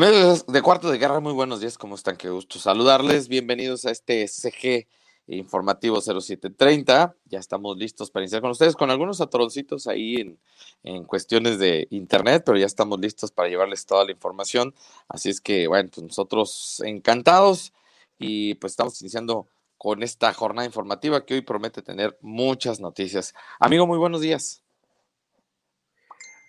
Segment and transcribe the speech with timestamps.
[0.00, 2.16] Amigos de Cuarto de Guerra, muy buenos días, ¿cómo están?
[2.16, 3.26] Qué gusto saludarles.
[3.26, 4.86] Bienvenidos a este CG
[5.26, 7.16] informativo 0730.
[7.24, 10.38] Ya estamos listos para iniciar con ustedes, con algunos atroncitos ahí en,
[10.84, 14.72] en, cuestiones de internet, pero ya estamos listos para llevarles toda la información.
[15.08, 17.72] Así es que, bueno, pues nosotros encantados
[18.20, 23.34] y pues estamos iniciando con esta jornada informativa que hoy promete tener muchas noticias.
[23.58, 24.62] Amigo, muy buenos días.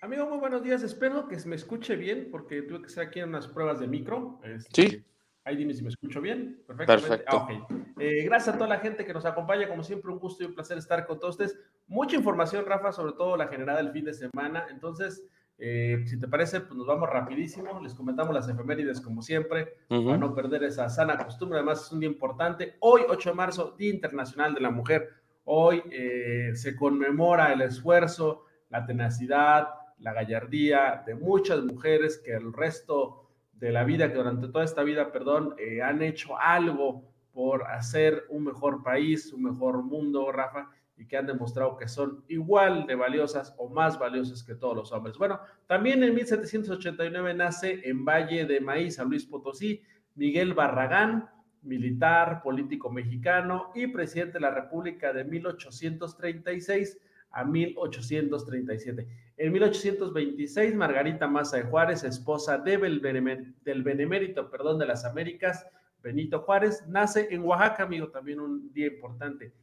[0.01, 0.81] Amigo, muy buenos días.
[0.81, 4.39] Espero que me escuche bien porque tuve que hacer aquí unas pruebas de micro.
[4.45, 5.05] Este, sí.
[5.43, 6.63] Ahí dime si me escucho bien.
[6.65, 7.09] Perfectamente.
[7.09, 7.37] Perfecto.
[7.37, 9.67] Ah, eh, gracias a toda la gente que nos acompaña.
[9.67, 11.59] Como siempre, un gusto y un placer estar con todos ustedes.
[11.87, 14.67] Mucha información, Rafa, sobre todo la generada el fin de semana.
[14.71, 15.21] Entonces,
[15.57, 17.77] eh, si te parece, pues nos vamos rapidísimo.
[17.81, 21.57] Les comentamos las efemérides como siempre, para no perder esa sana costumbre.
[21.57, 22.77] Además, es un día importante.
[22.79, 25.09] Hoy, 8 de marzo, Día Internacional de la Mujer.
[25.43, 32.53] Hoy eh, se conmemora el esfuerzo, la tenacidad, la gallardía de muchas mujeres que el
[32.53, 37.67] resto de la vida, que durante toda esta vida, perdón, eh, han hecho algo por
[37.67, 42.85] hacer un mejor país, un mejor mundo, Rafa, y que han demostrado que son igual
[42.85, 45.17] de valiosas o más valiosas que todos los hombres.
[45.17, 49.81] Bueno, también en 1789 nace en Valle de Maíz, San Luis Potosí,
[50.15, 51.29] Miguel Barragán,
[51.61, 56.99] militar, político mexicano y presidente de la República de 1836
[57.31, 59.07] a 1837.
[59.39, 65.65] En 1826, Margarita Maza de Juárez, esposa del benemérito perdón, de las Américas,
[66.03, 69.53] Benito Juárez, nace en Oaxaca, amigo, también un día importante.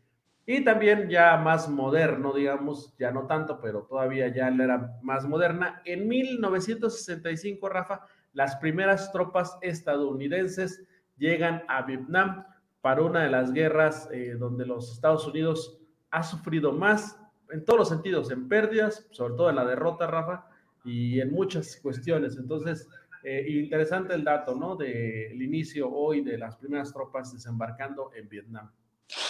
[0.46, 5.82] Y también ya más moderno, digamos, ya no tanto, pero todavía ya era más moderna.
[5.84, 8.00] En 1965, Rafa,
[8.32, 10.86] las primeras tropas estadounidenses
[11.18, 12.46] llegan a Vietnam
[12.80, 15.78] para una de las guerras eh, donde los Estados Unidos
[16.10, 17.20] ha sufrido más
[17.50, 20.46] en todos los sentidos, en pérdidas, sobre todo en la derrota, Rafa,
[20.84, 22.36] y en muchas cuestiones.
[22.36, 22.88] Entonces,
[23.24, 24.76] eh, interesante el dato, ¿no?
[24.76, 28.70] Del inicio hoy de las primeras tropas desembarcando en Vietnam.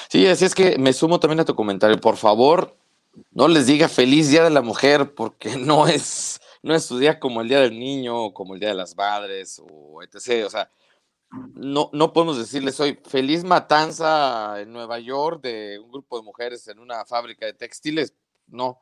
[0.08, 1.98] Sí, así es que me sumo también a tu comentario.
[1.98, 2.76] Por favor,
[3.32, 7.18] no les diga feliz Día de la Mujer, porque no es, no es su día
[7.18, 10.44] como el Día del Niño, o como el Día de las Madres, o etc.
[10.46, 10.70] O sea,
[11.30, 16.66] no, no podemos decirles hoy feliz matanza en Nueva York de un grupo de mujeres
[16.68, 18.14] en una fábrica de textiles.
[18.46, 18.78] No,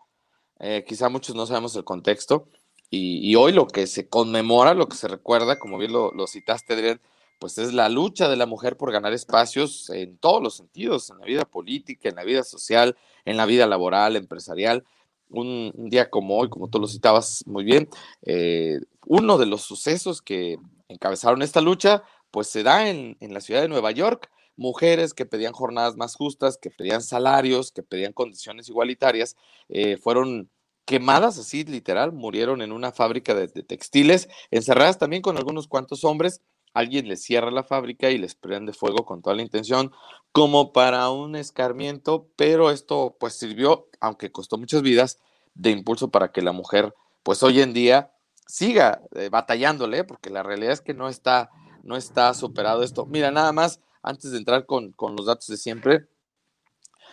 [0.59, 2.49] eh, quizá muchos no sabemos el contexto.
[2.91, 6.75] Y, hoy lo que se conmemora, lo que se recuerda, como bien lo, lo, citaste,
[6.75, 7.01] Adrián,
[7.41, 11.19] pues es la lucha de la mujer por ganar espacios en todos los sentidos, en
[11.19, 14.85] la vida política, en la vida social, en la vida laboral, empresarial.
[15.29, 17.89] Un, día como hoy, como tú lo citabas muy bien,
[18.23, 23.63] eh, uno de los sucesos que encabezaron esta lucha pues se da en, la ciudad
[23.63, 28.69] de Nueva York, mujeres que pedían jornadas más justas, que pedían salarios, que pedían condiciones
[28.69, 29.37] igualitarias,
[29.69, 30.51] eh, fueron
[30.85, 36.41] quemadas así literal, murieron en una fábrica de, textiles, encerradas también con algunos cuantos hombres.
[36.73, 39.93] Alguien les cierra la fábrica y les prende fuego con toda la intención,
[40.33, 45.21] como para un escarmiento, pero esto pues sirvió, aunque costó muchas vidas,
[45.55, 48.11] de impulso para que la mujer pues hoy en día
[48.49, 51.49] siga eh, batallándole, porque la realidad es que no está
[51.85, 53.07] no está superado esto.
[53.07, 56.09] Mira, nada más, antes de entrar con, los datos de siempre,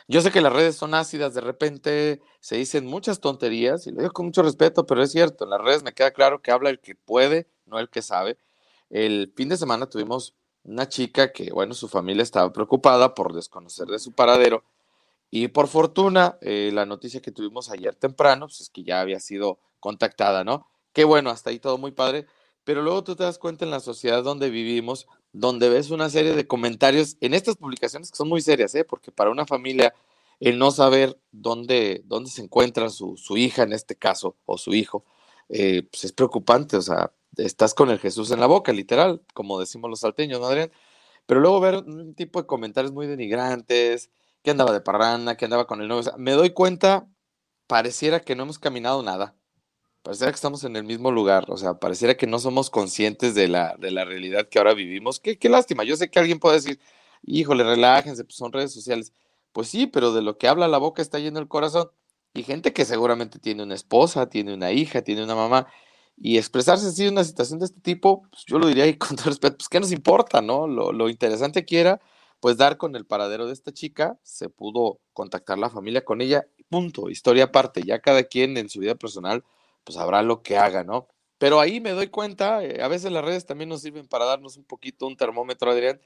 [0.08, 4.02] yo sé que las redes son ácidas, de repente se dicen muchas tonterías, y lo
[4.02, 6.70] digo con mucho respeto, pero es cierto, en las redes me queda claro que habla
[6.70, 8.38] el que puede, no el que sabe.
[8.90, 10.34] El fin de semana tuvimos
[10.64, 14.64] una chica que, bueno, su familia estaba preocupada por desconocer de su paradero,
[15.30, 19.20] y por fortuna, eh, la noticia que tuvimos ayer temprano, pues es que ya había
[19.22, 20.68] sido contactada, ¿no?
[20.92, 22.28] Qué bueno, hasta ahí todo muy padre,
[22.64, 26.34] pero luego tú te das cuenta en la sociedad donde vivimos, donde ves una serie
[26.34, 28.84] de comentarios en estas publicaciones que son muy serias, ¿eh?
[28.84, 29.94] porque para una familia
[30.40, 35.06] el no saber dónde, dónde se encuentra su, hija en este caso, o su hijo,
[35.50, 39.60] eh, pues es preocupante, o sea, estás con el Jesús en la boca, literal, como
[39.60, 40.72] decimos los salteños, ¿no, Adrián?
[41.28, 44.10] Pero luego ver un tipo de comentarios muy denigrantes,
[44.44, 47.08] que andaba de parranda, que andaba con el novio, me doy cuenta,
[47.68, 49.36] pareciera que no hemos caminado nada.
[50.04, 53.48] Pareciera que estamos en el mismo lugar, o sea, pareciera que no somos conscientes de
[53.48, 55.20] la, de la realidad que ahora vivimos.
[55.20, 56.80] Qué, qué lástima, yo sé que alguien puede decir,
[57.24, 59.14] híjole, relájense, pues son redes sociales.
[59.52, 61.92] Pues sí, pero de lo que habla la boca está lleno el corazón.
[62.34, 65.68] Y gente que seguramente tiene una esposa, tiene una hija, tiene una mamá,
[66.18, 69.16] y expresarse así en una situación de este tipo, pues yo lo diría y con
[69.16, 70.68] todo respeto, pues qué nos importa, ¿no?
[70.68, 72.02] Lo, lo interesante aquí era,
[72.40, 76.48] pues dar con el paradero de esta chica, se pudo contactar la familia con ella,
[76.70, 79.44] punto, historia aparte, ya cada quien en su vida personal
[79.84, 81.08] pues habrá lo que haga, ¿no?
[81.38, 84.58] Pero ahí me doy cuenta, eh, a veces las redes también nos sirven para darnos
[84.58, 86.00] un poquito un termómetro, Adrián,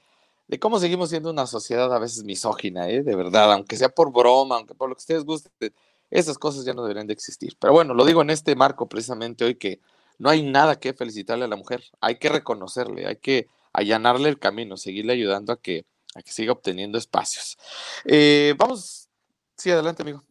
[0.48, 3.02] de cómo seguimos siendo una sociedad a veces misógina, ¿eh?
[3.02, 5.52] De verdad, aunque sea por broma, aunque por lo que ustedes gusten,
[6.10, 7.56] esas cosas ya no deberían de existir.
[7.58, 9.80] Pero bueno, lo digo en este marco precisamente hoy que
[10.18, 14.38] no hay nada que felicitarle a la mujer, hay que reconocerle, hay que allanarle el
[14.38, 15.84] camino, seguirle ayudando a que,
[16.14, 17.58] a que siga obteniendo espacios.
[18.04, 19.08] Eh, vamos,
[19.56, 20.25] sí, adelante, amigo.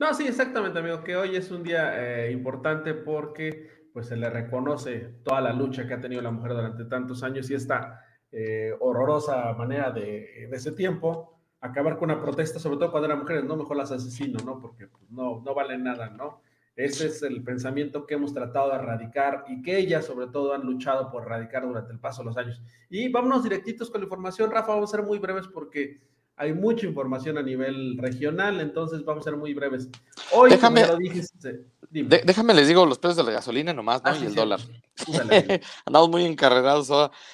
[0.00, 4.28] No, sí, exactamente, amigo, que hoy es un día eh, importante porque pues se le
[4.28, 8.74] reconoce toda la lucha que ha tenido la mujer durante tantos años y esta eh,
[8.80, 13.44] horrorosa manera de, de ese tiempo acabar con una protesta, sobre todo cuando eran mujeres,
[13.44, 14.60] no mejor las asesino, ¿no?
[14.60, 16.42] Porque pues, no, no valen nada, ¿no?
[16.76, 20.62] Ese es el pensamiento que hemos tratado de erradicar y que ellas sobre todo han
[20.62, 22.60] luchado por erradicar durante el paso de los años.
[22.90, 26.00] Y vámonos directitos con la información, Rafa, vamos a ser muy breves porque
[26.36, 29.88] hay mucha información a nivel regional, entonces vamos a ser muy breves.
[30.32, 34.10] Hoy, déjame, lo dijiste, déjame les digo los precios de la gasolina nomás, ¿no?
[34.10, 34.60] Ah, y el dólar.
[35.86, 36.90] Andamos muy encarregados.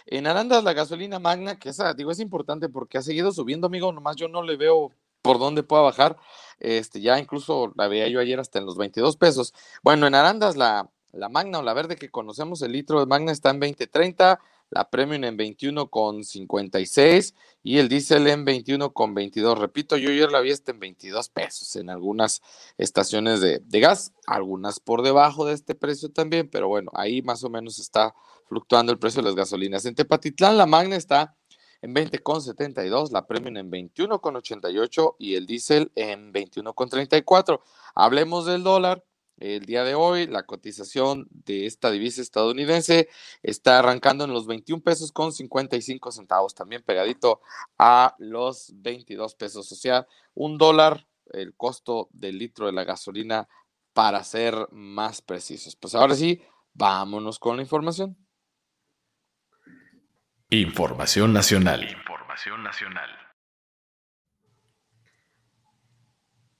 [0.06, 3.90] En Arandas la gasolina magna, que esa, digo, es importante porque ha seguido subiendo, amigo,
[3.92, 4.92] nomás yo no le veo
[5.22, 6.16] por dónde pueda bajar.
[6.58, 9.54] Este, ya incluso la veía yo ayer hasta en los 22 pesos.
[9.82, 13.32] Bueno, en Arandas la, la magna o la verde que conocemos, el litro de magna
[13.32, 14.38] está en 20.30
[14.70, 19.58] la Premium en 21,56 y el diésel en 21,22.
[19.58, 22.40] Repito, yo ayer la vi hasta en 22 pesos en algunas
[22.78, 27.50] estaciones de, gas, algunas por debajo de este precio también, pero bueno, ahí más o
[27.50, 28.14] menos está
[28.46, 29.84] fluctuando el precio de las gasolinas.
[29.84, 31.36] En Tepatitlán la Magna está
[31.82, 37.60] en 20,72, la Premium en 21,88 y el diésel en 21,34.
[37.94, 39.04] Hablemos del dólar.
[39.40, 43.08] El día de hoy la cotización de esta divisa estadounidense
[43.42, 47.40] está arrancando en los 21 pesos con 55 centavos, también pegadito
[47.78, 53.48] a los 22 pesos, o sea, un dólar el costo del litro de la gasolina
[53.92, 55.74] para ser más precisos.
[55.76, 56.42] Pues ahora sí,
[56.74, 58.16] vámonos con la información.
[60.50, 61.88] Información nacional.
[61.88, 63.29] Información nacional.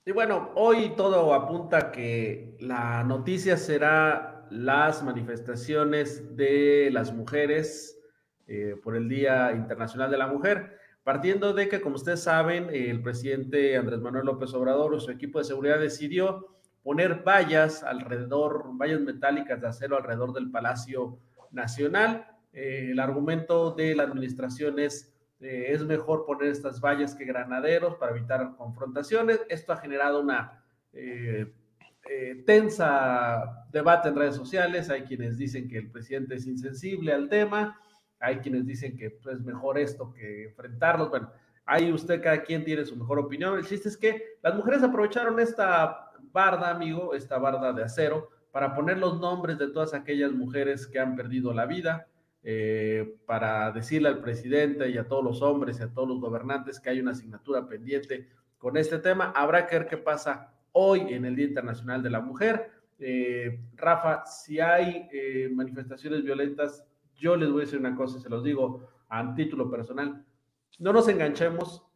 [0.07, 8.01] Y bueno, hoy todo apunta que la noticia será las manifestaciones de las mujeres
[8.47, 13.03] eh, por el Día Internacional de la Mujer, partiendo de que, como ustedes saben, el
[13.03, 19.03] presidente Andrés Manuel López Obrador o su equipo de seguridad decidió poner vallas alrededor, vallas
[19.03, 21.19] metálicas de acero alrededor del Palacio
[21.51, 22.27] Nacional.
[22.55, 27.97] Eh, el argumento de la administración es eh, es mejor poner estas vallas que granaderos
[27.97, 29.41] para evitar confrontaciones.
[29.49, 31.51] Esto ha generado una eh,
[32.09, 34.91] eh, tensa debate en redes sociales.
[34.91, 37.81] Hay quienes dicen que el presidente es insensible al tema,
[38.19, 41.09] hay quienes dicen que pues, es mejor esto que enfrentarlos.
[41.09, 41.31] Bueno,
[41.65, 43.59] ahí usted, cada quien tiene su mejor opinión.
[43.59, 48.75] El chiste es que las mujeres aprovecharon esta barda, amigo, esta barda de acero, para
[48.75, 52.09] poner los nombres de todas aquellas mujeres que han perdido la vida,
[52.43, 56.81] eh, para decirle al presidente y a todos los hombres y a todos los gobernantes
[56.81, 59.33] que hay una asignatura pendiente con este tema.
[59.37, 62.71] Habrá que ver qué pasa hoy en el Día Internacional de la Mujer.
[62.99, 66.83] Eh, Rafa, si hay eh, manifestaciones violentas,
[67.15, 70.25] yo les voy a decir una cosa, se los digo a título personal,
[70.79, 71.87] no nos enganchemos,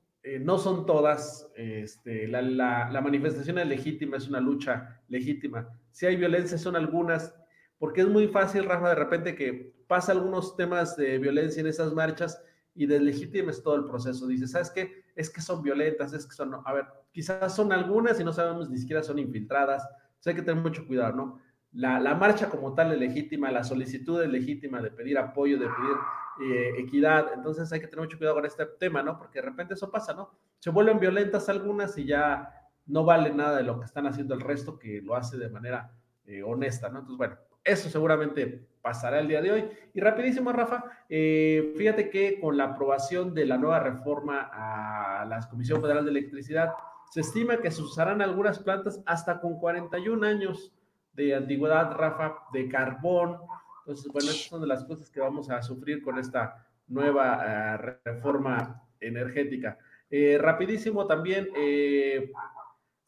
[0.41, 5.69] no son todas, este, la, la manifestación es legítima, es una lucha legítima.
[5.91, 7.35] Si hay violencia, son algunas,
[7.79, 11.93] porque es muy fácil, Rafa, de repente que pasa algunos temas de violencia en esas
[11.93, 12.43] marchas
[12.75, 14.27] y deslegitimes todo el proceso.
[14.27, 15.05] Dices, ¿sabes qué?
[15.15, 18.69] Es que son violentas, es que son, a ver, quizás son algunas y no sabemos
[18.69, 19.85] ni siquiera son infiltradas.
[19.85, 21.39] O hay que tener mucho cuidado, ¿no?
[21.73, 25.67] La, la, marcha como tal es legítima, la solicitud es legítima de pedir apoyo, de
[25.67, 25.97] pedir
[26.41, 27.33] eh, equidad.
[27.35, 29.19] Entonces hay que tener mucho cuidado con este tema, ¿no?
[29.19, 30.31] Porque de repente eso pasa, ¿no?
[30.59, 32.51] Se vuelven violentas algunas y ya
[32.87, 35.93] no vale nada de lo que están haciendo el resto que lo hace de manera
[36.27, 37.01] eh, honesta, ¿no?
[37.01, 39.65] Entonces, bueno, eso seguramente pasará el día de hoy.
[39.95, 45.41] Y rapidísimo, Rafa, eh, fíjate que con la aprobación de la nueva reforma a la
[45.49, 46.75] Comisión Federal de Electricidad,
[47.11, 50.71] se estima que se usarán algunas plantas hasta con 41 años
[51.15, 53.39] de antigüedad, Rafa, de carbón.
[53.81, 57.99] Entonces, bueno, esas son de las cosas que vamos a sufrir con esta nueva eh,
[58.05, 59.79] reforma energética.
[60.11, 61.49] Eh, rapidísimo también,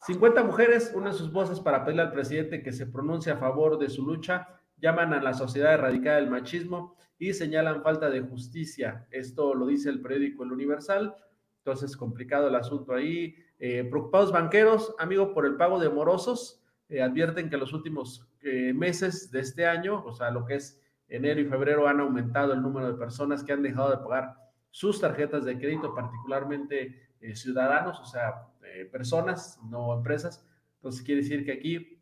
[0.01, 3.89] 50 mujeres unen sus voces para pedirle al presidente que se pronuncie a favor de
[3.89, 9.07] su lucha llaman a la sociedad erradicada del machismo y señalan falta de justicia.
[9.11, 11.15] Esto lo dice el periódico El Universal.
[11.59, 13.35] Entonces, complicado el asunto ahí.
[13.59, 18.71] Eh, preocupados banqueros, amigo, por el pago de morosos, eh, advierten que los últimos eh,
[18.73, 22.61] meses de este año, o sea, lo que es enero y febrero, han aumentado el
[22.61, 24.35] número de personas que han dejado de pagar
[24.69, 28.47] sus tarjetas de crédito, particularmente ciudadanos, o sea,
[28.91, 30.45] personas, no empresas.
[30.75, 31.99] Entonces, quiere decir que aquí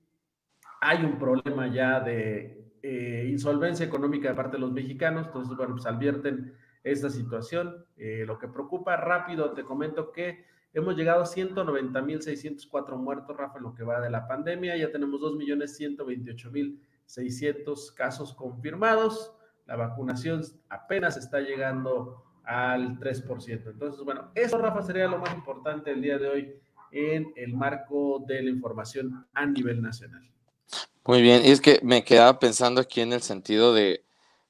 [0.81, 5.73] hay un problema ya de eh, insolvencia económica de parte de los mexicanos, entonces, bueno,
[5.73, 7.85] pues advierten esta situación.
[7.97, 13.63] Eh, lo que preocupa rápido, te comento que hemos llegado a 190.604 muertos, Rafa, en
[13.63, 19.33] lo que va de la pandemia, ya tenemos 2.128.000 600 casos confirmados.
[19.65, 23.71] La vacunación apenas está llegando al 3%.
[23.71, 26.53] Entonces, bueno, eso, Rafa, sería lo más importante el día de hoy
[26.91, 30.29] en el marco de la información a nivel nacional.
[31.05, 34.03] Muy bien, y es que me quedaba pensando aquí en el sentido de,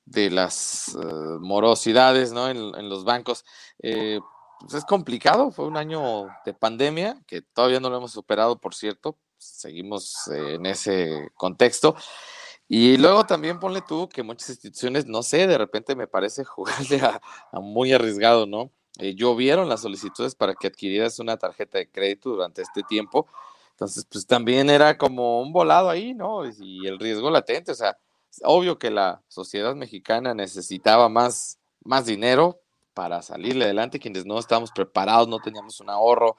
[0.05, 2.50] las eh, morosidades ¿no?
[2.50, 3.43] en, los bancos.
[3.79, 4.19] Eh,
[4.62, 8.74] pues es complicado, fue un año de pandemia que todavía no lo hemos superado, por
[8.74, 11.95] cierto, seguimos eh, en ese contexto.
[12.67, 17.01] Y luego también ponle tú que muchas instituciones, no sé, de repente me parece jugarle
[17.01, 17.21] a,
[17.59, 18.71] muy arriesgado, ¿no?
[19.00, 23.27] Eh, llovieron las solicitudes para que adquirieras una tarjeta de crédito durante este tiempo.
[23.75, 26.46] Entonces, pues también era como un volado ahí, ¿no?
[26.46, 27.98] Y el riesgo latente, o sea,
[28.44, 32.62] obvio que la sociedad mexicana necesitaba más, más dinero
[32.94, 36.38] para salirle adelante, quienes no estábamos preparados, no teníamos un ahorro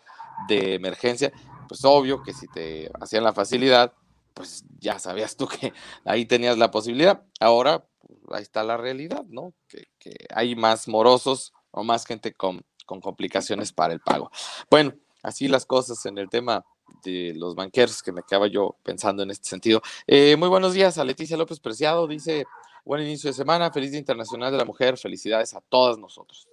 [0.48, 1.30] de emergencia,
[1.68, 3.92] pues obvio que si te hacían la facilidad,
[4.32, 5.74] pues ya sabías tú que
[6.06, 7.22] ahí tenías la posibilidad.
[7.38, 9.52] Ahora, pues, ahí está la realidad, ¿no?
[9.68, 9.86] Que,
[10.34, 14.30] hay más morosos o más gente con, con, complicaciones para el pago.
[14.70, 16.64] Bueno, así las cosas en el tema
[17.06, 19.80] de los banqueros, que me quedaba yo pensando en este sentido.
[20.06, 22.46] Eh, muy buenos días a Leticia López Preciado, dice,
[22.84, 26.48] buen inicio de semana, feliz Día Internacional de la Mujer, felicidades a todas nosotros.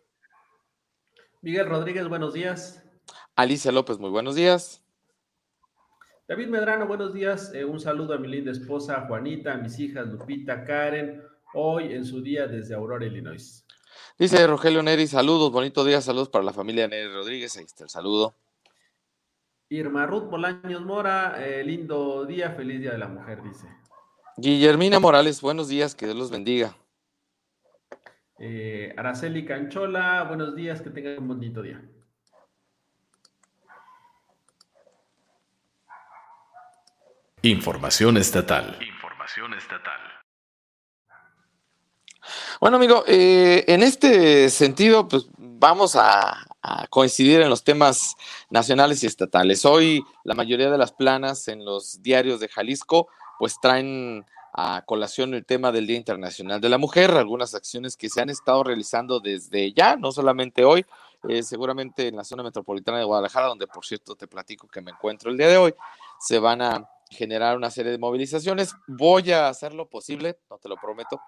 [1.42, 2.82] Miguel Rodríguez, buenos días.
[3.36, 4.82] Alicia López, muy buenos días.
[6.28, 7.52] David Medrano, buenos días.
[7.54, 11.22] Eh, un saludo a mi linda esposa Juanita, a mis hijas Lupita, Karen,
[11.54, 13.66] hoy en su día desde Aurora, Illinois.
[14.18, 17.90] Dice Rogelio Neri, saludos, bonito día, saludos para la familia Neri Rodríguez, ahí está el
[17.90, 18.36] saludo.
[19.74, 23.68] Irma Ruth Bolaños Mora, eh, lindo día, feliz día de la mujer, dice.
[24.38, 26.76] Guillermina Morales, buenos días, que Dios los bendiga.
[28.38, 31.82] Eh, Araceli Canchola, buenos días, que tengan un bonito día.
[37.42, 38.78] Información estatal.
[38.80, 40.02] Información estatal.
[42.62, 46.46] Bueno, amigo, eh, en este sentido, pues vamos a,
[46.90, 48.16] coincidir en los temas
[48.50, 49.66] nacionales y estatales.
[49.66, 55.34] Hoy la mayoría de las planas en los diarios de Jalisco, pues traen a colación
[55.34, 59.20] el tema del Día Internacional de la Mujer, algunas acciones que se han estado realizando
[59.20, 60.86] desde ya, no solamente hoy,
[61.28, 64.92] eh, seguramente en la zona metropolitana de Guadalajara, donde por cierto te platico que me
[64.92, 65.74] encuentro el día de hoy,
[66.20, 68.76] se van a generar una serie de movilizaciones.
[68.88, 71.20] Voy a hacer lo posible, no te lo prometo,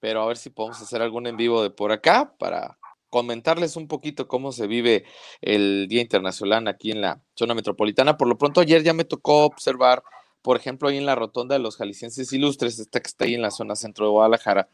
[0.00, 2.78] pero a ver si podemos hacer algún en vivo de por acá para
[3.12, 5.04] comentarles un poquito cómo se vive
[5.42, 8.16] el Día Internacional aquí en la zona metropolitana.
[8.16, 10.02] Por lo pronto, ayer ya me tocó observar,
[10.40, 13.42] por ejemplo, ahí en la rotonda de los jaliscienses ilustres, esta que está ahí en
[13.42, 14.70] la zona centro de Guadalajara,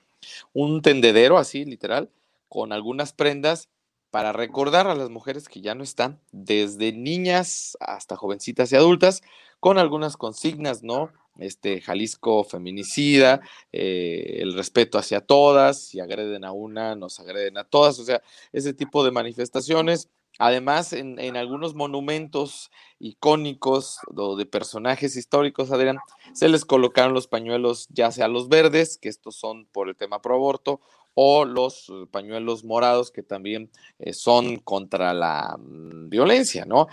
[0.52, 2.10] un tendedero así, literal,
[2.48, 3.70] con algunas prendas
[4.12, 9.20] para recordar a las mujeres que ya no están, desde niñas hasta jovencitas y adultas,
[9.58, 11.10] con algunas consignas, ¿no?
[11.38, 13.40] Este Jalisco feminicida,
[13.72, 18.20] eh, el respeto hacia todas, si agreden a una, nos agreden a todas, o sea,
[18.52, 20.10] ese tipo de manifestaciones.
[20.40, 25.98] Además, en, en algunos monumentos icónicos o de personajes históricos, Adrián,
[26.32, 30.20] se les colocaron los pañuelos, ya sea los verdes, que estos son por el tema
[30.20, 30.80] pro aborto,
[31.14, 36.86] o los eh, pañuelos morados que también eh, son contra la mm, violencia, ¿no?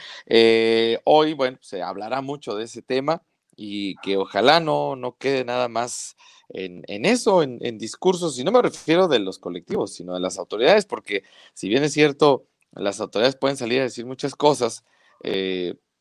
[1.03, 3.23] Hoy, bueno, se hablará mucho de ese tema
[3.55, 6.15] y que ojalá no, no quede nada más
[6.49, 10.85] en, eso, en, discursos, y no me refiero de los colectivos, sino de las autoridades,
[10.85, 14.83] porque si bien es cierto, las autoridades pueden salir a decir muchas cosas,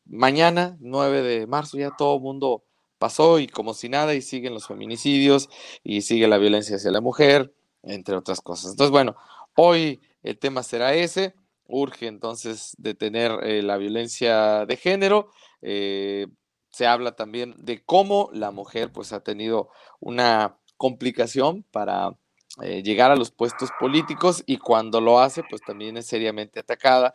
[0.05, 2.63] mañana, 9 de marzo, ya todo el mundo
[2.97, 5.49] pasó y como si nada, y siguen los feminicidios,
[5.83, 8.71] y sigue la violencia hacia la mujer, entre otras cosas.
[8.71, 9.15] Entonces, bueno,
[9.55, 11.35] hoy el tema será ese.
[11.67, 15.31] Urge entonces detener eh, la violencia de género.
[15.61, 16.27] Eh,
[16.75, 22.17] se habla también de cómo la mujer pues ha tenido una complicación para
[22.61, 27.13] eh, llegar a los puestos políticos y cuando lo hace pues también es seriamente atacada.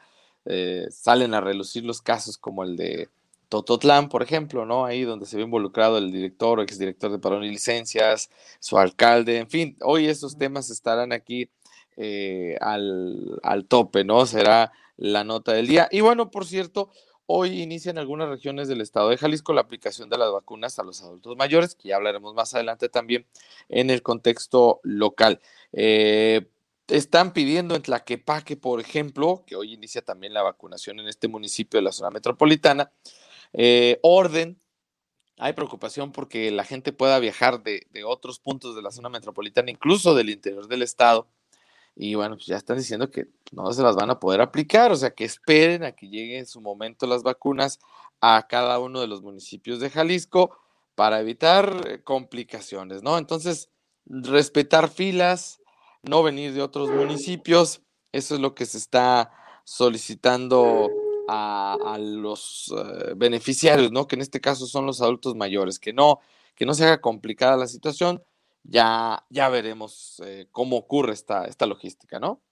[0.90, 3.10] salen a relucir los casos como el de
[3.50, 4.86] Tototlán, por ejemplo, ¿no?
[4.86, 9.38] Ahí donde se ve involucrado el director o exdirector de Parón y Licencias, su alcalde,
[9.38, 11.50] en fin, hoy esos temas estarán aquí
[11.96, 14.24] eh, al, al, tope, ¿no?
[14.24, 15.88] Será la nota del día.
[15.90, 16.90] Y bueno, por cierto,
[17.32, 20.82] hoy inicia en algunas regiones del estado de Jalisco la aplicación de las vacunas a
[20.82, 23.26] los adultos mayores, que ya hablaremos más adelante también
[23.68, 25.40] en el contexto local.
[25.72, 26.48] Eh,
[26.88, 31.78] están pidiendo en Tlaquepaque, por ejemplo, que hoy inicia también la vacunación en este municipio
[31.78, 32.90] de la zona metropolitana,
[33.52, 34.60] eh, orden,
[35.38, 40.14] hay preocupación porque la gente pueda viajar de, otros puntos de la zona metropolitana, incluso
[40.14, 41.28] del interior del estado.
[41.96, 44.96] Y bueno, pues ya están diciendo que no se las van a poder aplicar, o
[44.96, 47.78] sea, que esperen a que lleguen en su momento las vacunas
[48.20, 50.56] a cada uno de los municipios de Jalisco
[50.94, 53.18] para evitar eh, complicaciones, ¿no?
[53.18, 53.70] Entonces,
[54.06, 55.60] respetar filas,
[56.02, 57.82] no venir de otros municipios,
[58.12, 59.30] eso es lo que se está
[59.64, 60.90] solicitando
[61.28, 64.06] a, los eh, beneficiarios, ¿no?
[64.06, 66.18] Que en este caso son los adultos mayores, que no,
[66.56, 68.22] que no se haga complicada la situación,
[68.62, 72.42] ya, ya veremos eh, cómo ocurre esta, esta logística, ¿no?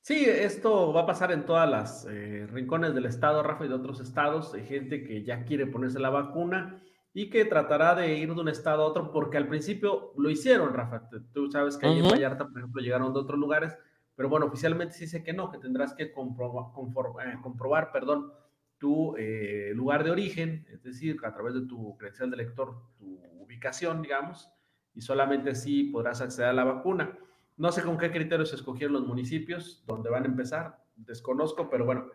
[0.00, 3.74] Sí, esto va a pasar en todas las eh, rincones del estado, Rafa, y de
[3.74, 4.52] otros estados.
[4.52, 6.82] Hay gente que ya quiere ponerse la vacuna
[7.14, 10.74] y que tratará de ir de un estado a otro, porque al principio lo hicieron,
[10.74, 11.08] Rafa.
[11.32, 13.78] Tú sabes que ahí en Vallarta, por ejemplo, llegaron de otros lugares,
[14.14, 16.66] pero bueno, oficialmente sí dice que no, que tendrás que comprobar,
[17.26, 18.30] eh, comprobar perdón,
[18.76, 23.18] tu eh, lugar de origen, es decir, a través de tu credencial de lector, tu
[23.54, 24.48] ubicación, digamos,
[24.94, 27.16] y solamente así podrás acceder a la vacuna.
[27.56, 32.06] No sé con qué criterios escogieron los municipios donde van a empezar, desconozco, pero bueno,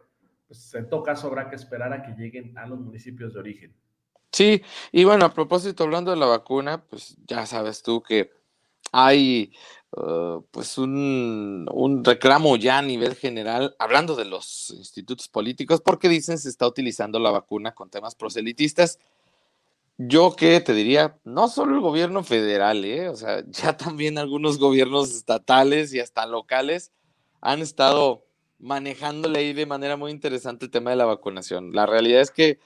[0.47, 3.75] pues en todo caso habrá que esperar a que lleguen a los municipios de origen.
[4.31, 4.61] Sí,
[4.91, 8.31] y bueno, a propósito, hablando de la vacuna, pues ya sabes tú que
[8.91, 9.53] hay
[9.91, 16.09] uh, pues un, un, reclamo ya a nivel general, hablando de los institutos políticos, porque
[16.09, 18.99] dicen se está utilizando la vacuna con temas proselitistas.
[20.01, 23.09] Yo que te diría, no solo el gobierno federal, ¿eh?
[23.09, 26.93] o sea, ya también algunos gobiernos estatales y hasta locales
[27.41, 28.25] han estado
[28.59, 31.73] manejándole ahí de manera muy interesante el tema de la vacunación.
[31.73, 32.59] La realidad es que,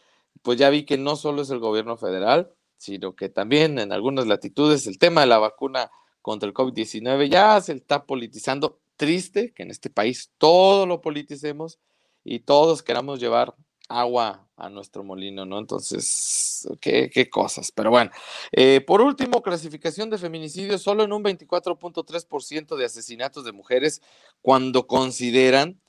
[0.44, 4.28] pues ya vi que no solo es el gobierno federal, sino que también en algunas
[4.28, 5.90] latitudes el tema de la vacuna
[6.22, 8.80] contra el COVID-19 ya se está politizando.
[8.96, 11.80] Triste que en este país todo lo politicemos
[12.24, 13.56] y todos queramos llevar
[13.90, 15.60] agua a nuestro molino, ¿no?
[15.60, 17.72] Entonces, qué, qué cosas.
[17.72, 18.12] Pero bueno,
[18.52, 24.02] eh, por último, clasificación de feminicidio, solo en un 24.3% de asesinatos de mujeres
[24.42, 25.80] cuando consideran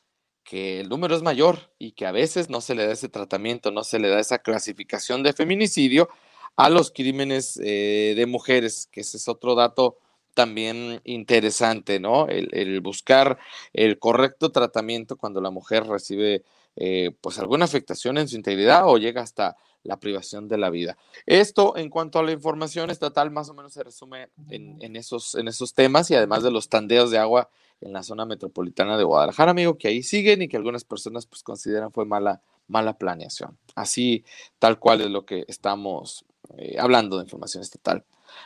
[0.44, 3.70] que el número es mayor y que a veces no se le da ese tratamiento,
[3.70, 6.08] no se le da esa clasificación de feminicidio
[6.56, 9.98] a los crímenes eh, de mujeres, que ese es otro dato
[10.34, 12.28] también interesante, ¿no?
[12.28, 13.38] El, el buscar
[13.72, 16.44] el correcto tratamiento cuando la mujer recibe
[16.76, 20.96] eh, pues alguna afectación en su integridad o llega hasta la privación de la vida.
[21.26, 25.46] Esto en cuanto a la información estatal más o menos se resume en, esos, en
[25.46, 29.50] esos temas y además de los tandeos de agua en la zona metropolitana de Guadalajara,
[29.50, 33.58] amigo, que ahí siguen y que algunas personas pues consideran fue mala, mala planeación.
[33.74, 34.24] Así,
[34.58, 36.24] tal cual es lo que estamos
[36.56, 38.04] eh, hablando de información estatal.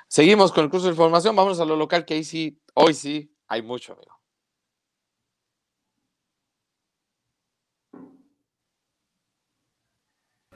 [0.08, 3.30] Seguimos con el curso de información, vamos a lo local, que ahí sí, hoy sí
[3.46, 4.17] hay mucho, amigo.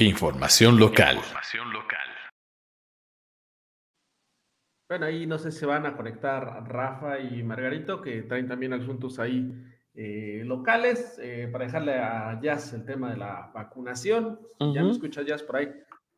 [0.02, 2.08] Información local.
[4.88, 9.20] Bueno, ahí no sé si van a conectar Rafa y Margarito, que traen también asuntos
[9.20, 9.54] ahí
[9.94, 14.40] eh, locales, eh, para dejarle a Jazz el tema de la vacunación.
[14.74, 15.66] Ya me escuchas, Jazz, por ahí.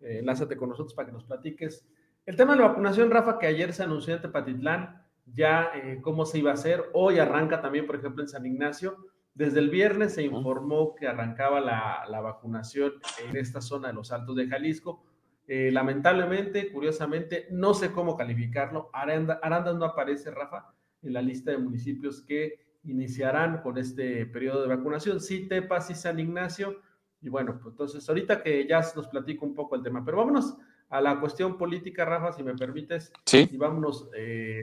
[0.00, 1.86] Eh, enlázate con nosotros para que nos platiques.
[2.24, 5.70] El tema de la vacunación, Rafa, que ayer se anunció en Tepatitlán, ya
[6.00, 6.84] cómo se iba a hacer.
[6.94, 8.96] Hoy arranca también, por ejemplo, en San Ignacio.
[9.34, 12.92] Desde el viernes se informó que arrancaba la, vacunación
[13.28, 15.04] en esta zona de los Altos de Jalisco.
[15.48, 18.90] Eh, lamentablemente, curiosamente, no sé cómo calificarlo.
[18.92, 24.68] Arandas no aparece, Rafa, en la lista de municipios que iniciarán con este periodo de
[24.68, 25.20] vacunación.
[25.20, 26.80] Sí, Tepas y San Ignacio.
[27.20, 30.56] Y bueno, pues entonces ahorita que ya nos platico un poco el tema, pero vámonos
[30.90, 33.12] a la cuestión política, Rafa, si me permites.
[33.24, 33.48] Sí.
[33.50, 34.62] Y vámonos, eh,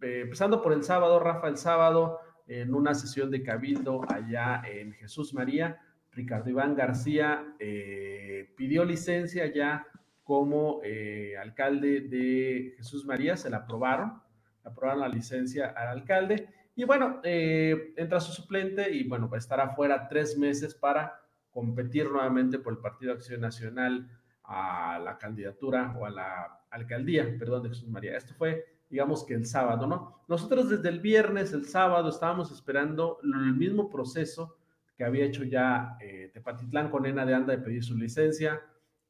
[0.00, 2.20] eh, empezando por el sábado, Rafa, el sábado
[2.60, 5.80] en una sesión de cabildo allá en Jesús María.
[6.12, 9.86] Ricardo Iván García eh, pidió licencia ya
[10.22, 14.20] como eh, alcalde de Jesús María, se la aprobaron,
[14.62, 19.38] aprobaron la licencia al alcalde y bueno, eh, entra su suplente y bueno, va a
[19.38, 24.08] estar afuera tres meses para competir nuevamente por el Partido Acción Nacional
[24.44, 28.16] a la candidatura o a la alcaldía, perdón, de Jesús María.
[28.16, 30.22] Esto fue digamos que el sábado, ¿no?
[30.28, 34.58] Nosotros desde el viernes, el sábado, estábamos esperando el mismo proceso
[34.98, 38.60] que había hecho ya eh, Tepatitlán con Ena de Anda de pedir su licencia,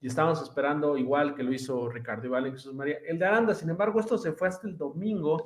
[0.01, 2.99] y estábamos esperando igual que lo hizo Ricardo Iván y Jesús María.
[3.05, 5.45] El de Aranda, sin embargo, esto se fue hasta el domingo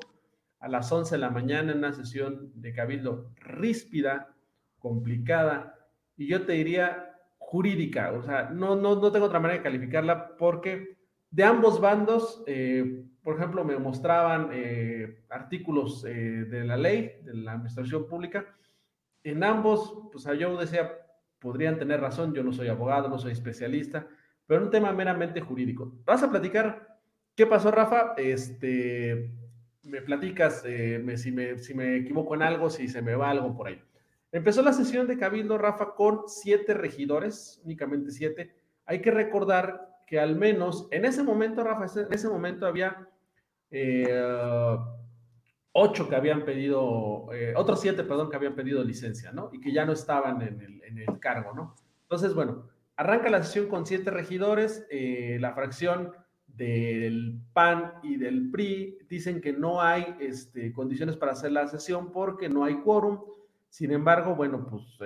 [0.60, 4.34] a las 11 de la mañana en una sesión de cabildo ríspida,
[4.78, 9.64] complicada, y yo te diría jurídica, o sea, no, no, no tengo otra manera de
[9.64, 10.98] calificarla porque
[11.30, 17.34] de ambos bandos, eh, por ejemplo, me mostraban eh, artículos eh, de la ley, de
[17.34, 18.54] la administración pública.
[19.24, 20.92] En ambos, pues yo decía,
[21.40, 24.06] podrían tener razón, yo no soy abogado, no soy especialista,
[24.46, 25.92] pero un tema meramente jurídico.
[26.04, 27.00] Vas a platicar
[27.34, 28.14] qué pasó, Rafa.
[28.16, 29.32] Este,
[29.82, 33.66] me platicas si, me, si me equivoco en algo, si se me va algo por
[33.66, 33.82] ahí.
[34.30, 38.54] Empezó la sesión de Cabildo, Rafa, con siete regidores, únicamente siete.
[38.84, 43.08] Hay que recordar que al menos en ese momento, Rafa, en ese momento había
[43.78, 44.78] eh,
[45.72, 49.50] ocho que habían pedido, eh, otros siete, perdón, que habían pedido licencia, ¿no?
[49.52, 51.74] Y que ya no estaban en el, cargo, ¿no?
[52.02, 56.12] Entonces, bueno, arranca la sesión con siete regidores, eh, la fracción
[56.46, 62.12] del PAN y del PRI dicen que no hay este, condiciones para hacer la sesión
[62.12, 63.20] porque no hay quórum.
[63.68, 64.98] Sin embargo, bueno, pues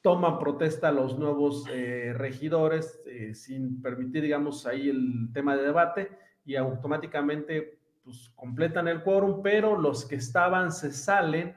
[0.00, 3.02] toman protesta los nuevos regidores
[3.34, 6.10] sin permitir, digamos, ahí el tema de debate
[6.44, 11.54] y automáticamente pues completan el quórum, pero los que estaban se salen,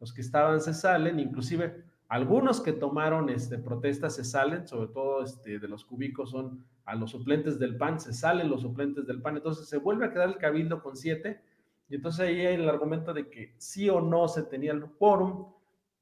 [0.00, 5.22] los que estaban se salen, inclusive algunos que tomaron este, protestas se salen, sobre todo
[5.22, 9.20] este, de los cúbicos son a los suplentes del PAN, se salen los suplentes del
[9.20, 11.42] PAN, entonces se vuelve a quedar el cabildo con siete,
[11.90, 15.52] y entonces ahí hay el argumento de que sí o no se tenía el quórum,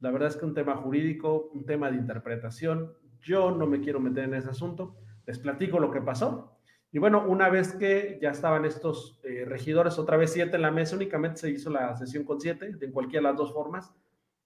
[0.00, 3.98] la verdad es que un tema jurídico, un tema de interpretación, yo no me quiero
[3.98, 4.94] meter en ese asunto,
[5.26, 6.55] les platico lo que pasó,
[6.96, 10.70] y bueno, una vez que ya estaban estos eh, regidores, otra vez siete en la
[10.70, 13.92] mesa, únicamente se hizo la sesión con siete, de cualquiera de las dos formas,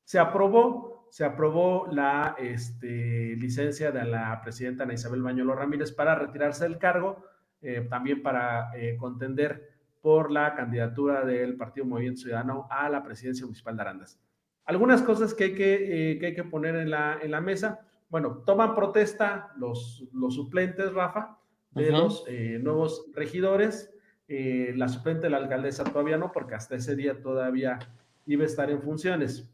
[0.03, 6.17] se aprobó, se aprobó la este, licencia de la presidenta Ana Isabel Bañuelo Ramírez para
[6.17, 7.25] retirarse del cargo,
[7.63, 9.71] eh, también para eh, contender
[10.03, 14.19] por la candidatura del Partido Movimiento Ciudadano a la presidencia municipal de Arandas.
[14.65, 17.87] Algunas cosas que hay que, que, hay que poner en la, en la mesa.
[18.09, 21.37] Bueno, toman protesta los, los suplentes, Rafa,
[21.73, 23.93] de los eh, nuevos regidores.
[24.29, 27.79] Eh, la suplente de la alcaldesa todavía no, porque hasta ese día todavía
[28.27, 29.49] iba a estar en funciones.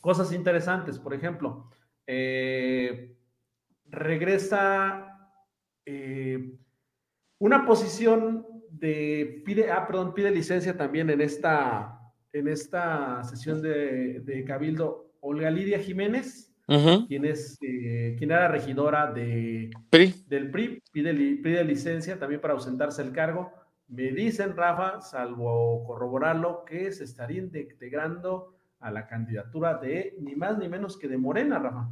[0.00, 1.68] Cosas interesantes, por ejemplo,
[2.06, 3.16] eh,
[3.86, 5.14] regresa
[7.38, 11.98] una posición de, pide, ah, perdón, pide licencia también en esta,
[12.30, 16.47] en esta sesión de, de Cabildo Olga Lidia Jiménez,
[17.08, 19.70] quien, es, eh, quien era regidora de,
[20.26, 23.52] del PRI, pide, pide licencia también para ausentarse el cargo.
[23.88, 30.58] Me dicen, Rafa, salvo corroborarlo, que se estaría integrando a la candidatura de ni más
[30.58, 31.88] ni menos que de Morena, Rafa.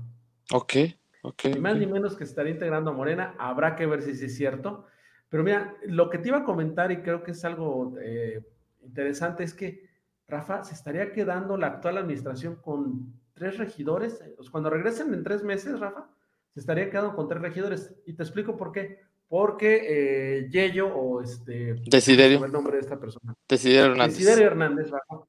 [0.53, 0.75] Ok,
[1.23, 1.45] ok.
[1.55, 3.35] Ni más ni menos que estaría integrando a Morena.
[3.39, 4.85] Habrá que ver si es cierto.
[5.31, 8.45] Pero mira, lo que te iba a comentar y creo que es algo eh,
[8.83, 9.89] interesante es que,
[10.29, 14.21] Rafa, se estaría quedando la actual administración con tres regidores.
[14.21, 16.09] Eh, cuando regresen en tres meses, Rafa,
[16.53, 17.95] se estaría quedando con tres regidores.
[18.07, 18.99] Y te explico por qué.
[19.29, 21.75] Porque eh, Yello o este...
[21.87, 22.45] Desiderio.
[22.45, 23.35] el nombre de esta persona.
[23.49, 24.17] Desiderio Hernández.
[24.17, 25.25] Desiderio Hernández, Rafa,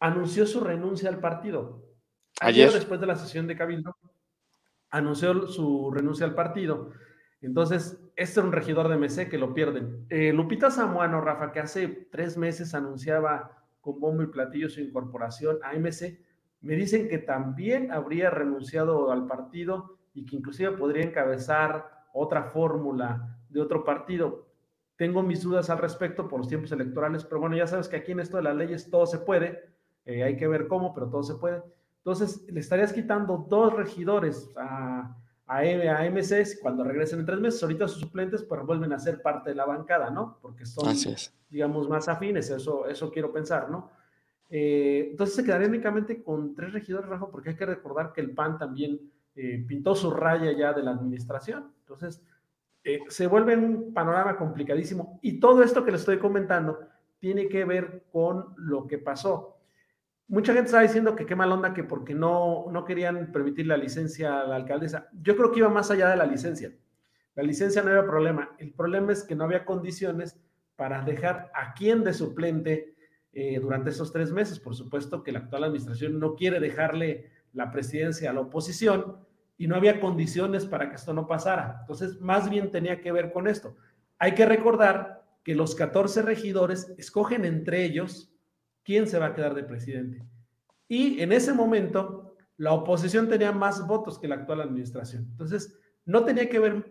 [0.00, 1.82] anunció su renuncia al partido.
[2.40, 3.96] Ayer, después de la sesión de Cabildo,
[4.90, 6.92] anunció su renuncia al partido.
[7.40, 10.06] Entonces, este era un regidor de MC que lo pierden.
[10.10, 15.58] Eh, Lupita Samuano, Rafa, que hace tres meses anunciaba con bombo y platillo su incorporación
[15.62, 16.20] a MC,
[16.66, 23.38] me dicen que también habría renunciado al partido y que inclusive podría encabezar otra fórmula
[23.48, 24.48] de otro partido.
[24.96, 28.10] Tengo mis dudas al respecto por los tiempos electorales, pero bueno, ya sabes que aquí
[28.10, 29.62] en esto de las leyes todo se puede,
[30.06, 31.62] eh, hay que ver cómo, pero todo se puede.
[31.98, 37.62] Entonces, le estarías quitando dos regidores a, a, a MCS cuando regresen en tres meses.
[37.62, 40.38] Ahorita sus suplentes pues vuelven a ser parte de la bancada, ¿no?
[40.42, 40.92] Porque son,
[41.48, 43.90] digamos, más afines, eso, eso quiero pensar, ¿no?
[44.48, 48.30] Eh, entonces se quedaría únicamente con tres regidores, Rafa, porque hay que recordar que el
[48.30, 49.00] PAN también
[49.34, 51.72] eh, pintó su raya ya de la administración.
[51.80, 52.22] Entonces,
[52.84, 55.18] eh, se vuelve un panorama complicadísimo.
[55.22, 56.80] Y todo esto que le estoy comentando
[57.18, 59.58] tiene que ver con lo que pasó.
[60.28, 63.76] Mucha gente está diciendo que qué mal onda que porque no, no querían permitir la
[63.76, 65.08] licencia a la alcaldesa.
[65.20, 66.72] Yo creo que iba más allá de la licencia.
[67.34, 68.50] La licencia no había problema.
[68.58, 70.40] El problema es que no había condiciones
[70.74, 72.95] para dejar a quien de suplente
[73.38, 74.58] eh, durante esos tres meses.
[74.58, 79.18] Por supuesto que la actual administración no quiere dejarle la presidencia a la oposición
[79.58, 81.76] y no había condiciones para que esto no pasara.
[81.82, 83.76] Entonces, más bien tenía que ver con esto.
[84.18, 88.32] Hay que recordar que los 14 regidores escogen entre ellos
[88.82, 90.24] quién se va a quedar de presidente.
[90.88, 95.26] Y en ese momento, la oposición tenía más votos que la actual administración.
[95.30, 96.86] Entonces, no tenía que ver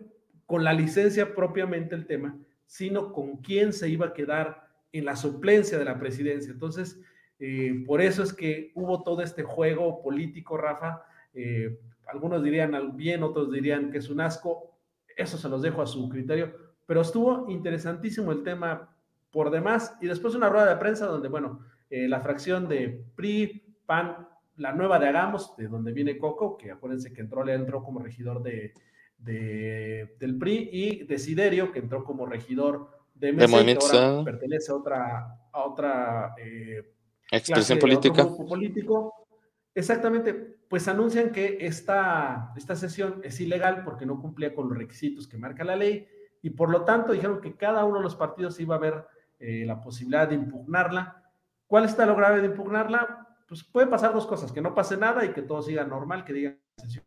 [0.46, 5.16] con la licencia propiamente el tema, sino con quién se iba a quedar en la
[5.16, 6.52] suplencia de la presidencia.
[6.52, 7.00] Entonces,
[7.38, 11.02] eh, por eso es que hubo todo este juego político, Rafa.
[11.34, 14.78] Eh, algunos dirían bien, otros dirían que es un asco.
[15.16, 16.52] Eso se los dejo a su criterio.
[16.86, 18.96] Pero estuvo interesantísimo el tema
[19.30, 19.96] por demás.
[20.00, 24.72] Y después una rueda de prensa donde, bueno, eh, la fracción de PRI, PAN, la
[24.72, 28.42] nueva de Hagamos, de donde viene Coco, que acuérdense que entró, le entró como regidor
[28.42, 28.72] de,
[29.18, 36.34] del PRI, y Desiderio, que entró como regidor de, de pertenece a otra, a otra
[36.38, 36.92] eh,
[37.30, 38.26] expresión política.
[38.26, 39.26] político.
[39.74, 40.32] Exactamente,
[40.68, 45.36] pues anuncian que esta, esta sesión es ilegal porque no cumplía con los requisitos que
[45.36, 46.08] marca la ley
[46.42, 49.06] y por lo tanto dijeron que cada uno de los partidos iba a ver
[49.38, 51.22] eh, la posibilidad de impugnarla.
[51.66, 53.26] ¿Cuál está lo grave de impugnarla?
[53.46, 56.32] Pues puede pasar dos cosas, que no pase nada y que todo siga normal, que
[56.32, 57.04] digan sesión.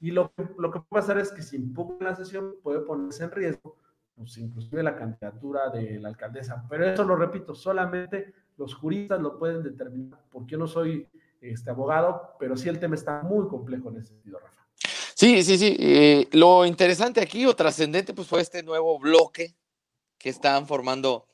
[0.00, 3.30] Y lo, lo que puede pasar es que si impugna la sesión puede ponerse en
[3.30, 3.76] riesgo,
[4.16, 6.64] pues inclusive la candidatura de la alcaldesa.
[6.68, 11.08] Pero eso lo repito, solamente los juristas lo pueden determinar, porque yo no soy
[11.40, 14.66] este abogado, pero sí el tema está muy complejo en ese sentido, Rafa.
[15.14, 15.76] Sí, sí, sí.
[15.78, 19.54] Eh, lo interesante aquí o trascendente pues fue este nuevo bloque
[20.18, 21.26] que están formando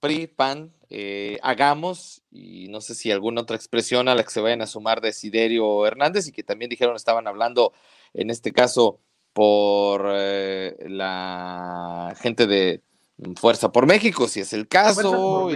[0.00, 4.40] PRI, PAN, eh, Hagamos y no sé si alguna otra expresión a la que se
[4.40, 7.72] vayan a sumar Desiderio Hernández y que también dijeron estaban hablando
[8.14, 9.00] en este caso
[9.36, 12.80] por eh, la gente de
[13.38, 15.50] Fuerza por México, si es el caso.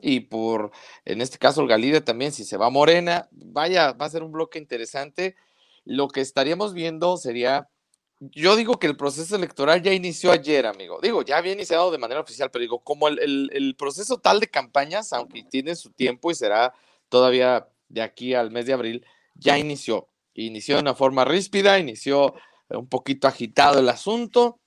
[0.00, 0.70] Y, por,
[1.04, 4.30] en este caso, el Galide también, si se va Morena, vaya, va a ser un
[4.30, 5.34] bloque interesante.
[5.84, 7.68] Lo que estaríamos viendo sería
[8.20, 11.00] yo digo que el proceso electoral ya inició ayer, amigo.
[11.02, 15.12] Digo, ya había iniciado de manera oficial, pero digo, como el, proceso tal de campañas,
[15.12, 16.72] aunque tiene su tiempo y será
[17.08, 20.08] todavía de aquí al mes de abril, ya inició.
[20.34, 22.34] Inició de una forma ríspida, inició
[22.70, 24.60] un poquito agitado el asunto.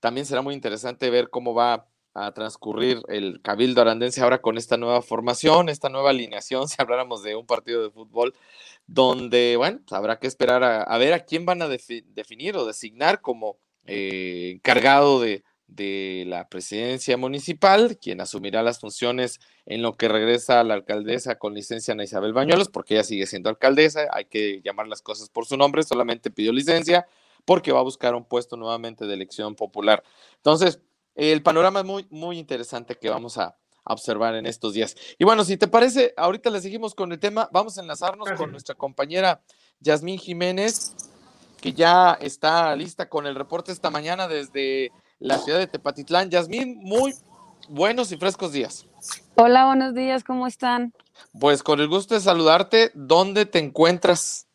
[0.00, 4.76] También será muy interesante ver cómo va a transcurrir el Cabildo Arandense ahora con esta
[4.76, 8.34] nueva formación, esta nueva alineación, si habláramos de un partido de fútbol,
[8.86, 13.20] donde, bueno, pues, habrá que esperar a, ver a quién van a definir o designar
[13.20, 20.08] como eh, encargado de, de, la presidencia municipal, quien asumirá las funciones en lo que
[20.08, 24.24] regresa a la alcaldesa con licencia Ana Isabel Bañuelos, porque ella sigue siendo alcaldesa, hay
[24.24, 27.06] que llamar las cosas por su nombre, solamente pidió licencia
[27.48, 30.04] porque va a buscar un puesto nuevamente de elección popular.
[30.36, 30.82] Entonces,
[31.14, 33.56] el panorama es muy, muy interesante que vamos a,
[33.90, 34.94] observar en estos días.
[35.18, 37.48] Y bueno, si te parece, ahorita le seguimos con el tema.
[37.52, 39.40] Vamos a enlazarnos con nuestra compañera
[39.80, 40.94] Yasmín Jiménez,
[41.58, 46.28] que ya está lista con el reporte esta mañana desde la ciudad de Tepatitlán.
[46.28, 47.14] Yasmín, muy
[47.70, 48.84] buenos y frescos días.
[49.36, 50.92] Hola, buenos días, ¿cómo están?
[51.40, 54.47] Pues con el gusto de saludarte, ¿dónde te encuentras?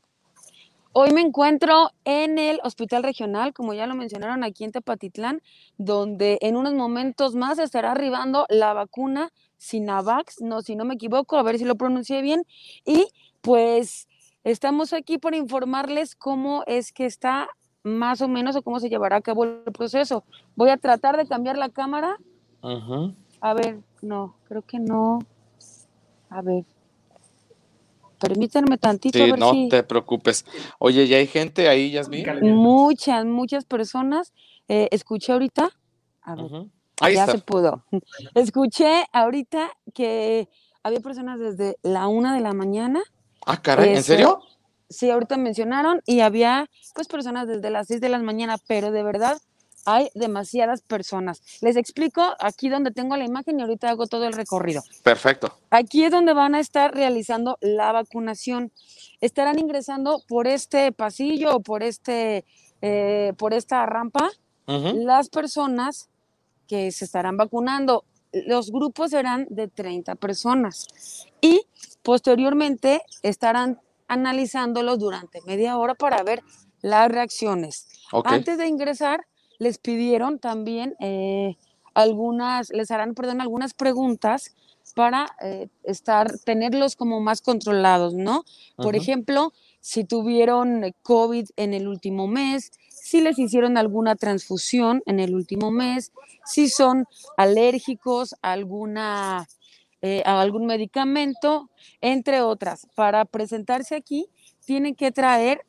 [0.96, 5.42] Hoy me encuentro en el Hospital Regional, como ya lo mencionaron aquí en Tepatitlán,
[5.80, 11.36] donde en unos momentos más estará arribando la vacuna Sinavax, no, si no me equivoco,
[11.38, 12.46] a ver si lo pronuncié bien.
[12.86, 13.08] Y
[13.42, 14.08] pues
[14.44, 17.50] estamos aquí para informarles cómo es que está
[17.82, 20.24] más o menos o cómo se llevará a cabo el proceso.
[20.56, 22.18] Voy a tratar de cambiar la cámara.
[23.42, 25.18] A ver, no, creo que no.
[26.30, 26.66] A ver,
[28.20, 29.18] Permítanme tantito.
[29.18, 30.46] Sí, no te preocupes.
[30.80, 32.26] Oye, ¿ya hay gente ahí, Yasmin?
[32.42, 34.34] Muchas, muchas personas.
[34.68, 35.70] Eh, escuché ahorita.
[36.22, 36.70] A ver,
[37.14, 37.86] ya se pudo.
[38.36, 40.48] Escuché ahorita que
[40.84, 43.02] había personas desde la una de la mañana.
[43.46, 44.42] Ah, caray, ¿en este, serio?
[44.90, 49.04] Sí, ahorita mencionaron y había pues personas desde las seis de la mañana, pero de
[49.04, 49.38] verdad
[49.86, 51.42] hay demasiadas personas.
[51.62, 54.82] Les explico aquí donde tengo la imagen y ahorita hago todo el recorrido.
[55.04, 55.58] Perfecto.
[55.70, 58.72] Aquí es donde van a estar realizando la vacunación.
[59.22, 62.46] Estarán ingresando por este pasillo o por, este,
[62.82, 64.30] eh, por esta rampa
[64.66, 66.10] las personas
[66.68, 68.06] que se estarán vacunando.
[68.32, 70.88] Los grupos serán de 30 personas
[71.42, 71.62] y
[72.02, 76.42] posteriormente estarán analizándolos durante media hora para ver
[76.82, 77.88] las reacciones.
[78.26, 79.26] Antes de ingresar,
[79.60, 81.58] les pidieron también eh,
[81.94, 84.56] algunas, les harán, perdón, algunas preguntas
[84.96, 88.44] para eh, estar, tenerlos como más controlados, ¿no?
[88.76, 95.20] Por ejemplo, si tuvieron COVID en el último mes, si les hicieron alguna transfusión en
[95.20, 96.12] el último mes,
[96.46, 97.06] si son
[97.38, 99.48] alérgicos a alguna
[100.02, 101.70] eh, a algún medicamento,
[102.02, 102.88] entre otras.
[102.94, 104.28] Para presentarse aquí,
[104.66, 105.62] tienen que traer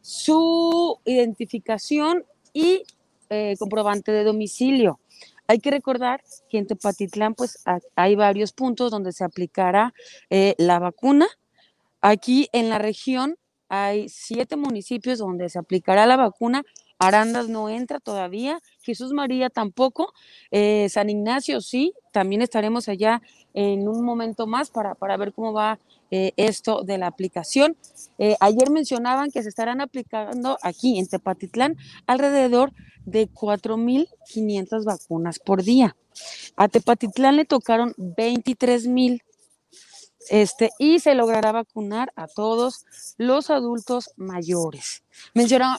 [0.00, 2.82] su identificación y
[3.28, 4.98] eh, comprobante de domicilio.
[5.46, 7.62] Hay que recordar que en Tepatitlán pues
[7.96, 9.92] hay varios puntos donde se aplicará
[10.30, 11.26] eh, la vacuna.
[12.00, 13.36] Aquí en la región
[13.68, 16.62] hay siete municipios donde se aplicará la vacuna.
[16.98, 20.12] Arandas no entra todavía, Jesús María tampoco,
[20.50, 23.22] eh, San Ignacio sí, también estaremos allá
[23.54, 25.78] en un momento más para, para ver cómo va
[26.10, 27.76] eh, esto de la aplicación.
[28.18, 32.72] Eh, ayer mencionaban que se estarán aplicando aquí en Tepatitlán alrededor
[33.04, 35.96] de 4.500 vacunas por día.
[36.56, 39.22] A Tepatitlán le tocaron 23.000
[40.28, 42.84] este, y se logrará vacunar a todos
[43.16, 45.02] los adultos mayores.
[45.34, 45.78] Mencionaron,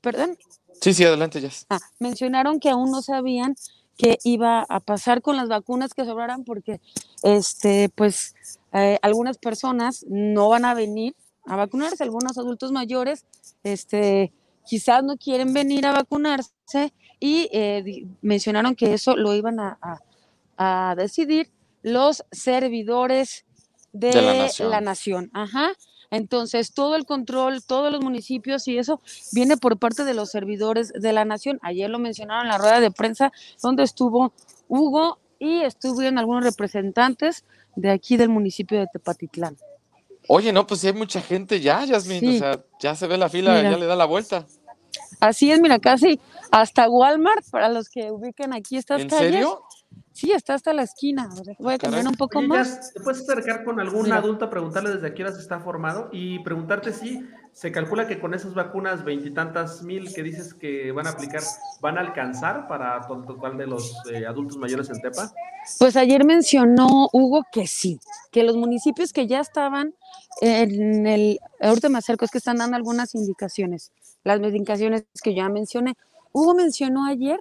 [0.00, 0.36] perdón.
[0.80, 1.50] Sí, sí, adelante, ya.
[1.70, 3.54] Ah, mencionaron que aún no sabían
[3.96, 6.80] qué iba a pasar con las vacunas que sobraran porque,
[7.22, 8.34] este, pues,
[8.72, 13.26] eh, algunas personas no van a venir a vacunarse, algunos adultos mayores,
[13.64, 14.32] este,
[14.64, 19.78] quizás no quieren venir a vacunarse y eh, mencionaron que eso lo iban a,
[20.56, 21.50] a, decidir
[21.82, 23.44] los servidores
[23.92, 25.30] de, la nación.
[25.34, 25.72] Ajá.
[26.10, 29.00] Entonces, todo el control, todos los municipios y eso
[29.32, 31.58] viene por parte de los servidores de la nación.
[31.62, 33.32] Ayer lo mencionaron en la rueda de prensa
[33.62, 34.32] donde estuvo
[34.68, 37.44] Hugo y estuvieron algunos representantes
[37.76, 39.56] de aquí del municipio de Tepatitlán.
[40.28, 43.60] Oye, no, pues hay mucha gente ya, Yasmin, o sea, ya se ve la fila,
[43.62, 44.46] ya le da la vuelta.
[45.20, 49.26] Así es, mira, casi hasta Walmart, para los que ubiquen aquí estas ¿En calles.
[49.26, 49.62] ¿En serio?
[50.12, 51.28] Sí, está hasta la esquina.
[51.58, 52.92] Voy a cambiar un poco más.
[52.92, 56.38] ¿Te puedes acercar con algún adulto a preguntarle desde qué hora se está formado y
[56.40, 61.10] preguntarte si se calcula que con esas vacunas veintitantas mil que dices que van a
[61.10, 61.42] aplicar,
[61.80, 65.32] van a alcanzar para todo el total de los eh, adultos mayores en Tepa?
[65.78, 69.94] Pues ayer mencionó Hugo que sí, que los municipios que ya estaban
[70.40, 73.92] en el, ahorita me acerco, es que están dando algunas indicaciones,
[74.24, 75.94] las indicaciones que ya mencioné.
[76.32, 77.40] Hugo mencionó ayer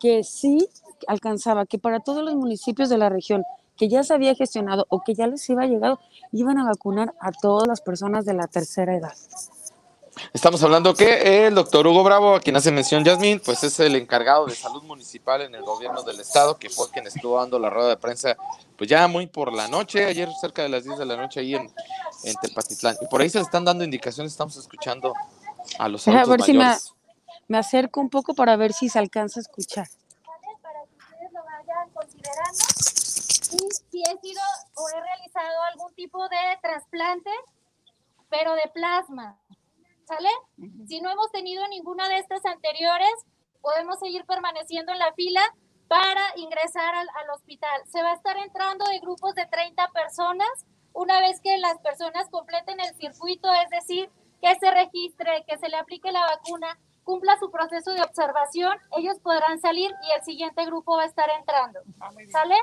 [0.00, 0.66] que sí
[1.08, 3.44] alcanzaba, que para todos los municipios de la región
[3.76, 5.98] que ya se había gestionado o que ya les iba llegado,
[6.30, 9.12] iban a vacunar a todas las personas de la tercera edad.
[10.34, 13.96] Estamos hablando que el doctor Hugo Bravo, a quien hace mención Yasmín, pues es el
[13.96, 17.70] encargado de salud municipal en el gobierno del estado, que fue quien estuvo dando la
[17.70, 18.36] rueda de prensa,
[18.76, 21.54] pues ya muy por la noche, ayer cerca de las 10 de la noche ahí
[21.54, 21.70] en,
[22.24, 22.96] en Tepatitlán.
[23.00, 25.14] Y por ahí se le están dando indicaciones, estamos escuchando
[25.78, 26.76] a los adultos A ver si me,
[27.48, 29.88] me acerco un poco para ver si se alcanza a escuchar.
[30.26, 31.42] Para que ustedes lo
[32.22, 32.82] considerando
[33.52, 34.40] y si he sido
[34.76, 37.30] o he realizado algún tipo de trasplante,
[38.30, 39.38] pero de plasma.
[40.06, 40.30] ¿Sale?
[40.88, 43.12] Si no hemos tenido ninguna de estas anteriores,
[43.60, 45.42] podemos seguir permaneciendo en la fila
[45.88, 47.82] para ingresar al, al, hospital.
[47.86, 50.48] Se va a estar entrando de grupos de 30 personas
[50.94, 55.68] una vez que las personas completen el circuito, es decir, que se registre, que se
[55.68, 60.64] le aplique la vacuna, cumpla su proceso de observación, ellos podrán salir y el siguiente
[60.64, 61.80] grupo va a estar entrando.
[62.30, 62.56] ¿Sale?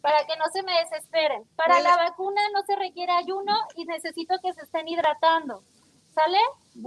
[0.00, 1.44] Para que no se me desesperen.
[1.56, 5.62] Para la vacuna no se requiere ayuno y necesito que se estén hidratando.
[6.14, 6.38] ¿Sale?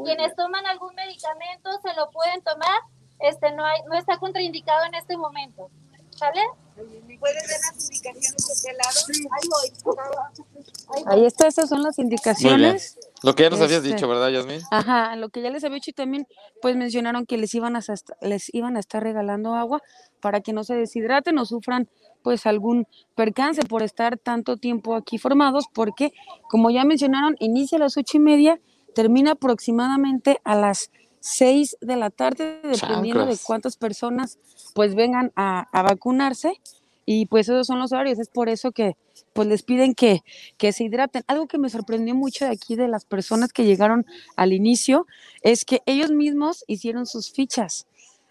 [0.04, 2.82] Quienes toman algún medicamento se lo pueden tomar.
[3.20, 5.70] Este no hay, no está contraindicado en este momento.
[6.12, 6.42] ¿Sale?
[6.76, 9.00] ¿Puedes ver las indicaciones de qué lado?
[9.32, 11.04] Ahí voy.
[11.08, 12.98] Ahí está, esas son las indicaciones.
[13.24, 14.62] Lo que ya nos habías dicho, ¿verdad, Yasmin?
[14.72, 16.28] Ajá, lo que ya les había dicho y también,
[16.62, 17.80] pues mencionaron que les iban a
[18.22, 19.82] les iban a estar regalando agua
[20.20, 21.90] para que no se deshidraten o sufran
[22.24, 26.12] pues algún percance por estar tanto tiempo aquí formados, porque
[26.50, 28.60] como ya mencionaron, inicia a las ocho y media,
[28.94, 34.40] termina aproximadamente a las seis de la tarde, dependiendo de cuántas personas
[34.74, 36.62] pues vengan a, a vacunarse
[37.06, 38.98] y pues esos son los horarios, es por eso que
[39.34, 40.22] pues les piden que,
[40.58, 41.24] que se hidraten.
[41.28, 45.06] Algo que me sorprendió mucho de aquí de las personas que llegaron al inicio
[45.42, 47.88] es que ellos mismos hicieron sus fichas.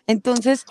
[0.06, 0.64] Entonces,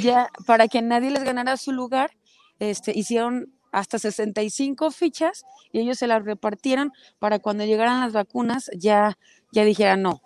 [0.00, 2.12] ya para que nadie les ganara su lugar,
[2.60, 8.70] este, hicieron hasta 65 fichas y ellos se las repartieron para cuando llegaran las vacunas
[8.76, 9.18] ya,
[9.52, 10.22] ya dijeran, no,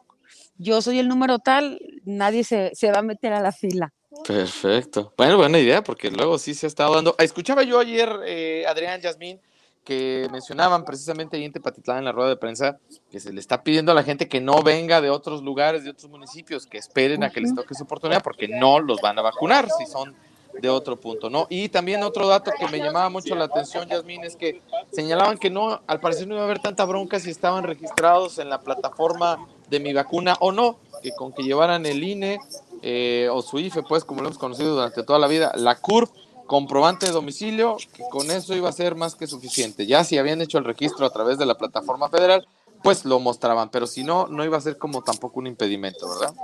[0.57, 3.93] yo soy el número tal, nadie se, se va a meter a la fila.
[4.27, 5.13] Perfecto.
[5.17, 7.15] Bueno, buena idea, porque luego sí se ha estado dando.
[7.19, 9.41] Escuchaba yo ayer, eh, Adrián, Yasmín,
[9.85, 12.79] que mencionaban precisamente ahí en Tepatitlán en la rueda de prensa
[13.11, 15.91] que se le está pidiendo a la gente que no venga de otros lugares, de
[15.91, 19.23] otros municipios, que esperen a que les toque su oportunidad, porque no los van a
[19.23, 20.15] vacunar si son
[20.61, 21.47] de otro punto, ¿no?
[21.51, 24.63] Y también otro dato que me llamaba mucho la atención, Yasmín, es que
[24.93, 28.49] señalaban que no, al parecer no iba a haber tanta bronca si estaban registrados en
[28.49, 32.39] la plataforma de mi vacuna o no, que con que llevaran el INE
[32.87, 36.11] eh, o su IFE, pues como lo hemos conocido durante toda la vida, la CURP,
[36.47, 39.87] comprobante de domicilio, que con eso iba a ser más que suficiente.
[39.87, 42.47] Ya si habían hecho el registro a través de la plataforma federal,
[42.83, 46.35] pues lo mostraban, pero si no, no iba a ser como tampoco un impedimento, ¿verdad?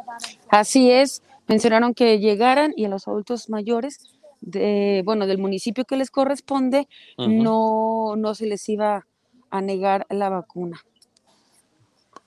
[0.48, 3.98] Así es, mencionaron que llegaran y a los adultos mayores,
[4.40, 6.88] de, bueno, del municipio que les corresponde,
[7.18, 9.06] no, no se les iba
[9.50, 10.82] a negar la vacuna.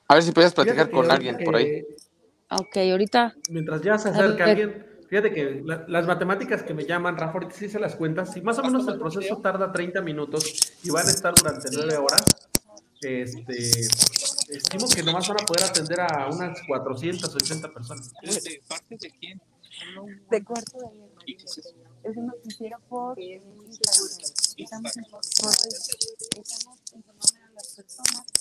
[0.08, 1.84] A ver si puedes platicar con alguien por ahí.
[2.60, 3.36] Ok, ahorita.
[3.50, 7.70] Mientras ya se acerca alguien, fíjate que las matemáticas que me llaman, Rafa, ahorita sí
[7.70, 11.12] se las cuentas, si más o menos el proceso tarda 30 minutos y van a
[11.12, 12.26] estar durante 9 horas,
[13.02, 13.82] este,
[14.50, 18.14] estimo que nomás van a poder atender a unas 480 personas.
[18.22, 19.42] ¿De parte de quién?
[20.30, 21.10] De cuarto de ayer.
[22.04, 25.40] Es un noticiero por Estamos informando
[27.48, 28.33] a las personas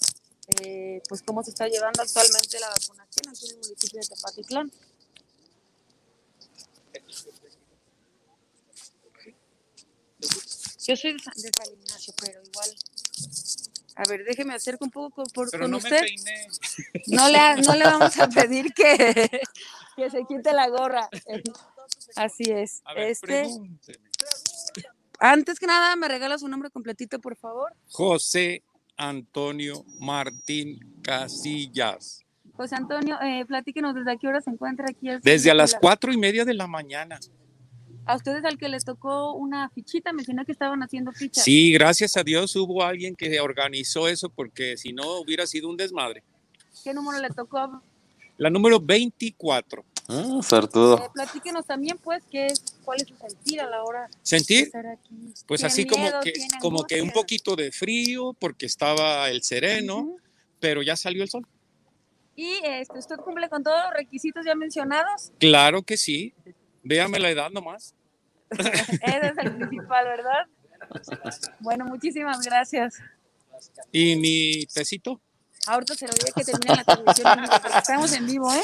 [0.62, 4.72] eh, pues cómo se está llevando actualmente la vacunación aquí en el municipio de Tepatitlán.
[10.86, 11.32] Yo soy de San
[11.72, 12.70] Ignacio, pero igual
[13.96, 15.90] A ver, déjeme acercar un poco por, Pero con no usted.
[15.92, 16.46] me peiné.
[17.06, 19.40] No le, no le vamos a pedir que,
[19.96, 21.08] que se quite la gorra.
[22.16, 22.80] Así es.
[22.84, 24.10] A ver, Este, pregúnteme.
[25.18, 27.74] antes que nada, me regala su nombre completito, por favor.
[27.90, 28.62] José
[28.96, 32.24] Antonio Martín Casillas.
[32.52, 35.08] José Antonio, eh, platíquenos desde a qué hora se encuentra aquí.
[35.08, 37.18] el Desde a las cuatro y media de la mañana.
[38.04, 41.44] A ustedes al que les tocó una fichita, mencionó que estaban haciendo fichas.
[41.44, 45.76] Sí, gracias a Dios hubo alguien que organizó eso porque si no hubiera sido un
[45.76, 46.24] desmadre.
[46.82, 47.80] ¿Qué número le tocó?
[48.38, 49.84] La número 24.
[50.08, 50.40] Ah.
[50.42, 54.64] Eh, platíquenos también, pues, qué es, cuál es su sentir a la hora de ¿Sentir?
[54.64, 55.32] estar aquí.
[55.46, 59.42] Pues ¿Tiene así como que, ¿Tiene como que un poquito de frío porque estaba el
[59.42, 60.16] sereno,
[60.60, 61.46] pero ya salió el sol.
[62.34, 65.32] Y este, usted cumple con todos los requisitos ya mencionados.
[65.38, 66.32] Claro que sí.
[66.82, 67.94] Véame la edad nomás.
[68.50, 70.46] Ese es el principal, ¿verdad?
[71.60, 72.96] Bueno, muchísimas gracias.
[73.92, 75.20] ¿Y mi tecito?
[75.66, 78.62] Ahorita se lo diré que termine la transmisión, en vivo, porque estamos en vivo, ¿eh?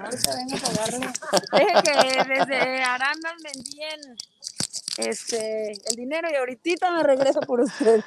[0.00, 1.08] Ahorita vengo a pagarle.
[1.52, 4.16] Deje que desde Arandas me envíen
[4.96, 8.02] este, el dinero y ahorita me regreso por usted.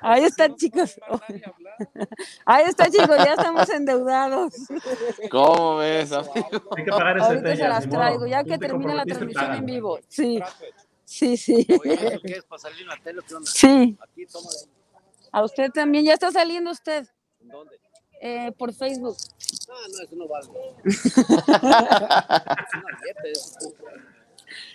[0.00, 1.00] Ahí están, chicos.
[2.44, 4.54] Ahí está, chicos, ya estamos endeudados.
[5.30, 6.62] ¿Cómo ves, amigo?
[6.76, 9.66] Hay que pagar ese Ahorita se las traigo, ya que te termine la transmisión en
[9.66, 9.98] vivo.
[10.08, 10.40] Sí,
[11.04, 11.66] sí, sí.
[11.80, 12.44] Oye, ¿eso qué es?
[12.44, 13.50] ¿Para salir en la tele o qué onda?
[13.50, 14.26] Sí, Aquí.
[15.38, 16.04] A usted también.
[16.04, 17.06] Ya está saliendo usted
[17.40, 17.80] ¿En dónde?
[18.20, 19.16] eh, por Facebook.
[19.68, 20.48] No, no, eso vale.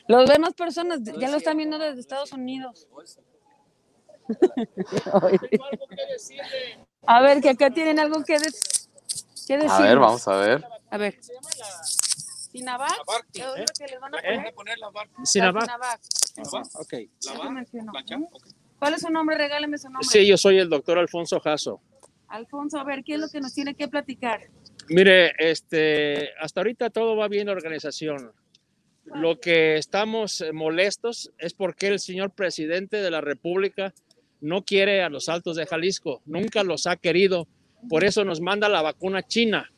[0.07, 2.87] Los ven más personas, ya lo están viendo desde Estados Unidos.
[7.05, 8.89] A ver, que acá tienen algo que, decir.
[9.69, 10.65] A ver, vamos a ver.
[10.89, 11.19] A ver.
[12.51, 12.93] Sinavac,
[15.23, 15.69] Sinabac.
[17.25, 17.33] ¿La
[18.83, 19.37] ¿Cuál es su nombre?
[19.37, 20.05] Regáleme su nombre.
[20.05, 21.79] Sí, yo soy el doctor Alfonso Jasso.
[22.27, 24.41] Alfonso, a ver, ¿qué es lo que nos tiene que platicar?
[24.89, 28.33] Mire, este, hasta ahorita todo va bien en la organización.
[29.05, 33.93] Lo que estamos molestos es porque el señor presidente de la República
[34.41, 37.47] no quiere a los altos de Jalisco, nunca los ha querido,
[37.87, 39.71] por eso nos manda la vacuna china.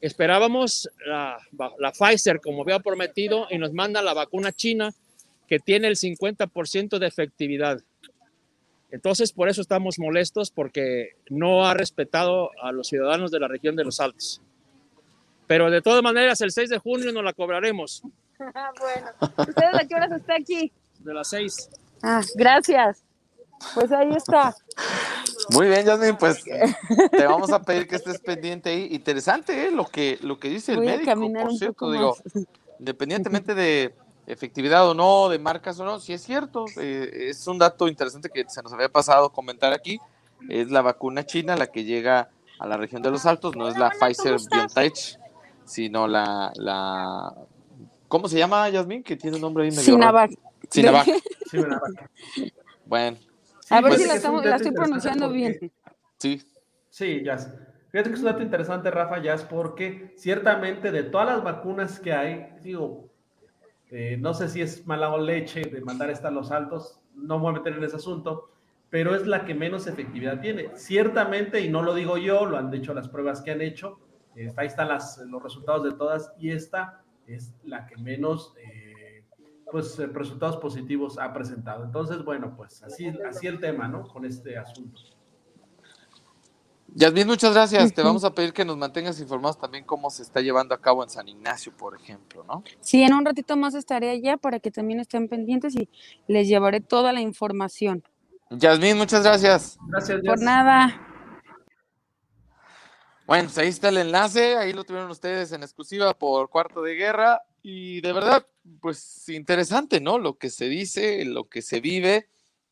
[0.00, 1.36] Esperábamos la,
[1.80, 4.94] la Pfizer como había prometido y nos manda la vacuna china
[5.48, 7.80] que tiene el 50% de efectividad.
[8.90, 13.74] Entonces, por eso estamos molestos porque no ha respetado a los ciudadanos de la región
[13.76, 14.40] de los Altos.
[15.46, 18.02] Pero de todas maneras, el 6 de junio nos la cobraremos.
[18.38, 20.70] bueno, ¿ustedes a qué horas está aquí?
[21.00, 21.70] De las 6.
[22.02, 23.02] Ah, gracias.
[23.74, 24.54] Pues ahí está.
[25.50, 28.88] Muy bien, Yasmin, pues te vamos a pedir que estés pendiente ahí.
[28.92, 29.70] Interesante, ¿eh?
[29.70, 32.16] Lo que, lo que dice el Voy médico, caminar por cierto, digo,
[32.78, 33.94] independientemente de
[34.28, 38.28] efectividad o no, de marcas o no, si es cierto, eh, es un dato interesante
[38.28, 39.98] que se nos había pasado comentar aquí,
[40.48, 42.28] es la vacuna china la que llega
[42.60, 44.94] a la región de los Altos, no es la Pfizer BioNTech,
[45.64, 47.34] sino la, la,
[48.08, 49.02] ¿cómo se llama, Yasmin?
[49.02, 49.82] Que tiene un nombre ahí medio.
[49.82, 50.30] Sinavac.
[50.70, 51.06] Sí, ¿verdad?
[52.86, 53.16] Bueno,
[53.70, 55.72] A ver Pues- si la, estamos, la estoy pronunciando porque- bien.
[56.18, 56.42] sí,
[56.90, 57.36] Sí, ya.
[57.38, 57.50] sé.
[57.90, 62.00] Fíjate que es un dato interesante, Rafa, ya es porque ciertamente de todas las vacunas
[62.00, 63.07] que hay, digo,
[63.90, 67.36] eh, no sé si es mala o leche de mandar esta a los altos, no
[67.36, 68.50] me voy a meter en ese asunto,
[68.90, 70.70] pero es la que menos efectividad tiene.
[70.76, 73.98] Ciertamente, y no lo digo yo, lo han dicho las pruebas que han hecho,
[74.36, 79.24] eh, ahí están las, los resultados de todas, y esta es la que menos eh,
[79.70, 81.84] pues, resultados positivos ha presentado.
[81.84, 84.06] Entonces, bueno, pues así, así el tema, ¿no?
[84.06, 85.00] Con este asunto.
[86.94, 87.92] Yasmin, muchas gracias.
[87.92, 91.02] Te vamos a pedir que nos mantengas informados también cómo se está llevando a cabo
[91.04, 92.64] en San Ignacio, por ejemplo, ¿no?
[92.80, 95.88] Sí, en un ratito más estaré allá para que también estén pendientes y
[96.26, 98.02] les llevaré toda la información.
[98.50, 99.78] Yasmin, muchas gracias.
[99.86, 100.40] Gracias, Por Jess.
[100.44, 101.04] nada.
[103.26, 106.94] Bueno, pues ahí está el enlace, ahí lo tuvieron ustedes en exclusiva por Cuarto de
[106.94, 108.46] Guerra y de verdad,
[108.80, 110.18] pues interesante, ¿no?
[110.18, 112.30] Lo que se dice, lo que se vive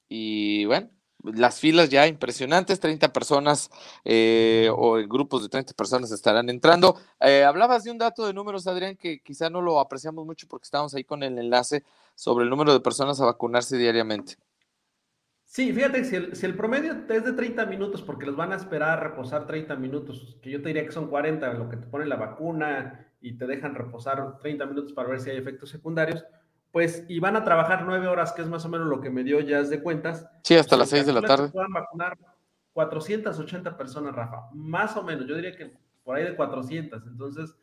[0.08, 0.88] y bueno,
[1.34, 3.70] las filas ya impresionantes, 30 personas
[4.04, 6.96] eh, o grupos de 30 personas estarán entrando.
[7.20, 10.64] Eh, hablabas de un dato de números, Adrián, que quizá no lo apreciamos mucho porque
[10.64, 14.36] estamos ahí con el enlace sobre el número de personas a vacunarse diariamente.
[15.44, 18.56] Sí, fíjate, si el, si el promedio es de 30 minutos, porque los van a
[18.56, 21.86] esperar a reposar 30 minutos, que yo te diría que son 40, lo que te
[21.86, 26.24] pone la vacuna y te dejan reposar 30 minutos para ver si hay efectos secundarios,
[26.76, 29.24] pues, y van a trabajar 9 horas, que es más o menos lo que me
[29.24, 30.28] dio ya de cuentas.
[30.42, 31.48] Sí, hasta las 6 de la tarde.
[31.48, 32.18] Puedan vacunar
[32.74, 35.72] 480 personas, Rafa, más o menos, yo diría que
[36.04, 37.56] por ahí de 400, entonces,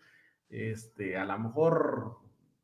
[0.50, 2.18] este, a lo mejor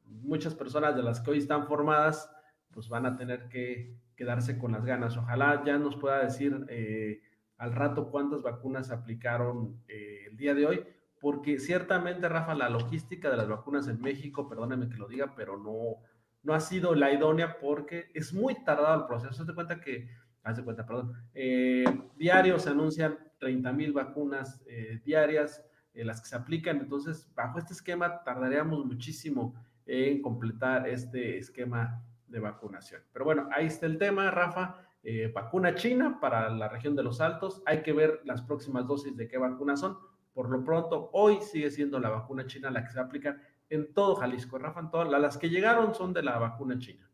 [0.06, 2.32] muchas personas de las que hoy están formadas,
[2.72, 5.18] pues van a tener que, quedarse con las ganas.
[5.18, 7.22] Ojalá ya nos pueda decir eh,
[7.60, 10.84] al rato cuántas vacunas aplicaron eh, el día de hoy,
[11.22, 15.56] porque ciertamente, Rafa, la logística de las vacunas en México, perdóneme que lo diga, pero
[15.56, 16.10] no,
[16.44, 19.42] no ha sido la idónea porque es muy tardado el proceso.
[19.42, 20.10] Haz de cuenta que,
[20.44, 21.86] haz de cuenta, perdón, eh,
[22.16, 24.64] diarios se anuncian 30 mil vacunas
[25.04, 32.04] diarias, las que se aplican, entonces bajo este esquema tardaríamos muchísimo en completar este esquema
[32.28, 33.02] de vacunación.
[33.12, 34.78] Pero bueno, ahí está el tema, Rafa.
[35.02, 37.64] Eh, vacuna china para la región de los Altos.
[37.66, 39.98] Hay que ver las próximas dosis de qué vacunas son.
[40.34, 44.16] Por lo pronto, hoy sigue siendo la vacuna china la que se aplica en todo
[44.16, 44.58] Jalisco.
[44.58, 47.10] Rafa, en todas las que llegaron son de la vacuna china.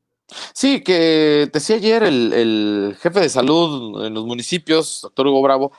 [0.53, 5.72] Sí, que decía ayer el, jefe de salud en los municipios, doctor Hugo Bravo,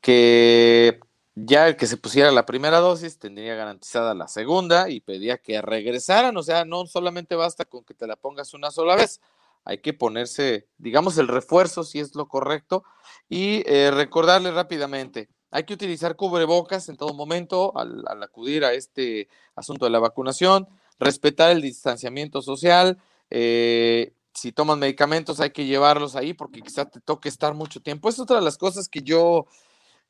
[0.00, 1.00] que
[1.34, 5.62] ya el que se pusiera la primera dosis tendría garantizada la segunda y pedía que
[5.62, 9.20] regresaran, o sea, no solamente basta con que te la pongas una sola vez,
[9.64, 12.84] hay que ponerse, digamos, el refuerzo si es lo correcto
[13.28, 19.28] y eh, recordarle rápidamente, hay que utilizar cubrebocas en todo momento al, acudir a este
[19.54, 20.68] asunto de la vacunación,
[20.98, 22.98] respetar el distanciamiento social,
[23.30, 28.08] eh, si toman medicamentos hay que llevarlos ahí porque quizás te toque estar mucho tiempo.
[28.08, 29.46] Es otra de las cosas que yo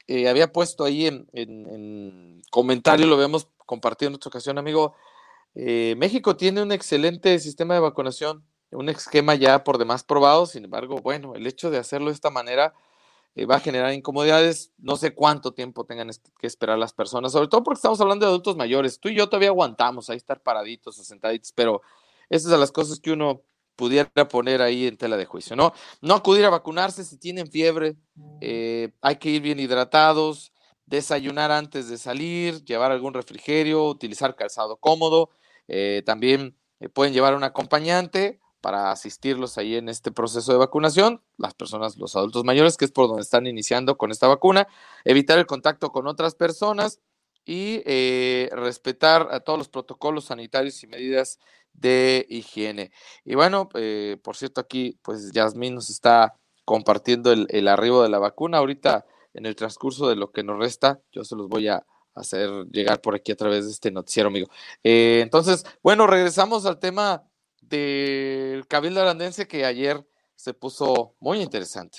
[0.07, 4.95] eh, había puesto ahí en, comentario, lo habíamos compartido en otra ocasión, amigo.
[5.55, 10.65] Eh, México tiene un excelente sistema de vacunación, un esquema ya por demás probado, sin
[10.65, 12.75] embargo, bueno, el hecho de hacerlo de esta manera
[13.39, 16.11] eh, va a generar incomodidades, no sé cuánto tiempo tengan
[16.41, 19.29] que esperar las personas, sobre todo porque estamos hablando de adultos mayores, tú y yo
[19.29, 21.81] todavía aguantamos ahí estar paraditos o sentaditos, pero
[22.29, 23.43] esas son las cosas que uno
[23.77, 25.73] pudiera poner ahí en tela de juicio, ¿no?
[26.01, 27.95] No acudir a vacunarse si tienen fiebre,
[28.41, 30.53] eh, hay que ir bien hidratados,
[30.87, 35.31] desayunar antes de salir, llevar algún refrigerio, utilizar calzado cómodo,
[35.69, 41.23] eh, también eh, pueden llevar un acompañante para asistirlos ahí en este proceso de vacunación,
[41.37, 44.69] las personas, los adultos mayores, que es por donde están iniciando con esta vacuna,
[45.05, 47.01] evitar el contacto con otras personas
[47.45, 47.81] y
[48.51, 51.39] respetar a todos los protocolos sanitarios y medidas
[51.73, 52.93] de higiene.
[53.25, 56.35] Y bueno, eh, por cierto, aquí pues Yasmín nos está
[56.65, 58.59] compartiendo el, arribo de la vacuna.
[58.59, 62.51] Ahorita, en el transcurso de lo que nos resta, yo se los voy a hacer
[62.73, 64.49] llegar por aquí a través de este noticiero, amigo.
[64.83, 67.23] Eh, entonces, bueno, regresamos al tema
[67.61, 71.99] del Cabildo Arandense que ayer se puso muy interesante.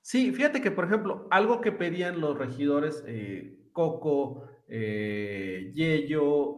[0.00, 6.56] Sí, fíjate que, por ejemplo, algo que pedían los regidores, eh, Coco, Yello,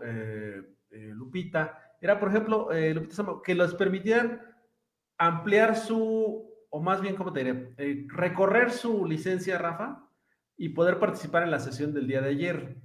[0.91, 3.09] Lupita, era, por ejemplo, eh,
[3.45, 4.41] que los permitieran
[5.17, 7.75] ampliar su, o más bien, ¿cómo te diré?
[7.79, 10.09] Eh, recorrer su licencia, Rafa,
[10.57, 12.77] y poder participar en la sesión del día de ayer.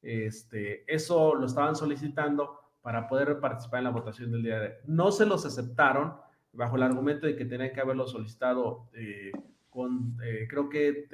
[0.00, 4.80] Este, eso lo estaban solicitando para poder participar en la votación del día de ayer.
[4.86, 6.14] No se los aceptaron
[6.52, 9.32] bajo el argumento de que tenían que haberlo solicitado eh,
[9.70, 10.16] con,
[10.48, 11.06] creo que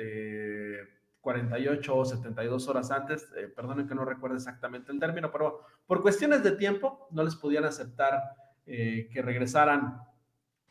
[1.20, 6.00] 48 o 72 horas antes, eh, perdonen que no recuerdo exactamente el término, pero por
[6.00, 8.22] cuestiones de tiempo no les podían aceptar
[8.66, 10.00] eh, que regresaran,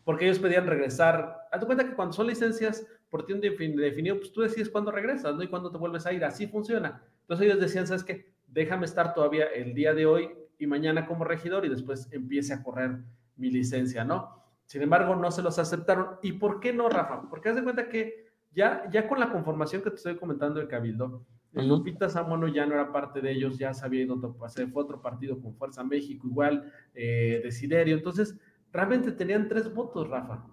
[0.04, 1.48] porque ellos pedían regresar.
[1.52, 5.44] Haz cuenta que cuando son licencias por tiempo definido, pues tú decides cuándo regresas, ¿no?
[5.44, 7.04] Y cuándo te vuelves a ir, así funciona.
[7.22, 8.34] Entonces ellos decían, ¿sabes qué?
[8.48, 12.64] Déjame estar todavía el día de hoy y mañana como regidor y después empiece a
[12.64, 13.00] correr
[13.36, 14.44] mi licencia, ¿no?
[14.66, 16.18] Sin embargo, no se los aceptaron.
[16.22, 17.30] ¿Y por qué no, Rafa?
[17.30, 20.68] Porque haz de cuenta que ya, ya con la conformación que te estoy comentando del
[20.68, 24.84] Cabildo, el Lupita Samuano ya no era parte de ellos, ya se había ido, fue
[24.84, 27.96] otro partido con Fuerza México, igual, eh, Desiderio.
[27.96, 28.38] Entonces,
[28.72, 30.46] realmente tenían tres votos, Rafa.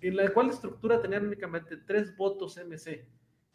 [0.00, 3.08] En la cual estructura tenían únicamente tres votos MC.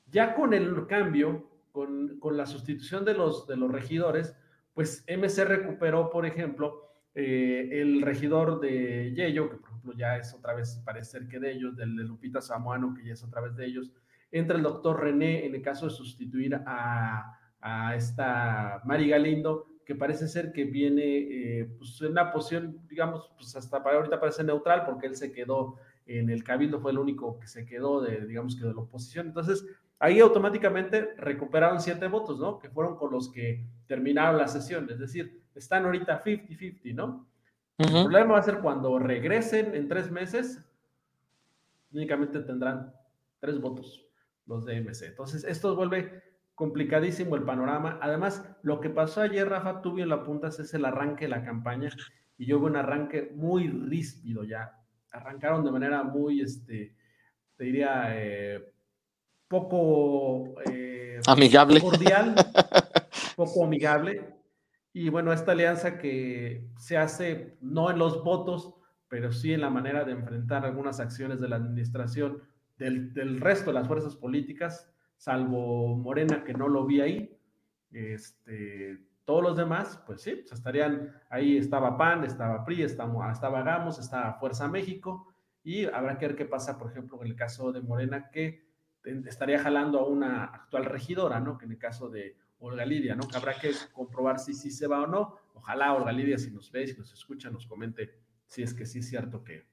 [0.08, 4.36] Ya con el cambio, con, con la sustitución de los, de los regidores,
[4.74, 10.34] pues MC recuperó, por ejemplo, eh, el regidor de Yello, que por ejemplo ya es
[10.34, 13.42] otra vez, parece ser que de ellos, del de Lupita Samuano, que ya es otra
[13.42, 13.92] vez de ellos,
[14.32, 19.96] entra el doctor René en el caso de sustituir a, a esta Mari Galindo, que
[19.96, 24.44] parece ser que viene eh, pues en una posición, digamos, pues hasta para ahorita parece
[24.44, 28.56] neutral, porque él se quedó en el cabildo, fue el único que se quedó digamos
[28.56, 29.28] que de la oposición.
[29.28, 29.66] Entonces,
[30.02, 32.60] ahí automáticamente recuperaron siete votos, ¿no?
[32.60, 37.28] Que fueron con los que terminaron la sesión, es decir, están ahorita 50-50, ¿no?
[37.78, 40.64] El problema va a ser cuando regresen en tres meses,
[41.94, 42.94] únicamente tendrán
[43.40, 44.06] tres votos
[44.46, 45.08] los de MC.
[45.08, 46.22] Entonces, esto vuelve
[46.56, 48.00] complicadísimo el panorama.
[48.02, 51.44] Además, lo que pasó ayer, Rafa, tú bien lo apuntas, es el arranque de la
[51.44, 51.90] campaña
[52.38, 54.80] y yo veo un arranque muy ríspido ya.
[55.12, 56.96] Arrancaron de manera muy, este,
[57.56, 58.74] te diría, eh,
[59.52, 61.82] poco eh, amigable.
[61.82, 62.34] Cordial,
[63.36, 64.34] poco amigable.
[64.94, 68.74] Y bueno, esta alianza que se hace no en los votos,
[69.10, 72.42] pero sí en la manera de enfrentar algunas acciones de la administración
[72.78, 77.38] del, del resto de las fuerzas políticas, salvo Morena, que no lo vi ahí.
[77.92, 83.64] Este, todos los demás, pues sí, pues estarían ahí, estaba PAN, estaba PRI, estaba, estaba
[83.64, 85.28] Gamos, estaba Fuerza México,
[85.62, 88.71] y habrá que ver qué pasa, por ejemplo, en el caso de Morena, que
[89.04, 91.58] estaría jalando a una actual regidora, ¿no?
[91.58, 93.28] Que en el caso de Olga Lidia, ¿no?
[93.28, 95.38] Que habrá que comprobar si sí se va o no.
[95.54, 98.12] Ojalá Olga Lidia, si nos ve, si nos escucha, nos comente
[98.46, 99.66] si es que sí es cierto que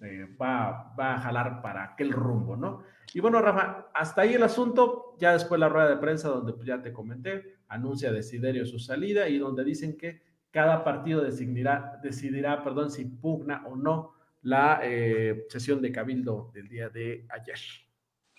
[0.00, 2.82] eh, va, va a jalar para aquel rumbo, ¿no?
[3.14, 5.16] Y bueno, Rafa, hasta ahí el asunto.
[5.18, 9.28] Ya después la rueda de prensa, donde pues, ya te comenté, anuncia Desiderio su salida
[9.28, 15.46] y donde dicen que cada partido decidirá, decidirá perdón, si pugna o no la eh,
[15.48, 17.58] sesión de cabildo del día de ayer.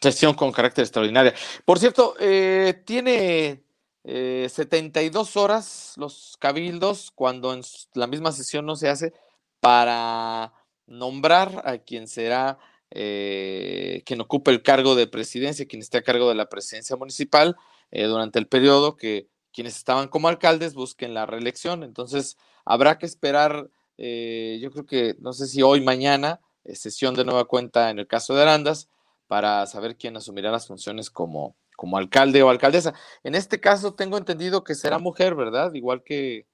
[0.03, 1.33] Sesión con carácter extraordinaria.
[1.63, 3.63] Por cierto, eh, tiene
[4.03, 7.61] eh, 72 horas los cabildos cuando en
[7.93, 9.13] la misma sesión no se hace
[9.61, 10.51] para
[10.87, 12.59] nombrar a quien será
[12.95, 17.55] eh, quien ocupe el cargo de presidencia, quien esté a cargo de la presidencia municipal
[17.89, 21.83] eh, durante el periodo que quienes estaban como alcaldes busquen la reelección.
[21.83, 27.25] Entonces, habrá que esperar, eh, yo creo que, no sé si hoy, mañana, sesión de
[27.25, 28.89] nueva cuenta en el caso de Arandas,
[29.33, 32.93] para saber quién asumirá las funciones como, como alcalde o alcaldesa.
[33.23, 35.73] En este caso, tengo entendido que será mujer, ¿verdad?
[35.73, 36.45] Igual que,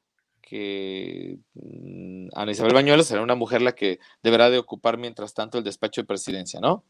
[0.42, 5.58] que mm, Ana Isabel Bañuelos será una mujer la que deberá de ocupar mientras tanto
[5.58, 6.86] el despacho de presidencia, ¿no?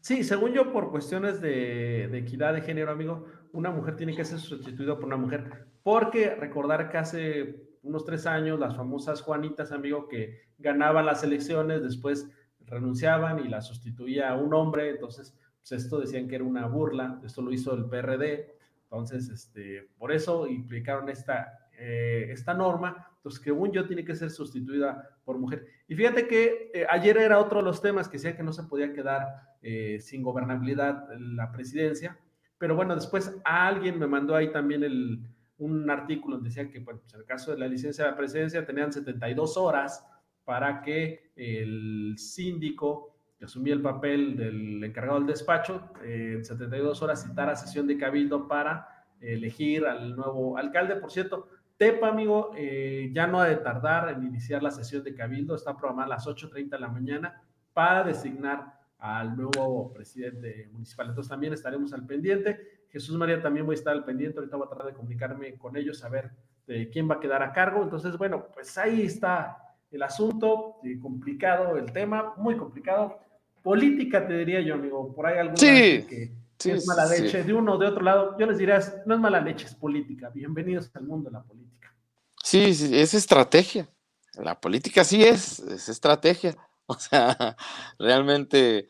[0.00, 4.24] Sí, según yo, por cuestiones de, de, equidad de género, amigo, una mujer tiene que
[4.24, 9.72] ser sustituida por una mujer, porque recordar que hace unos tres años las famosas Juanitas,
[9.72, 12.28] amigo, que ganaban las elecciones, después
[12.70, 17.20] renunciaban y la sustituía a un hombre, entonces, pues esto decían que era una burla,
[17.24, 23.42] esto lo hizo el PRD, entonces, este, por eso implicaron esta, eh, esta norma, entonces,
[23.42, 25.66] según yo, tiene que ser sustituida por mujer.
[25.86, 28.62] Y fíjate que eh, ayer era otro de los temas que decía que no se
[28.62, 32.18] podía quedar eh, sin gobernabilidad la presidencia,
[32.56, 35.20] pero bueno, después alguien me mandó ahí también el,
[35.60, 38.16] un artículo donde decía que, bueno, pues en el caso de la licencia de la
[38.16, 40.04] presidencia tenían 72 horas
[40.50, 47.00] para que el síndico que asumía el papel del encargado del despacho, eh, en 72
[47.02, 50.96] horas citara sesión de cabildo para elegir al nuevo alcalde.
[50.96, 51.46] Por cierto,
[51.76, 55.76] Tepa, amigo, eh, ya no ha de tardar en iniciar la sesión de cabildo, está
[55.76, 57.40] programada a las 8.30 de la mañana
[57.72, 61.10] para designar al nuevo presidente municipal.
[61.10, 62.86] Entonces también estaremos al pendiente.
[62.88, 65.76] Jesús María también voy a estar al pendiente, ahorita voy a tratar de comunicarme con
[65.76, 66.32] ellos a ver
[66.66, 67.84] de quién va a quedar a cargo.
[67.84, 73.18] Entonces, bueno, pues ahí está el asunto, eh, complicado el tema, muy complicado.
[73.62, 76.06] Política, te diría yo, amigo, por ahí alguna sí.
[76.08, 77.22] que Sí, es mala sí.
[77.22, 78.36] leche de uno o de otro lado.
[78.38, 80.28] Yo les diría, no es mala leche, es política.
[80.28, 81.94] Bienvenidos al mundo de la política.
[82.42, 83.88] Sí, sí, es estrategia.
[84.34, 86.56] La política sí es, es estrategia.
[86.90, 87.56] O sea,
[88.00, 88.88] realmente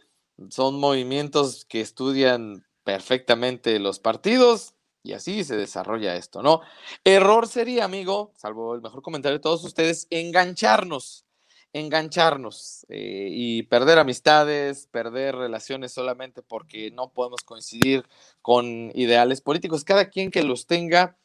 [0.49, 6.61] son movimientos que estudian perfectamente los partidos y así se desarrolla esto, ¿no?
[7.05, 11.25] Error sería, amigo, salvo el mejor comentario de todos ustedes, engancharnos,
[11.73, 18.07] engancharnos eh, y perder amistades, perder relaciones solamente porque no podemos coincidir
[18.43, 19.85] con ideales políticos.
[19.85, 21.17] Cada quien que los tenga,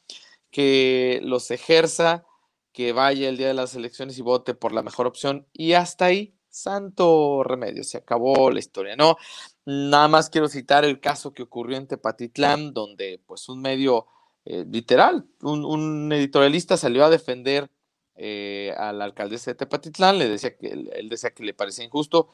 [0.51, 2.26] que los ejerza,
[2.71, 6.05] que vaya el día de las elecciones y vote por la mejor opción y hasta
[6.05, 9.17] ahí, santo remedio, se acabó la historia, ¿no?
[9.66, 14.05] Nada más quiero citar el caso que ocurrió en Tepatitlán, donde pues un medio
[14.45, 17.72] eh, literal, un, un, editorialista salió a defender
[18.16, 22.30] eh, a la alcaldesa de Tepatitlán, le decía que él decía que le parecía injusto.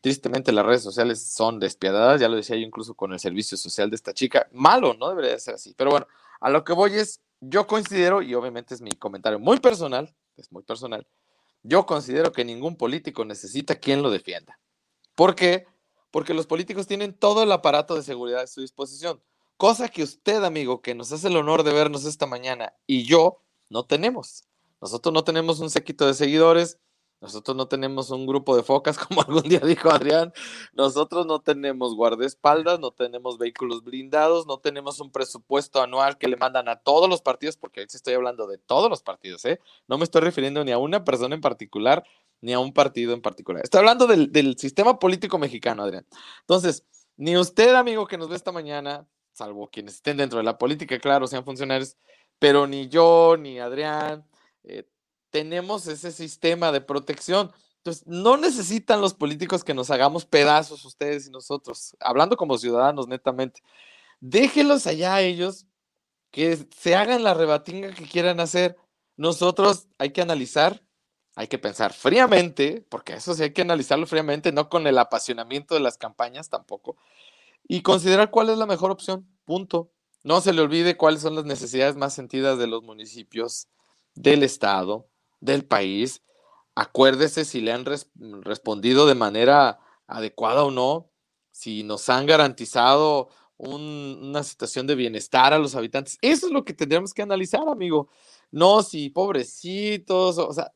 [0.00, 3.90] Tristemente las redes sociales son despiadadas, ya lo decía yo incluso con el servicio social
[3.90, 4.46] de esta chica.
[4.52, 5.74] Malo, no debería ser así.
[5.76, 6.06] Pero bueno,
[6.40, 10.52] a lo que voy es, yo considero, y obviamente es mi comentario muy personal, es
[10.52, 11.06] muy personal,
[11.62, 14.60] yo considero que ningún político necesita quien lo defienda.
[15.14, 15.66] ¿Por qué?
[16.16, 19.20] Porque los políticos tienen todo el aparato de seguridad a su disposición,
[19.58, 23.42] cosa que usted, amigo, que nos hace el honor de vernos esta mañana, y yo
[23.68, 24.44] no tenemos.
[24.80, 26.78] Nosotros no tenemos un séquito de seguidores,
[27.20, 30.32] nosotros no tenemos un grupo de focas, como algún día dijo Adrián,
[30.72, 36.38] nosotros no tenemos guardaespaldas, no tenemos vehículos blindados, no tenemos un presupuesto anual que le
[36.38, 39.60] mandan a todos los partidos, porque ahorita estoy hablando de todos los partidos, ¿eh?
[39.86, 42.04] No me estoy refiriendo ni a una persona en particular,
[42.40, 43.62] ni a un partido en particular.
[43.64, 46.06] Estoy hablando del, del sistema político mexicano, Adrián.
[46.40, 46.84] Entonces,
[47.16, 50.98] ni usted, amigo, que nos ve esta mañana, salvo quienes estén dentro de la política,
[50.98, 51.96] claro, sean funcionarios,
[52.38, 54.26] pero ni yo, ni Adrián,
[54.64, 54.88] eh,
[55.30, 57.50] tenemos ese sistema de protección.
[57.78, 63.08] Entonces, no necesitan los políticos que nos hagamos pedazos ustedes y nosotros, hablando como ciudadanos
[63.08, 63.62] netamente.
[64.20, 65.66] Déjenlos allá a ellos,
[66.30, 68.76] que se hagan la rebatinga que quieran hacer.
[69.16, 70.82] Nosotros hay que analizar
[71.36, 75.74] hay que pensar fríamente, porque eso sí hay que analizarlo fríamente, no con el apasionamiento
[75.74, 76.96] de las campañas tampoco,
[77.68, 79.92] y considerar cuál es la mejor opción, punto.
[80.24, 83.68] No se le olvide cuáles son las necesidades más sentidas de los municipios,
[84.14, 85.08] del Estado,
[85.40, 86.22] del país.
[86.74, 87.84] Acuérdese si le han
[88.42, 91.10] respondido de manera adecuada o no,
[91.52, 93.28] si nos han garantizado
[93.58, 96.18] una situación de bienestar a los habitantes.
[96.22, 98.08] Eso es lo que tendríamos que analizar, amigo.
[98.56, 100.72] No, si pobrecitos, o sea,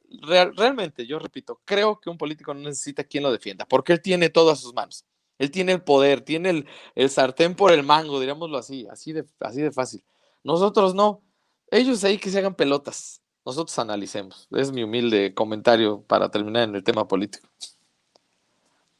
[0.54, 4.28] realmente, yo repito, creo que un político no necesita quien lo defienda, porque él tiene
[4.28, 5.06] todo a sus manos.
[5.38, 9.24] Él tiene el poder, tiene el, el sartén por el mango, diríamoslo así, así de,
[9.40, 10.04] así de fácil.
[10.44, 11.22] Nosotros no.
[11.70, 13.22] Ellos ahí que se hagan pelotas.
[13.46, 14.46] Nosotros analicemos.
[14.50, 17.48] Es mi humilde comentario para terminar en el tema político.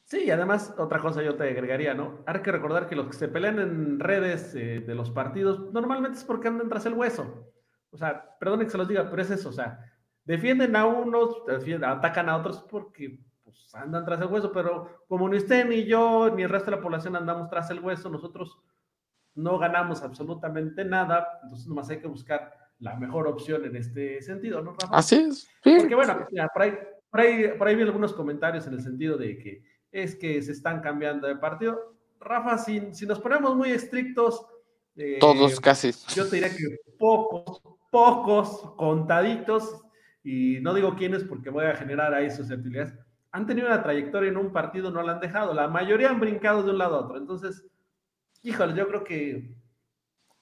[0.07, 2.21] Sí, y además, otra cosa yo te agregaría, ¿no?
[2.25, 6.17] Hay que recordar que los que se pelean en redes eh, de los partidos normalmente
[6.17, 7.53] es porque andan tras el hueso.
[7.91, 9.85] O sea, perdonen que se los diga, pero es eso, o sea,
[10.25, 11.43] defienden a unos,
[11.85, 16.31] atacan a otros porque pues, andan tras el hueso, pero como ni usted ni yo
[16.35, 18.59] ni el resto de la población andamos tras el hueso, nosotros
[19.35, 24.63] no ganamos absolutamente nada, entonces nomás hay que buscar la mejor opción en este sentido,
[24.63, 24.97] ¿no, Rafa?
[24.97, 25.49] Así es.
[25.63, 26.73] Porque bueno, por, ahí,
[27.11, 29.63] por, ahí, por ahí vi algunos comentarios en el sentido de que
[29.93, 31.95] es que se están cambiando de partido.
[32.19, 34.47] Rafa, si, si nos ponemos muy estrictos.
[34.97, 35.93] Eh, Todos casi.
[36.15, 39.83] Yo te diría que pocos, pocos, contaditos,
[40.23, 42.95] y no digo quiénes porque voy a generar ahí susceptibilidades,
[43.33, 45.55] han tenido una trayectoria en un partido, no la han dejado.
[45.55, 47.17] La mayoría han brincado de un lado a otro.
[47.17, 47.65] Entonces,
[48.43, 49.55] híjole, yo creo que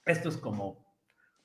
[0.06, 0.86] esto es como,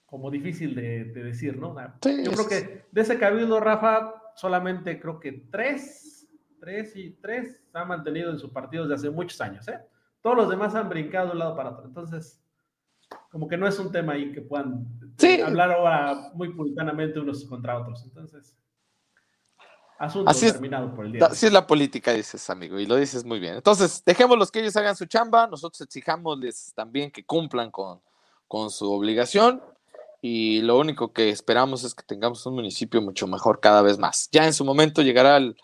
[0.06, 1.76] como difícil de, decir, ¿no?
[2.02, 6.14] yo creo que de ese cabildo, Rafa, solamente creo que tres
[6.64, 9.82] tres y tres se ha mantenido en sus partidos de hace muchos años, ¿eh?
[10.22, 11.86] Todos los demás han brincado de un lado para otro.
[11.86, 12.42] Entonces,
[13.34, 14.86] como que no es un tema ahí que puedan
[15.44, 18.04] hablar ahora muy puritanamente unos contra otros.
[18.04, 18.56] Entonces,
[19.98, 21.26] asunto así terminado por el día.
[21.26, 23.56] Así es la política, dices, amigo, y lo dices muy bien.
[23.56, 28.02] Entonces, dejémoslos que ellos hagan su chamba, nosotros exijámosles también que cumplan con,
[28.48, 29.64] con su obligación
[30.22, 34.30] y lo único que esperamos es que tengamos un municipio mucho mejor cada vez más.
[34.32, 35.58] Ya en su momento llegará el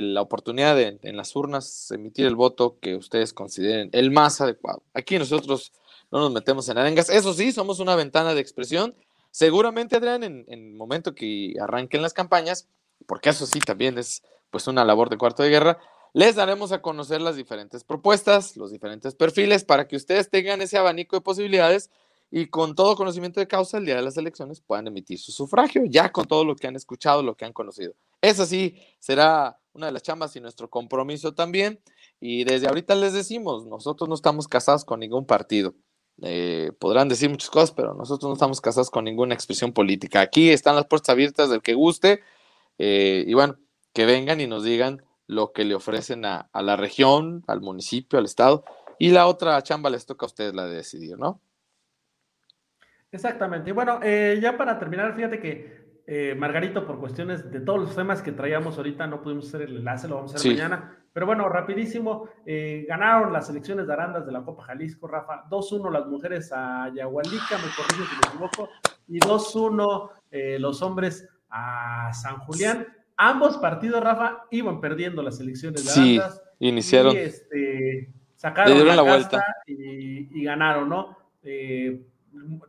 [0.00, 4.82] la oportunidad de en las urnas emitir el voto que ustedes consideren el más adecuado.
[4.94, 5.72] Aquí nosotros
[6.12, 7.08] no nos metemos en arengas.
[7.08, 8.94] Eso sí, somos una ventana de expresión.
[9.30, 12.68] Seguramente, Adrián, en, el momento que arranquen las campañas,
[13.06, 15.78] porque eso sí también es pues una labor de cuarto de guerra,
[16.12, 20.76] les daremos a conocer las diferentes propuestas, los diferentes perfiles, para que ustedes tengan ese
[20.76, 21.90] abanico de posibilidades
[22.30, 25.84] y con todo conocimiento de causa el día de las elecciones puedan emitir su sufragio,
[25.86, 27.94] ya con todo lo que han escuchado, lo que han conocido.
[28.20, 31.80] Eso sí, será una de las chambas y nuestro compromiso también.
[32.20, 35.74] Y desde ahorita les decimos, nosotros no estamos casados con ningún partido.
[36.20, 40.20] Eh, podrán decir muchas cosas, pero nosotros no estamos casados con ninguna expresión política.
[40.20, 42.20] Aquí están las puertas abiertas del que guste.
[42.78, 43.56] Eh, y bueno,
[43.92, 48.24] que vengan y nos digan lo que le ofrecen a, la región, al municipio, al
[48.24, 48.64] estado.
[48.98, 51.40] Y la otra chamba les toca a ustedes la de decidir, ¿no?
[53.10, 53.70] Exactamente.
[53.70, 57.94] Y bueno, eh, ya para terminar, fíjate que eh, Margarito, por cuestiones de todos los
[57.94, 60.98] temas que traíamos ahorita, no pudimos hacer el enlace, lo vamos a hacer mañana.
[61.12, 65.44] Pero bueno, rapidísimo, eh, ganaron las elecciones de Arandas de la Copa Jalisco, Rafa.
[65.48, 68.68] 2-1 las mujeres a Yahualica, me corrijo si me equivoco,
[69.08, 72.86] y 2-1 eh, los hombres a San Julián.
[73.16, 76.42] Ambos partidos, Rafa, iban perdiendo las elecciones de Arandas.
[76.58, 77.14] Sí, iniciaron.
[77.14, 81.16] Y este, sacaron la, vuelta y, y, ganaron, ¿no?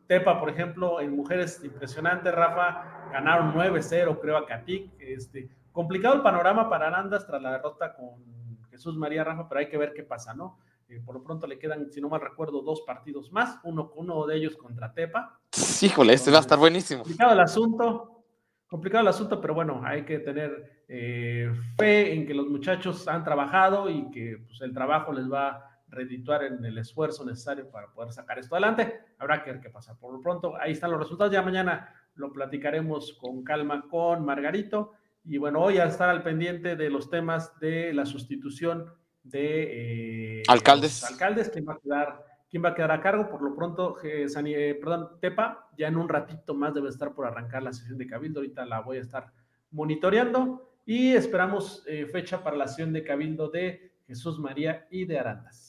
[0.08, 4.92] Tepa, por ejemplo, en mujeres, impresionante, Rafa, ganaron 9-0, creo, a Catic.
[5.00, 8.24] Este, complicado el panorama para Arandas tras la derrota con
[8.70, 10.60] Jesús María Rafa, pero hay que ver qué pasa, ¿no?
[10.90, 14.26] Eh, por lo pronto le quedan, si no mal recuerdo, dos partidos más, uno, uno
[14.26, 15.40] de ellos contra Tepa.
[15.82, 17.04] Híjole, este va a estar buenísimo.
[17.04, 18.26] Complicado el asunto,
[18.68, 23.24] complicado el asunto, pero bueno, hay que tener eh, fe en que los muchachos han
[23.24, 28.12] trabajado y que pues, el trabajo les va redituar en el esfuerzo necesario para poder
[28.12, 29.02] sacar esto adelante.
[29.18, 29.98] Habrá que ver qué pasa.
[29.98, 31.32] Por lo pronto, ahí están los resultados.
[31.32, 34.94] Ya mañana lo platicaremos con calma con Margarito.
[35.26, 38.92] Y bueno, hoy a estar al pendiente de los temas de la sustitución
[39.24, 41.04] de eh, alcaldes.
[41.04, 43.30] alcaldes, quién va a quedar, quién va a quedar a cargo.
[43.30, 47.64] Por lo pronto, eh, perdón, Tepa, ya en un ratito más debe estar por arrancar
[47.64, 48.42] la sesión de Cabildo.
[48.42, 49.32] Ahorita la voy a estar
[49.72, 55.20] monitoreando y esperamos eh, fecha para la sesión de Cabildo de Jesús María y de
[55.20, 55.63] Arandas.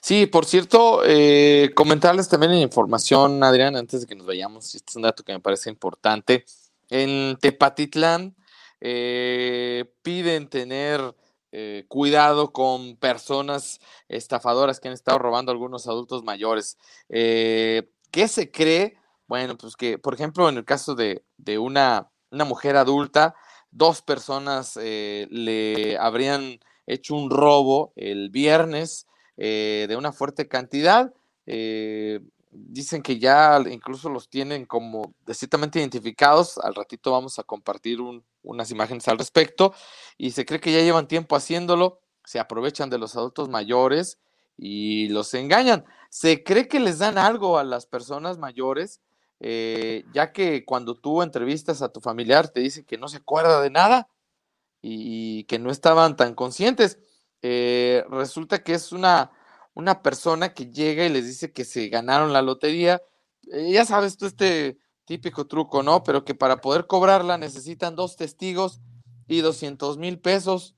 [0.00, 4.90] Sí, por cierto, eh, comentarles también en información, Adrián, antes de que nos vayamos, este
[4.90, 6.44] es un dato que me parece importante.
[6.88, 8.36] En Tepatitlán
[8.80, 11.14] eh, piden tener
[11.52, 16.78] eh, cuidado con personas estafadoras que han estado robando a algunos adultos mayores.
[17.08, 18.96] ¿Qué se cree?
[19.30, 21.22] Bueno, pues que, por ejemplo, en el caso de,
[21.58, 23.36] una, una mujer adulta,
[23.70, 29.06] dos personas eh, le habrían hecho un robo el viernes
[29.42, 31.14] eh, de una fuerte cantidad.
[31.46, 32.20] Eh,
[32.50, 36.58] dicen que ya incluso los tienen como ciertamente identificados.
[36.58, 38.00] Al ratito vamos a compartir
[38.42, 39.72] unas imágenes al respecto.
[40.18, 42.00] Y se cree que ya llevan tiempo haciéndolo.
[42.26, 44.18] Se aprovechan de los adultos mayores
[44.58, 45.86] y los engañan.
[46.10, 49.00] Se cree que les dan algo a las personas mayores,
[49.40, 53.62] eh, ya que cuando tú entrevistas a tu familiar te dice que no se acuerda
[53.62, 54.08] de nada
[54.82, 56.98] y que no estaban tan conscientes.
[57.42, 59.30] Eh, resulta que es una,
[59.74, 63.02] una persona que llega y les dice que se ganaron la lotería.
[63.52, 66.02] Eh, ya sabes tú este típico truco, ¿no?
[66.04, 68.80] Pero que para poder cobrarla necesitan dos testigos
[69.26, 70.76] y 200 mil pesos.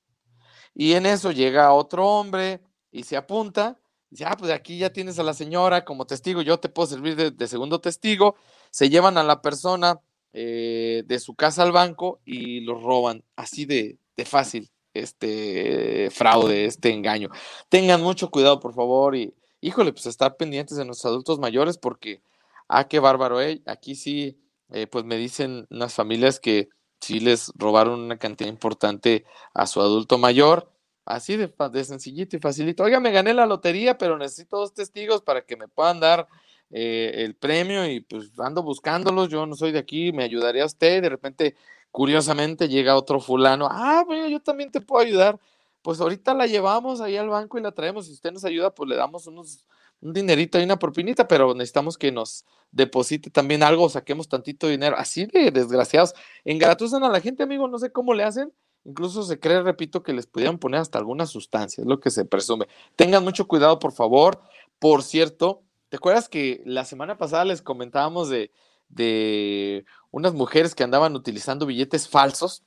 [0.74, 3.78] Y en eso llega otro hombre y se apunta.
[4.10, 7.16] Dice, ah, pues aquí ya tienes a la señora como testigo, yo te puedo servir
[7.16, 8.36] de, segundo testigo.
[8.70, 10.00] Se llevan a la persona
[10.34, 16.66] eh, de su casa al banco y lo roban, así de, de fácil este fraude,
[16.66, 17.30] este engaño.
[17.68, 22.22] Tengan mucho cuidado, por favor, y híjole, pues estar pendientes de los adultos mayores porque,
[22.68, 23.62] ah, qué bárbaro, ¿eh?
[23.66, 24.38] Aquí sí,
[24.70, 26.68] eh, pues me dicen unas familias que
[27.01, 29.24] sí les robaron una cantidad importante
[29.55, 30.70] a su adulto mayor,
[31.05, 31.53] así de,
[31.84, 32.84] sencillito y facilito.
[32.84, 36.28] Oiga, me gané la lotería, pero necesito dos testigos para que me puedan dar
[36.70, 41.03] eh, el premio y pues ando buscándolos, yo no soy de aquí, me ayudaría usted,
[41.03, 41.57] de repente
[41.93, 45.38] Curiosamente llega otro fulano, ah, bueno, yo también te puedo ayudar.
[45.82, 48.07] Pues ahorita la llevamos ahí al banco y la traemos.
[48.07, 49.66] Si usted nos ayuda, pues le damos unos,
[50.01, 54.97] un dinerito y una propinita, pero necesitamos que nos deposite también algo, saquemos tantito dinero.
[54.97, 56.14] Así de desgraciados.
[56.45, 58.53] Engatusan a la gente, amigo, no sé cómo le hacen.
[58.84, 62.24] Incluso se cree, repito, que les pudieran poner hasta alguna sustancia, es lo que se
[62.24, 62.66] presume.
[62.97, 64.40] Tengan mucho cuidado, por favor.
[64.78, 68.51] Por cierto, ¿te acuerdas que la semana pasada les comentábamos de
[68.93, 72.62] de unas mujeres que andaban utilizando billetes falsos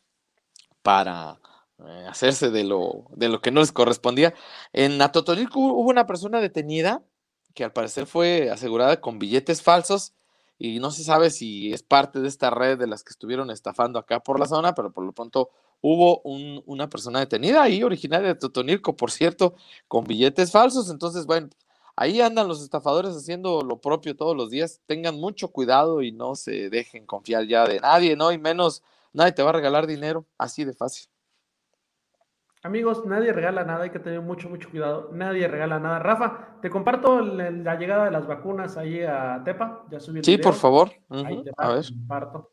[0.81, 1.39] para
[1.79, 4.33] eh, hacerse de lo, de lo que no les correspondía.
[4.73, 7.03] En Atotonilco hubo una persona detenida
[7.53, 10.13] que al parecer fue asegurada con billetes falsos
[10.57, 13.99] y no se sabe si es parte de esta red de las que estuvieron estafando
[13.99, 15.49] acá por la zona, pero por lo pronto
[15.81, 19.55] hubo una persona detenida ahí, originaria de Totonilco, por cierto,
[19.87, 20.89] con billetes falsos.
[20.89, 21.49] Entonces, bueno,
[21.97, 24.81] Ahí andan los estafadores haciendo lo propio todos los días.
[24.85, 28.31] Tengan mucho cuidado y no se dejen confiar ya de nadie, ¿no?
[28.33, 28.83] Y menos,
[29.13, 31.07] nadie te va a regalar dinero, así de fácil.
[32.63, 35.09] Amigos, nadie regala nada, hay que tener mucho, mucho cuidado.
[35.13, 35.99] Nadie regala nada.
[35.99, 39.85] Rafa, te comparto la llegada de las vacunas ahí a Tepa.
[39.91, 40.91] Ya subí Sí, por favor.
[41.09, 41.85] ahí te a ver.
[41.85, 42.51] comparto.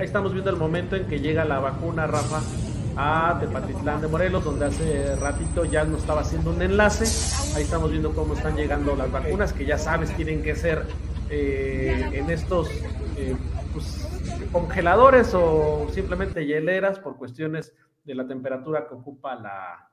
[0.00, 2.40] Ahí estamos viendo el momento en que llega la vacuna, Rafa,
[2.96, 7.04] a Tepatitlán de Morelos, donde hace ratito ya nos estaba haciendo un enlace.
[7.54, 10.86] Ahí estamos viendo cómo están llegando las vacunas, que ya sabes tienen que ser
[11.28, 12.70] eh, en estos
[13.18, 13.36] eh,
[13.74, 19.90] pues, congeladores o simplemente hieleras por cuestiones de la temperatura que ocupa la,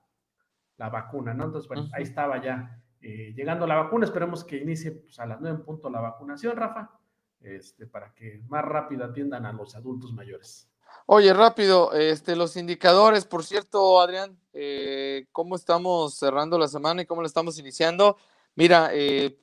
[0.77, 1.43] la vacuna, ¿no?
[1.43, 4.05] Entonces, bueno, ahí estaba ya eh, llegando la vacuna.
[4.05, 6.96] Esperemos que inicie pues, a las 9 en punto la vacunación, Rafa
[7.41, 10.69] este, para que más rápido atiendan a los adultos mayores.
[11.05, 17.05] Oye, rápido, este, los indicadores, por cierto, Adrián, eh, ¿cómo estamos cerrando la semana y
[17.05, 18.17] cómo la estamos iniciando?
[18.55, 19.39] Mira, eh,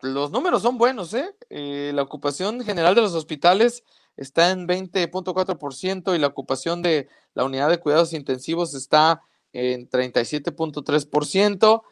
[0.00, 1.34] los números son buenos, ¿eh?
[1.50, 1.90] ¿eh?
[1.94, 3.82] La ocupación general de los hospitales
[4.16, 9.22] está en 20.4% y la ocupación de la unidad de cuidados intensivos está
[9.52, 11.82] en 37.3%.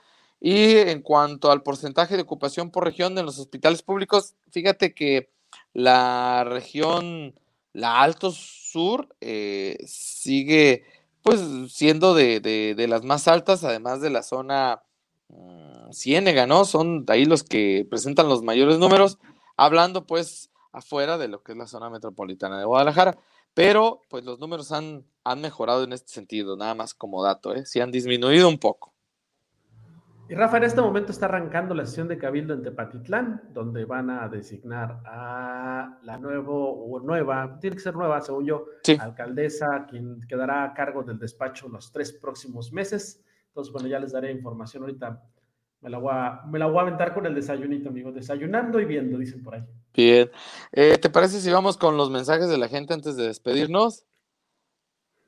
[0.41, 5.31] Y en cuanto al porcentaje de ocupación por región en los hospitales públicos, fíjate que
[5.75, 7.39] la región,
[7.75, 10.85] la Alto Sur, eh, sigue
[11.23, 14.83] pues siendo de, las más altas, además de la zona
[15.29, 16.65] mm, Ciénega, ¿no?
[16.65, 19.19] Son ahí los que presentan los mayores números,
[19.57, 23.19] hablando pues afuera de lo que es la zona metropolitana de Guadalajara.
[23.53, 27.67] Pero pues los números han, han mejorado en este sentido, nada más como dato, ¿eh?
[27.67, 28.95] Sí han disminuido un poco.
[30.31, 34.11] Y Rafa, en este momento está arrancando la sesión de Cabildo en Tepatitlán, donde van
[34.11, 38.67] a designar a la nuevo, o nueva, tiene que ser nueva, según yo,
[39.01, 43.25] alcaldesa, quien quedará a cargo del despacho los tres próximos meses.
[43.49, 45.21] Entonces, bueno, ya les daré información ahorita.
[45.81, 48.13] Me la voy a, me la voy a aventar con el desayunito, amigo.
[48.13, 49.65] Desayunando y viendo, dicen por ahí.
[49.93, 50.31] Bien.
[50.71, 54.07] Eh, ¿Te parece si vamos con los mensajes de la gente antes de despedirnos?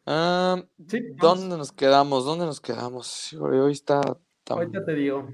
[0.06, 2.24] Ah, ¿Dónde nos quedamos?
[2.24, 3.32] ¿Dónde nos quedamos?
[3.32, 4.00] Hoy está
[4.52, 5.28] Ahorita te digo.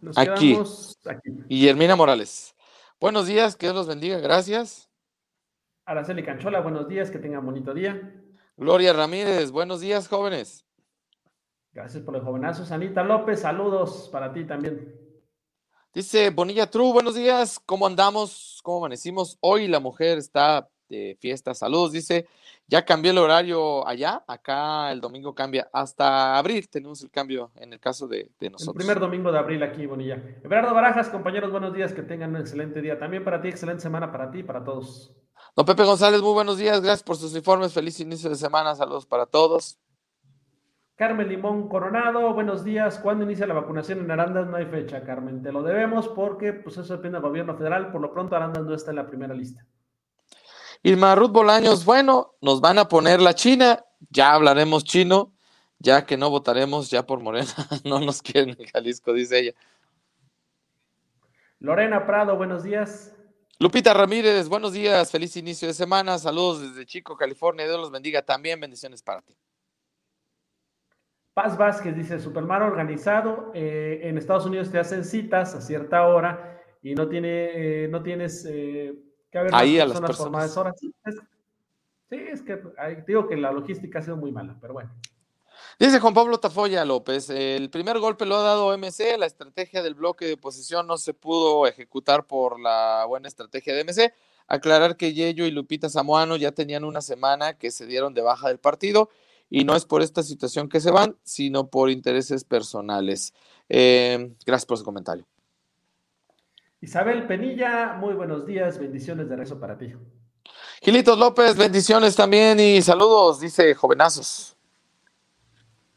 [0.00, 0.58] Nos aquí.
[1.04, 1.30] Aquí.
[1.48, 2.54] Guillermina Morales.
[3.00, 4.88] Buenos días, que Dios los bendiga, gracias.
[5.84, 8.22] Araceli Canchola, buenos días, que tengan bonito día.
[8.56, 10.66] Gloria Ramírez, buenos días, jóvenes.
[11.72, 12.64] Gracias por el jovenazo.
[12.64, 14.98] Sanita López, saludos para ti también.
[15.92, 18.60] Dice Bonilla True, buenos días, ¿cómo andamos?
[18.62, 19.36] ¿Cómo amanecimos?
[19.40, 22.26] Hoy la mujer está de fiesta, saludos, dice,
[22.66, 27.72] ya cambió el horario allá, acá el domingo cambia hasta abril, tenemos el cambio en
[27.72, 28.74] el caso de, de nosotros.
[28.74, 30.22] El primer domingo de abril aquí, Bonilla.
[30.42, 32.98] Everardo Barajas, compañeros, buenos días, que tengan un excelente día.
[32.98, 35.12] También para ti, excelente semana para ti y para todos.
[35.54, 39.06] Don Pepe González, muy buenos días, gracias por sus informes, feliz inicio de semana, saludos
[39.06, 39.78] para todos.
[40.96, 42.98] Carmen Limón Coronado, buenos días.
[42.98, 44.46] ¿Cuándo inicia la vacunación en Arandas?
[44.46, 45.42] No hay fecha, Carmen.
[45.42, 47.92] Te lo debemos porque pues eso depende del gobierno federal.
[47.92, 49.66] Por lo pronto Arandas no está en la primera lista.
[50.82, 55.32] Irma Ruth Bolaños, bueno, nos van a poner la China, ya hablaremos chino,
[55.78, 57.46] ya que no votaremos ya por Morena,
[57.84, 59.52] no nos quieren en Jalisco, dice ella.
[61.58, 63.12] Lorena Prado, buenos días.
[63.58, 68.22] Lupita Ramírez, buenos días, feliz inicio de semana, saludos desde Chico, California, Dios los bendiga
[68.22, 69.34] también, bendiciones para ti.
[71.32, 76.62] Paz Vázquez dice, Supermar organizado, eh, en Estados Unidos te hacen citas a cierta hora
[76.82, 78.94] y no, tiene, eh, no tienes eh,
[79.36, 80.48] que haber Ahí a las personas por personas.
[80.48, 80.74] más horas.
[80.80, 81.14] Sí, es,
[82.10, 84.90] sí, es que digo que la logística ha sido muy mala, pero bueno.
[85.78, 89.94] Dice Juan Pablo Tafoya López, el primer golpe lo ha dado MC, la estrategia del
[89.94, 94.14] bloque de oposición no se pudo ejecutar por la buena estrategia de MC.
[94.48, 98.48] Aclarar que Yello y Lupita Samoano ya tenían una semana que se dieron de baja
[98.48, 99.10] del partido
[99.50, 103.34] y no es por esta situación que se van, sino por intereses personales.
[103.68, 105.26] Eh, gracias por su comentario.
[106.80, 109.94] Isabel Penilla, muy buenos días, bendiciones de rezo para ti.
[110.82, 114.56] Gilitos López, bendiciones también y saludos, dice Jovenazos.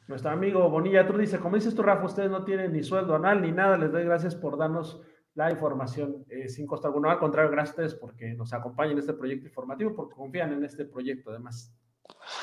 [0.08, 3.42] Nuestro amigo Bonilla Tru dice, como dices tú, Rafa, ustedes no tienen ni sueldo anual
[3.42, 5.02] ni nada, les doy gracias por darnos
[5.36, 7.12] la información eh, sin costo alguno.
[7.12, 10.64] Al contrario, gracias a ustedes porque nos acompañan en este proyecto informativo, porque confían en
[10.64, 11.72] este proyecto además.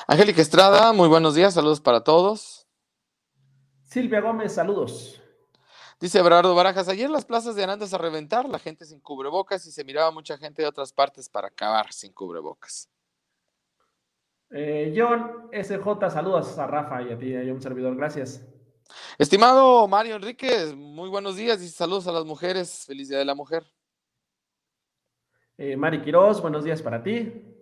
[0.06, 2.68] Angélica Estrada, muy buenos días, saludos para todos.
[3.82, 5.22] Silvia Gómez, saludos.
[5.98, 9.72] Dice Berardo Barajas, ayer las plazas de Arandas a reventar, la gente sin cubrebocas y
[9.72, 12.90] se miraba mucha gente de otras partes para acabar sin cubrebocas.
[14.50, 18.46] Eh, John SJ, saludos a Rafa y a ti, y a un servidor, gracias.
[19.18, 23.34] Estimado Mario Enríquez, muy buenos días y saludos a las mujeres, feliz Día de la
[23.34, 23.64] Mujer.
[25.56, 27.55] Eh, Mari Quiroz, buenos días para ti.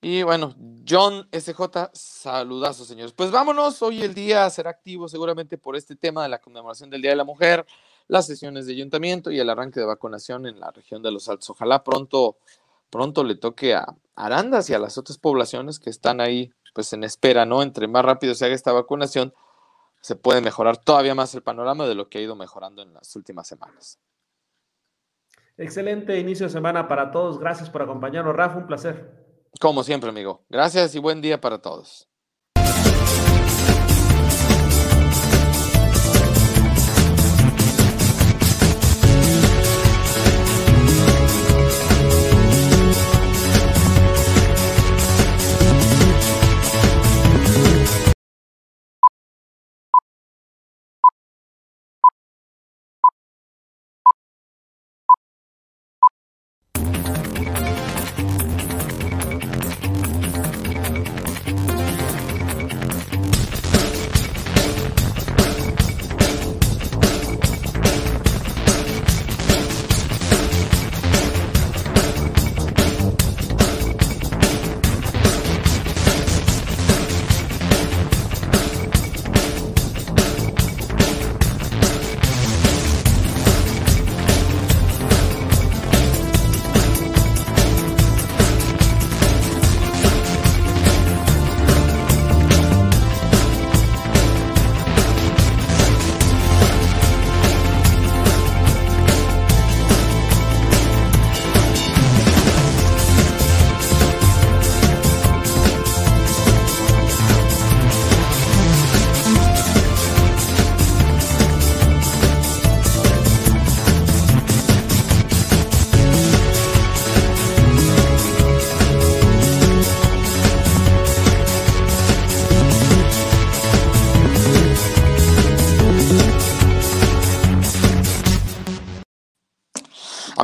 [0.00, 0.54] Y bueno,
[0.88, 3.12] John SJ, saludazos, señores.
[3.12, 7.02] Pues vámonos, hoy el día será activo seguramente por este tema de la conmemoración del
[7.02, 7.66] Día de la Mujer,
[8.06, 11.50] las sesiones de ayuntamiento y el arranque de vacunación en la región de los Altos.
[11.50, 12.36] Ojalá pronto,
[12.90, 17.02] pronto le toque a Arandas y a las otras poblaciones que están ahí, pues en
[17.02, 17.62] espera, ¿no?
[17.62, 19.34] Entre más rápido se haga esta vacunación,
[20.00, 23.16] se puede mejorar todavía más el panorama de lo que ha ido mejorando en las
[23.16, 23.98] últimas semanas.
[25.56, 27.40] Excelente inicio de semana para todos.
[27.40, 28.58] Gracias por acompañarnos, Rafa.
[28.58, 29.27] Un placer.
[29.60, 30.44] Como siempre, amigo.
[30.48, 32.07] Gracias y buen día para todos.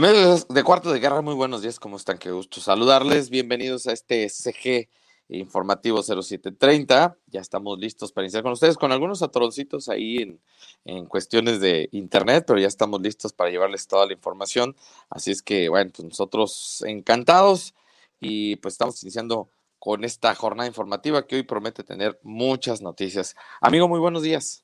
[0.04, 2.18] De Cuarto de Guerra, muy buenos días, ¿cómo están?
[2.18, 3.30] Qué gusto saludarles.
[3.30, 4.90] Bienvenidos a este CG
[5.30, 7.16] informativo 0730.
[7.28, 10.42] Ya estamos listos para iniciar con ustedes, con algunos atoroncitos ahí en,
[10.84, 14.76] en cuestiones de internet, pero ya estamos listos para llevarles toda la información.
[15.08, 17.74] Así es que, bueno, pues nosotros encantados
[18.20, 19.48] y pues estamos iniciando
[19.78, 23.34] con esta jornada informativa que hoy promete tener muchas noticias.
[23.62, 24.63] Amigo, muy buenos días.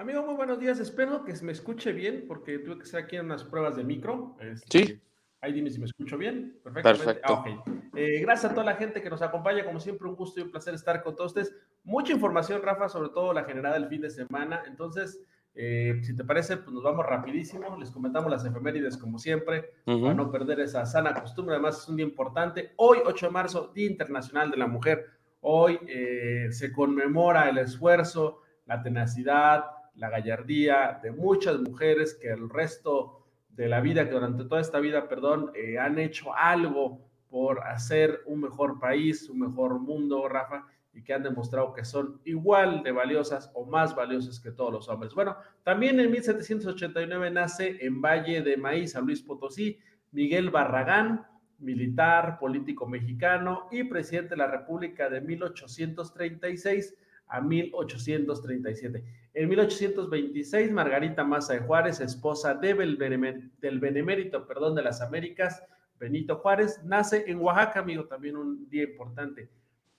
[0.00, 0.80] Amigo, muy buenos días.
[0.80, 4.34] Espero que me escuche bien porque tuve que hacer aquí unas pruebas de micro.
[4.40, 5.02] Este, sí.
[5.42, 6.58] Ahí dime si me escucho bien.
[6.64, 7.20] Perfecto.
[7.22, 7.44] Ah,
[7.94, 9.62] eh, gracias a toda la gente que nos acompaña.
[9.62, 11.54] Como siempre, un gusto y un placer estar con todos ustedes.
[11.84, 14.62] Mucha información, Rafa, sobre todo la generada el fin de semana.
[14.66, 15.20] Entonces,
[15.54, 17.76] eh, si te parece, pues nos vamos rapidísimo.
[17.78, 21.56] Les comentamos las efemérides como siempre, para no perder esa sana costumbre.
[21.56, 22.72] Además, es un día importante.
[22.76, 25.04] Hoy, 8 de marzo, Día Internacional de la Mujer.
[25.42, 29.64] Hoy eh, se conmemora el esfuerzo, la tenacidad,
[30.00, 34.80] la gallardía de muchas mujeres que el resto de la vida, que durante toda esta
[34.80, 40.64] vida, perdón, eh, han hecho algo por hacer un mejor país, un mejor mundo, Rafa,
[40.94, 44.88] y que han demostrado que son igual de valiosas o más valiosas que todos los
[44.88, 45.14] hombres.
[45.14, 49.78] Bueno, también en 1789 nace en Valle de Maíz, San Luis Potosí,
[50.12, 51.26] Miguel Barragán,
[51.58, 56.96] militar, político mexicano y presidente de la República de 1836
[57.30, 59.04] a 1837.
[59.32, 65.62] En 1826, Margarita Maza de Juárez, esposa del benemérito perdón, de las Américas,
[65.98, 69.50] Benito Juárez, nace en Oaxaca, amigo, también un día importante.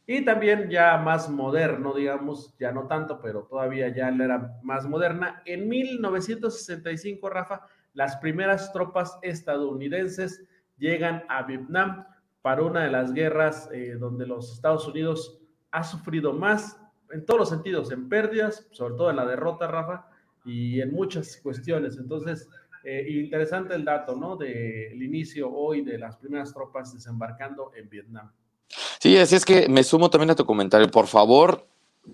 [0.07, 5.43] Y también ya más moderno, digamos, ya no tanto, pero todavía ya era más moderna.
[5.45, 7.61] En 1965, Rafa,
[7.93, 10.43] las primeras tropas estadounidenses
[10.77, 12.05] llegan a Vietnam
[12.41, 16.80] para una de las guerras eh, donde los Estados Unidos ha sufrido más
[17.14, 20.07] en todos los sentidos, en pérdidas, sobre todo en la derrota, Rafa,
[20.45, 21.97] y en muchas cuestiones.
[21.97, 22.47] Entonces,
[22.84, 24.36] eh, interesante el dato, ¿no?
[24.36, 28.32] Del inicio hoy de las primeras tropas desembarcando en Vietnam.
[28.99, 30.89] Sí, así es que me sumo también a tu comentario.
[30.89, 31.68] Por favor,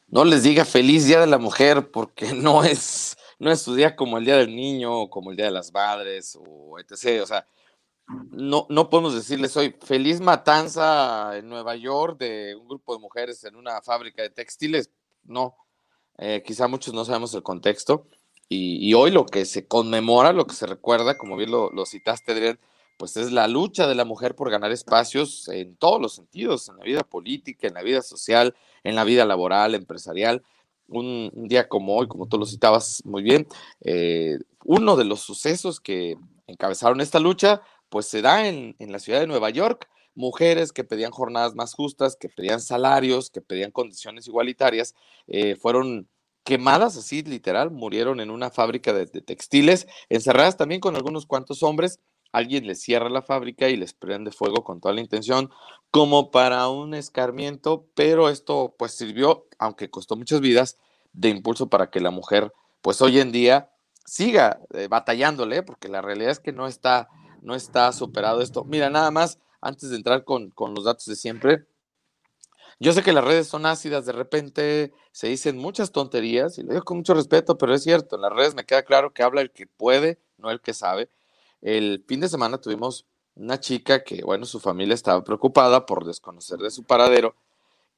[0.09, 3.95] no les diga feliz Día de la Mujer, porque no es, no es su día
[3.95, 7.21] como el Día del Niño, o como el Día de las Madres, o etc.
[7.23, 7.45] O sea,
[8.07, 13.43] no, no podemos decirles hoy feliz matanza en Nueva York de un grupo de mujeres
[13.43, 14.91] en una fábrica de textiles.
[15.23, 15.55] No,
[16.17, 18.07] eh, quizá muchos no sabemos el contexto.
[18.49, 22.59] Y, hoy lo que se conmemora, lo que se recuerda, como bien lo, citaste, Adrián,
[22.97, 26.77] pues es la lucha de la mujer por ganar espacios en todos los sentidos, en
[26.77, 28.55] la vida política, en la vida social,
[28.85, 30.43] en la vida laboral, empresarial.
[30.87, 33.47] Un, día como hoy, como tú lo citabas muy bien,
[33.81, 36.15] eh, uno de los sucesos que
[36.47, 41.11] encabezaron esta lucha pues se da en, la ciudad de Nueva York, mujeres que pedían
[41.11, 44.95] jornadas más justas, que pedían salarios, que pedían condiciones igualitarias,
[45.27, 46.07] eh, fueron
[46.43, 51.99] quemadas así literal, murieron en una fábrica de, textiles, encerradas también con algunos cuantos hombres,
[52.31, 55.49] alguien les cierra la fábrica y les prende fuego con toda la intención,
[55.91, 60.77] como para un escarmiento, pero esto pues sirvió, aunque costó muchas vidas,
[61.13, 63.71] de impulso para que la mujer pues hoy en día
[64.05, 67.09] siga eh, batallándole, porque la realidad es que no está
[67.47, 68.65] no está superado esto.
[68.65, 71.65] Mira, nada más, antes de entrar con, los datos de siempre,
[72.79, 76.73] yo sé que las redes son ácidas, de repente se dicen muchas tonterías, y lo
[76.73, 79.41] digo con mucho respeto, pero es cierto, en las redes me queda claro que habla
[79.41, 81.09] el que puede, no el que sabe.
[81.61, 86.59] El fin de semana tuvimos una chica que, bueno, su familia estaba preocupada por desconocer
[86.59, 87.35] de su paradero,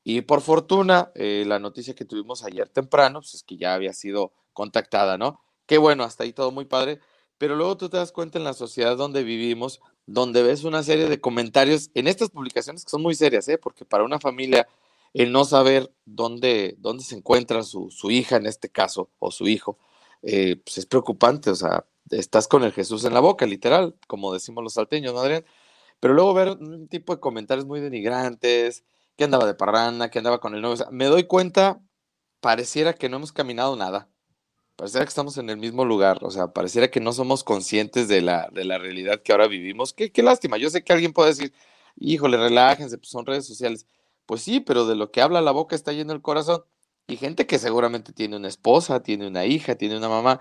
[0.03, 3.93] y por fortuna, eh, la noticia que tuvimos ayer temprano, pues es que ya había
[3.93, 5.41] sido contactada, ¿no?
[5.65, 6.99] Qué bueno, hasta ahí todo muy padre,
[7.39, 11.07] pero luego tú te das cuenta en la sociedad donde vivimos, donde ves una serie
[11.07, 13.57] de comentarios en estas publicaciones que son muy serias, ¿eh?
[13.57, 14.67] porque para una familia
[15.13, 19.79] el no saber dónde, dónde se encuentra su, hija en este caso, o su hijo,
[20.21, 24.33] eh, pues es preocupante, o sea, estás con el Jesús en la boca, literal, como
[24.33, 25.45] decimos los salteños, ¿no, Adrián?
[26.01, 28.83] Pero luego ver un tipo de comentarios muy denigrantes,
[29.15, 31.81] que andaba de parranda, que andaba con el novio, me doy cuenta,
[32.41, 34.09] pareciera que no hemos caminado nada
[34.79, 38.21] pareciera que estamos en el mismo lugar, o sea, pareciera que no somos conscientes de
[38.21, 39.91] la, de la realidad que ahora vivimos.
[39.91, 41.53] Qué, qué lástima, yo sé que alguien puede decir,
[41.97, 43.85] híjole, relájense, pues son redes sociales.
[44.25, 46.63] Pues sí, pero de lo que habla la boca está lleno el corazón.
[47.07, 50.39] Y gente que seguramente tiene una esposa, tiene una hija, tiene una mamá,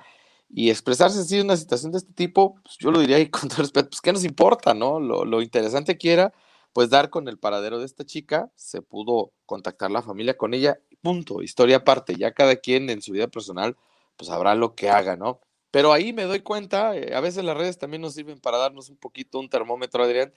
[0.49, 3.49] y expresarse así en una situación de este tipo, pues yo lo diría ahí con
[3.49, 5.01] todo respeto, pues qué nos importa, ¿no?
[5.01, 6.33] Lo, lo interesante que era,
[6.73, 10.79] pues dar con el paradero de esta chica, se pudo contactar la familia con ella,
[11.03, 13.77] punto, historia aparte, ya cada quien en su vida personal
[14.19, 15.41] pues habrá lo que haga, ¿no?
[15.71, 18.91] Pero ahí me doy cuenta, eh, a veces las redes también nos sirven para darnos
[18.91, 20.33] un poquito un termómetro, Adrián,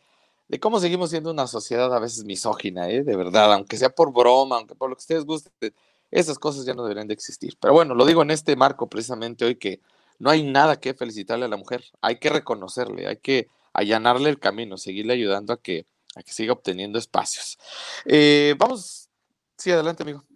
[0.48, 3.03] de cómo seguimos siendo una sociedad a veces misógina, ¿eh?
[3.03, 5.74] De verdad, aunque sea por broma, aunque por lo que ustedes gusten,
[6.12, 7.58] esas cosas ya no deberían de existir.
[7.60, 9.80] Pero bueno, lo digo en este marco precisamente hoy que
[10.20, 14.40] no hay nada que felicitarle a la mujer, hay que reconocerle, hay que allanarle el
[14.40, 17.58] camino, seguirle ayudando a que, a que siga obteniendo espacios.
[18.06, 19.10] Eh, vamos,
[19.58, 20.31] sí, adelante, amigo.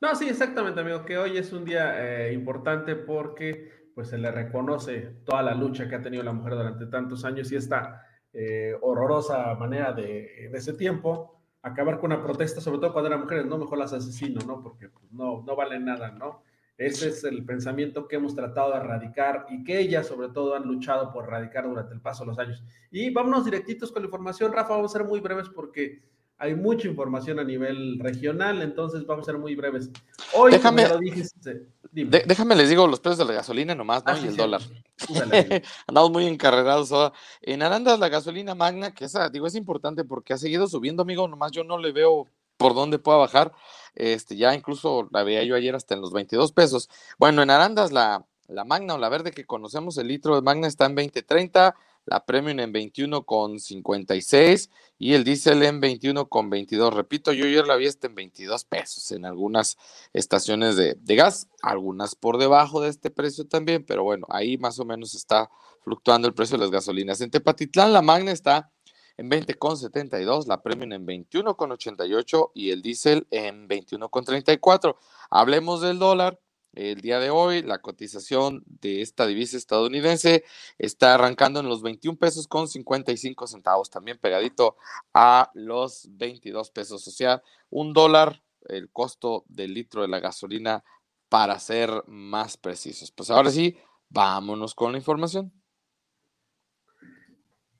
[0.00, 4.30] No, sí, exactamente, amigo, que hoy es un día eh, importante porque pues se le
[4.30, 8.74] reconoce toda la lucha que ha tenido la mujer durante tantos años y esta eh,
[8.80, 13.44] horrorosa manera de, en ese tiempo, acabar con una protesta, sobre todo cuando eran mujeres,
[13.44, 14.62] no, mejor las asesino, ¿no?
[14.62, 16.44] Porque pues, no, no valen nada, ¿no?
[16.78, 20.64] Ese es el pensamiento que hemos tratado de erradicar y que ellas, sobre todo, han
[20.66, 22.64] luchado por erradicar durante el paso de los años.
[22.90, 26.00] Y vámonos directitos con la información, Rafa, vamos a ser muy breves porque
[26.40, 29.90] hay mucha información a nivel regional, entonces vamos a ser muy breves.
[30.32, 34.12] Hoy, déjame, lo dijiste, déjame les digo los precios de la gasolina nomás, ¿no?
[34.12, 34.38] Ah, y sí, el sí.
[34.38, 34.62] dólar.
[35.06, 35.62] Úsale.
[35.86, 37.12] Andamos muy encarregados ahora.
[37.42, 41.28] En Arandas, la gasolina magna, que esa, digo, es importante porque ha seguido subiendo, amigo,
[41.28, 42.26] nomás yo no le veo
[42.56, 43.52] por dónde pueda bajar.
[43.94, 46.88] Este, ya incluso la veía yo ayer hasta en los 22 pesos.
[47.18, 50.68] Bueno, en Arandas, la, la magna o la verde que conocemos, el litro de magna
[50.68, 51.74] está en 20.30,
[52.10, 54.68] la premium en 21.56
[54.98, 56.92] y el diésel en 21.22.
[56.92, 59.78] Repito, yo ayer la vi hasta en 22 pesos en algunas
[60.12, 64.80] estaciones de, de gas, algunas por debajo de este precio también, pero bueno, ahí más
[64.80, 65.48] o menos está
[65.82, 67.20] fluctuando el precio de las gasolinas.
[67.20, 68.72] En Tepatitlán la magna está
[69.16, 74.96] en 20,72, la premium en 21,88 y el diésel en 21,34.
[75.30, 76.40] Hablemos del dólar.
[76.72, 80.44] El día de hoy, la cotización de esta divisa estadounidense
[80.78, 84.76] está arrancando en los 21 pesos con 55 centavos, también pegadito
[85.12, 87.06] a los 22 pesos.
[87.08, 90.84] O sea, un dólar el costo del litro de la gasolina
[91.28, 93.10] para ser más precisos.
[93.10, 93.78] Pues ahora sí,
[94.08, 95.52] vámonos con la información.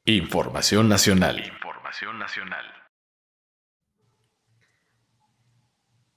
[0.04, 1.44] Información nacional.
[1.44, 2.79] Información nacional.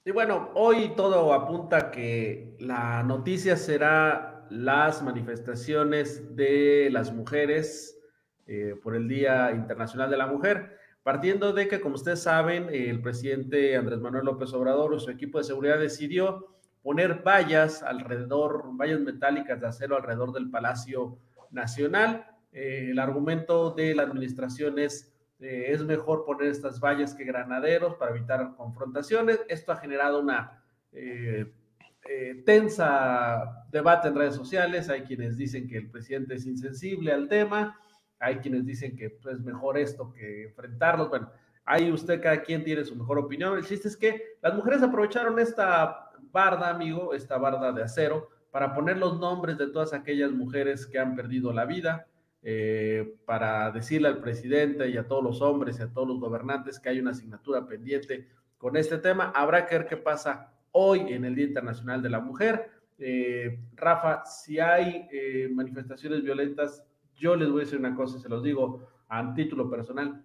[0.06, 7.98] Y bueno, hoy todo apunta que la noticia será las manifestaciones de las mujeres
[8.46, 13.00] eh, por el Día Internacional de la Mujer, partiendo de que, como ustedes saben, el
[13.00, 19.00] presidente Andrés Manuel López Obrador y su equipo de seguridad decidió poner vallas alrededor, vallas
[19.00, 21.16] metálicas de acero alrededor del Palacio
[21.50, 22.26] Nacional.
[22.52, 27.94] Eh, el argumento de la administración es eh, es mejor poner estas vallas que granaderos
[27.96, 29.40] para evitar confrontaciones.
[29.48, 30.62] Esto ha generado una
[30.92, 31.52] eh,
[32.08, 34.88] eh, tensa debate en redes sociales.
[34.88, 37.78] Hay quienes dicen que el presidente es insensible al tema,
[38.18, 41.08] hay quienes dicen que pues, es mejor esto que enfrentarlos.
[41.08, 41.30] Bueno,
[41.64, 43.56] ahí usted, cada quien tiene su mejor opinión.
[43.56, 48.74] El chiste es que las mujeres aprovecharon esta barda, amigo, esta barda de acero, para
[48.74, 52.06] poner los nombres de todas aquellas mujeres que han perdido la vida,
[52.46, 56.78] eh, para decirle al presidente y a todos los hombres y a todos los gobernantes
[56.78, 59.32] que hay una asignatura pendiente con este tema.
[59.34, 62.70] Habrá que ver qué pasa hoy en el Día Internacional de la Mujer.
[62.98, 66.84] Eh, Rafa, si hay eh, manifestaciones violentas,
[67.16, 70.22] yo les voy a decir una cosa, se los digo a título personal,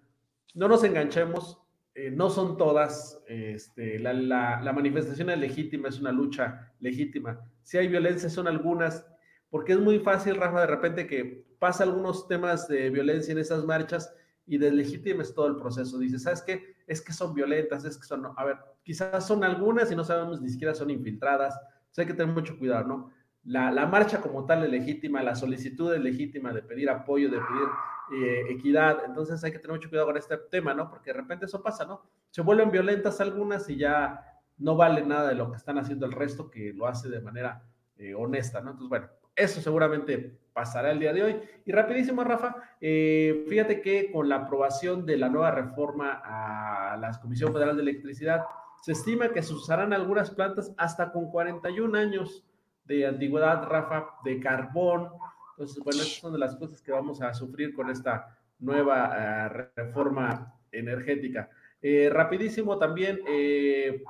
[0.54, 1.58] no nos enganchemos,
[1.94, 7.40] eh, no son todas, este, la, la, la manifestación es legítima, es una lucha legítima.
[7.62, 9.06] Si hay violencia, son algunas,
[9.48, 13.64] porque es muy fácil, Rafa, de repente que pasa algunos temas de violencia en esas
[13.64, 14.12] marchas
[14.46, 15.98] y deslegitimes todo el proceso.
[15.98, 16.74] Dices, ¿sabes qué?
[16.88, 20.40] Es que son violentas, es que son, a ver, quizás son algunas y no sabemos
[20.40, 21.54] ni siquiera son infiltradas.
[21.56, 23.12] O hay que tener mucho cuidado, ¿no?
[23.44, 27.38] La, la marcha como tal es legítima, la solicitud es legítima de pedir apoyo, de
[27.38, 27.68] pedir
[28.12, 29.04] eh, equidad.
[29.04, 30.88] Entonces hay que tener mucho cuidado con este tema, ¿no?
[30.90, 32.02] Porque de repente eso pasa, ¿no?
[32.30, 34.24] Se vuelven violentas algunas y ya
[34.58, 37.62] no vale nada de lo que están haciendo el resto que lo hace de manera
[37.96, 38.70] eh, honesta, ¿no?
[38.70, 41.40] Entonces, bueno, eso seguramente pasará el día de hoy.
[41.64, 47.18] Y rapidísimo, Rafa, eh, fíjate que con la aprobación de la nueva reforma a la
[47.20, 48.44] Comisión Federal de Electricidad,
[48.82, 52.44] se estima que se usarán algunas plantas hasta con 41 años
[52.84, 55.10] de antigüedad, Rafa, de carbón.
[55.52, 59.80] Entonces, bueno, estas son de las cosas que vamos a sufrir con esta nueva uh,
[59.80, 61.48] reforma energética.
[61.82, 64.02] Eh, rapidísimo también, eh,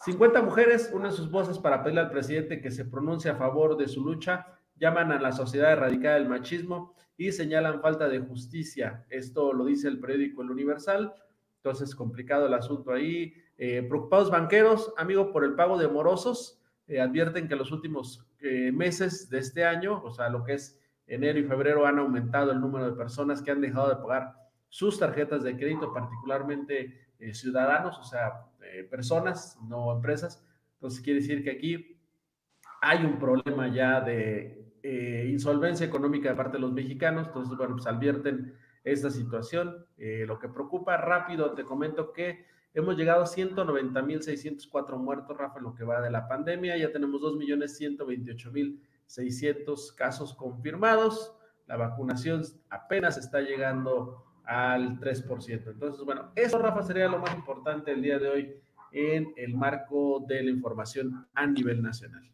[0.00, 3.88] 50 mujeres unen sus voces para pedirle al presidente que se pronuncie a favor de
[3.88, 4.46] su lucha,
[4.80, 9.04] llaman a la sociedad erradicada del machismo y señalan falta de justicia.
[9.10, 11.14] Esto lo dice el periódico El Universal.
[11.56, 13.34] Entonces, complicado el asunto ahí.
[13.58, 18.72] Eh, preocupados banqueros, amigo, por el pago de morosos, eh, advierten que los últimos eh,
[18.72, 22.60] meses de este año, o sea, lo que es enero y febrero, han aumentado el
[22.60, 24.34] número de personas que han dejado de pagar
[24.70, 28.46] sus tarjetas de crédito, particularmente ciudadanos, o sea,
[28.88, 30.42] personas, no empresas.
[30.74, 32.00] Entonces, quiere decir que aquí
[32.80, 37.28] hay un problema ya de eh, insolvencia económica de parte de los mexicanos.
[37.28, 38.54] Entonces, bueno, pues advierten
[38.84, 39.86] esta situación.
[39.98, 45.64] Eh, lo que preocupa rápido, te comento que hemos llegado a 190.604 muertos, Rafa, en
[45.64, 46.76] lo que va de la pandemia.
[46.76, 51.36] Ya tenemos 2.128.600 casos confirmados.
[51.66, 55.70] La vacunación apenas está llegando al 3%.
[55.70, 58.56] Entonces, bueno, eso, Rafa, sería lo más importante el día de hoy
[58.92, 62.28] en el marco de la información a nivel nacional.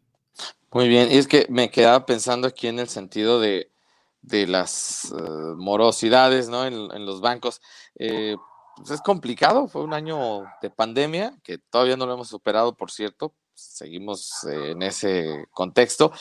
[0.73, 3.71] Muy bien, y es que me quedaba pensando aquí en el sentido de,
[4.23, 6.67] de las eh, morosidades ¿no?
[6.67, 7.63] en, los bancos.
[7.97, 8.37] Eh,
[8.77, 12.91] pues es complicado, fue un año de pandemia que todavía no lo hemos superado, por
[12.91, 16.13] cierto, seguimos en ese contexto.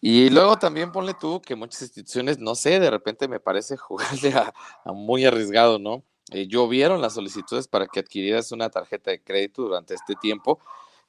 [0.00, 4.32] Y luego también ponle tú que muchas instituciones, no sé, de repente me parece jugarle
[4.34, 4.52] a,
[4.92, 6.02] muy arriesgado, ¿no?
[6.30, 10.60] Eh, llovieron las solicitudes para que adquirieras una tarjeta de crédito durante este tiempo.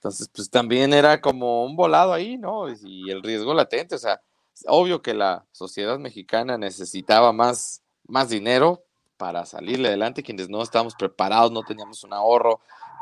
[0.04, 2.66] Entonces, pues también era como un volado ahí, ¿no?
[2.70, 4.22] Y el riesgo latente, o sea,
[4.68, 8.84] obvio que la sociedad mexicana necesitaba más, más dinero
[9.16, 12.60] para salirle adelante, quienes no estábamos preparados, no teníamos un ahorro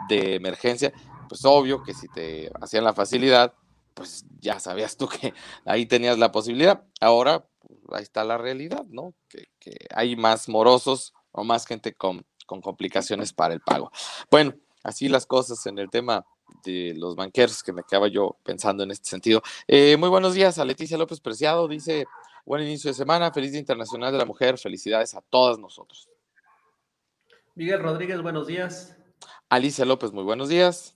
[0.09, 0.93] de emergencia,
[1.27, 3.55] pues obvio que si te hacían la facilidad,
[3.95, 5.33] pues ya sabías tú que
[5.65, 6.83] ahí tenías la posibilidad.
[6.99, 9.15] Ahora, pues, ahí está la realidad, ¿no?
[9.27, 9.47] Que,
[9.95, 13.91] hay más morosos o más gente con, con complicaciones para el pago.
[14.29, 14.53] Bueno,
[14.83, 16.27] así las cosas en el tema
[16.63, 19.41] de los banqueros que me quedaba yo pensando en este sentido.
[19.67, 22.05] Eh, muy buenos días a Leticia López Preciado, dice,
[22.45, 26.09] buen inicio de semana, feliz Día Internacional de la Mujer, felicidades a todas nosotros.
[27.55, 28.95] Miguel Rodríguez, buenos días.
[29.49, 30.95] Alicia López, muy buenos días.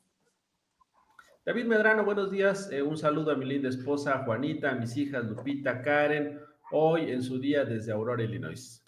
[1.45, 2.69] David Medrano, buenos días.
[2.72, 6.40] Eh, un saludo a mi linda esposa Juanita, a mis hijas Lupita, Karen,
[6.72, 8.82] hoy en su día desde Aurora, Illinois.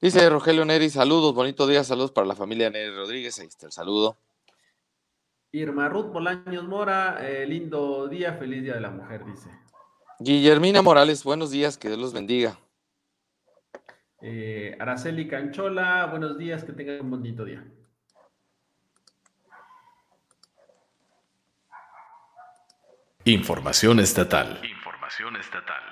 [0.00, 3.72] Dice Rogelio Neri, saludos, bonito día, saludos para la familia Neri Rodríguez, ahí está el
[3.72, 4.16] saludo.
[5.52, 9.50] Irma Ruth Bolaños Mora, eh, lindo día, feliz día de la mujer, dice.
[10.20, 12.56] Guillermina Morales, buenos días, que Dios los bendiga.
[14.20, 17.64] Eh, Araceli Canchola, buenos días, que tengan un bonito día.
[23.24, 24.60] Información estatal.
[24.64, 25.82] Información estatal.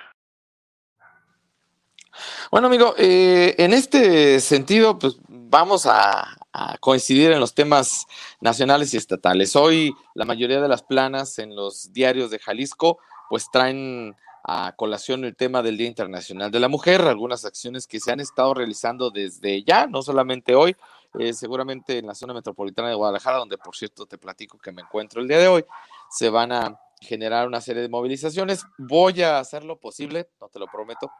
[2.52, 6.37] Bueno, amigo, eh, en este sentido, pues vamos a,
[6.80, 8.06] coincidir en los temas
[8.40, 9.54] nacionales y estatales.
[9.56, 12.98] Hoy la mayoría de las planas en los diarios de Jalisco
[13.28, 18.00] pues traen a colación el tema del Día Internacional de la Mujer, algunas acciones que
[18.00, 20.74] se han estado realizando desde ya, no solamente hoy,
[21.18, 24.82] eh, seguramente en la zona metropolitana de Guadalajara, donde por cierto te platico que me
[24.82, 25.64] encuentro el día de hoy,
[26.10, 28.64] se van a generar una serie de movilizaciones.
[28.78, 31.10] Voy a hacer lo posible, no te lo prometo,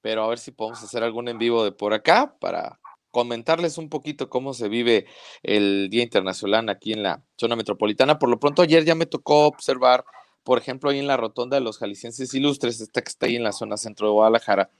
[0.00, 2.78] pero a ver si podemos hacer algún en vivo de por acá para
[3.18, 5.06] comentarles un poquito cómo se vive
[5.42, 8.20] el Día Internacional aquí en la zona metropolitana.
[8.20, 10.04] Por lo pronto, ayer ya me tocó observar,
[10.44, 13.42] por ejemplo, ahí en la rotonda de los jaliscienses ilustres, esta que está ahí en
[13.42, 14.70] la zona centro de Guadalajara,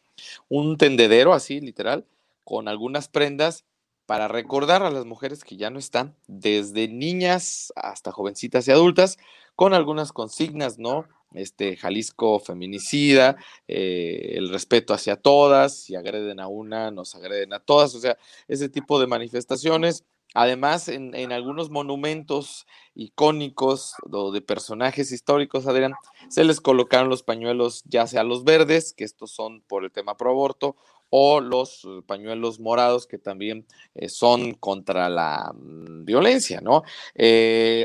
[0.49, 2.07] un tendedero así, literal,
[2.45, 3.65] con algunas prendas
[4.07, 9.19] para recordar a las mujeres que ya no están, desde niñas hasta jovencitas y adultas,
[9.57, 11.07] con algunas consignas, ¿no?
[11.35, 13.37] Este Jalisco feminicida,
[13.67, 18.17] eh, el respeto hacia todas, si agreden a una, nos agreden a todas, o sea,
[18.49, 20.05] ese tipo de manifestaciones.
[20.35, 25.95] Además, en, en algunos monumentos icónicos o de personajes históricos, Adrián,
[26.29, 30.19] se les colocaron los pañuelos ya sea los verdes, que estos son por el tema
[30.19, 30.77] pro aborto,
[31.11, 36.83] o los eh, pañuelos morados que también eh, son contra la mm, violencia, ¿no?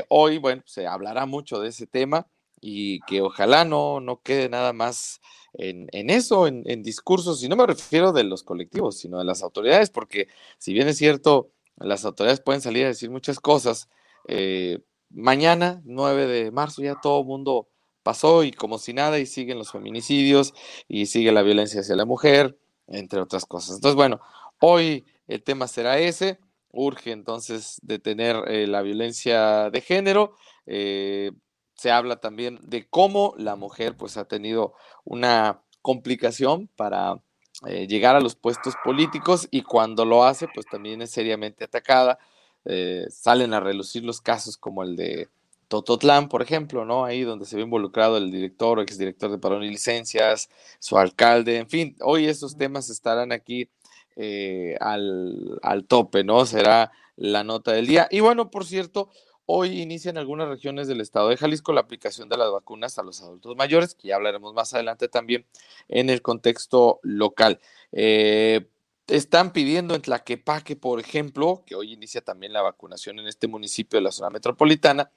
[0.08, 2.26] hoy, bueno, se hablará mucho de ese tema
[2.66, 5.20] y que ojalá no, no quede nada más
[5.52, 9.90] en, eso, en, discursos, y no me refiero de los colectivos, sino de las autoridades,
[9.90, 13.90] porque si bien es cierto, las autoridades pueden salir a decir muchas cosas,
[14.28, 14.78] eh,
[15.10, 17.68] mañana, 9 de marzo, ya todo el mundo
[18.02, 20.54] pasó y como si nada, y siguen los feminicidios,
[20.88, 23.76] y sigue la violencia hacia la mujer, entre otras cosas.
[23.76, 24.22] Entonces, bueno,
[24.58, 26.38] hoy el tema será ese,
[26.70, 30.34] urge entonces detener eh, la violencia de género.
[30.64, 31.30] Eh,
[31.74, 34.74] se habla también de cómo la mujer pues ha tenido
[35.04, 37.20] una complicación para
[37.66, 42.18] eh, llegar a los puestos políticos y cuando lo hace pues también es seriamente atacada.
[42.64, 45.28] Eh, salen a relucir los casos como el de
[45.68, 47.04] Tototlán, por ejemplo, ¿no?
[47.04, 50.48] Ahí donde se ve involucrado el director o exdirector de Parón y Licencias,
[50.78, 53.68] su alcalde, en fin, hoy esos temas estarán aquí
[54.16, 56.46] eh, al, al tope, ¿no?
[56.46, 58.08] Será la nota del día.
[58.10, 59.10] Y bueno, por cierto,
[59.46, 63.02] Hoy inicia en algunas regiones del estado de Jalisco la aplicación de las vacunas a
[63.02, 65.46] los adultos mayores, que ya hablaremos más adelante también
[65.88, 67.60] en el contexto local.
[67.92, 68.66] Eh,
[69.06, 73.98] están pidiendo en Tlaquepaque, por ejemplo, que hoy inicia también la vacunación en este municipio
[73.98, 75.12] de la zona metropolitana,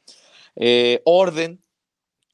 [0.58, 1.64] eh, orden.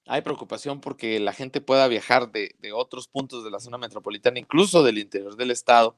[0.08, 4.40] Hay preocupación porque la gente pueda viajar de, de otros puntos de la zona metropolitana,
[4.40, 5.96] incluso del interior del estado,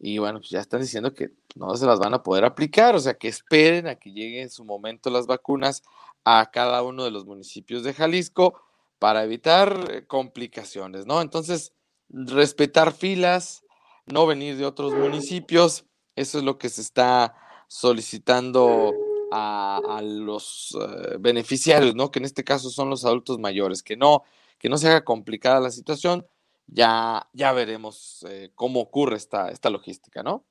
[0.00, 3.00] y bueno, pues ya están diciendo que no se las van a poder aplicar, o
[3.00, 5.82] sea, que esperen a que lleguen en su momento las vacunas
[6.24, 8.62] a cada uno de los municipios de Jalisco
[8.98, 11.20] para evitar eh, complicaciones, ¿no?
[11.20, 11.72] Entonces,
[12.10, 13.64] respetar filas,
[14.06, 15.84] no venir de otros municipios,
[16.16, 17.34] eso es lo que se está
[17.68, 18.94] solicitando
[19.30, 22.10] a, los eh, beneficiarios, ¿no?
[22.10, 24.22] Que en este caso son los adultos mayores, que no,
[24.58, 26.26] que no se haga complicada la situación,
[26.68, 30.46] ya, ya veremos eh, cómo ocurre esta, esta logística, ¿no?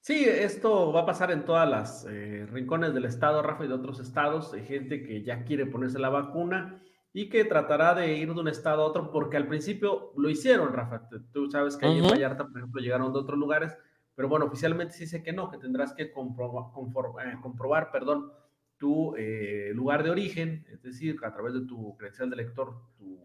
[0.00, 3.74] Sí, esto va a pasar en todas las eh, rincones del estado, Rafa, y de
[3.74, 6.82] otros estados, de gente que ya quiere ponerse la vacuna
[7.12, 10.72] y que tratará de ir de un estado a otro, porque al principio lo hicieron,
[10.72, 11.08] Rafa.
[11.32, 13.76] Tú sabes que ahí en Vallarta, por ejemplo, llegaron de otros lugares,
[14.14, 16.72] pero bueno, oficialmente sí dice que no, que tendrás que comprobar,
[17.26, 18.32] eh, comprobar perdón,
[18.78, 23.20] tu eh, lugar de origen, es decir, a través de tu credencial de lector, tu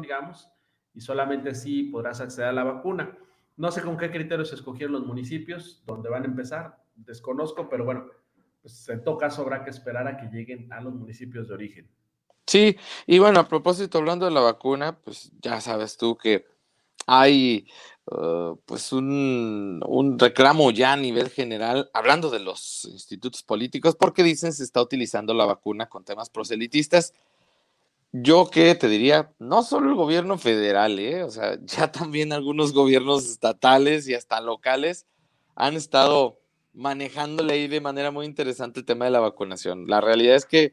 [0.00, 0.48] digamos,
[0.94, 3.16] y solamente así podrás acceder a la vacuna.
[3.56, 8.06] No sé con qué criterios escogieron los municipios donde van a empezar, desconozco, pero bueno,
[8.62, 11.90] pues en todo caso habrá que esperar a que lleguen a los municipios de origen.
[12.46, 12.76] Sí,
[13.06, 16.46] y bueno, a propósito, hablando de la vacuna, pues ya sabes tú que
[17.06, 17.66] hay
[18.06, 24.22] uh, pues un, un, reclamo ya a nivel general, hablando de los institutos políticos, porque
[24.22, 27.12] dicen se está utilizando la vacuna con temas proselitistas.
[28.12, 31.22] Yo que te diría, no solo el gobierno federal, ¿eh?
[31.24, 35.06] o sea, ya también algunos gobiernos estatales y hasta locales
[35.54, 36.40] han estado
[36.72, 39.86] manejándole ahí de manera muy interesante el tema de la vacunación.
[39.88, 40.72] La realidad es que,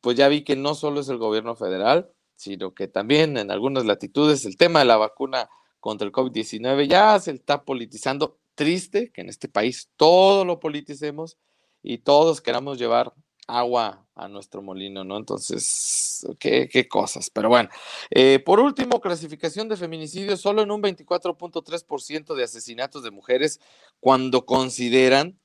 [0.00, 3.86] pues ya vi que no solo es el gobierno federal, sino que también en algunas
[3.86, 5.48] latitudes el tema de la vacuna
[5.80, 8.38] contra el COVID-19 ya se está politizando.
[8.54, 11.36] Triste que en este país todo lo politicemos
[11.82, 13.12] y todos queramos llevar
[13.46, 15.16] agua a nuestro molino, ¿no?
[15.16, 17.30] Entonces, qué, cosas.
[17.30, 17.68] Pero bueno,
[18.10, 23.60] eh, por último, clasificación de feminicidio solo en un 24.3% de asesinatos de mujeres
[24.00, 25.38] cuando consideran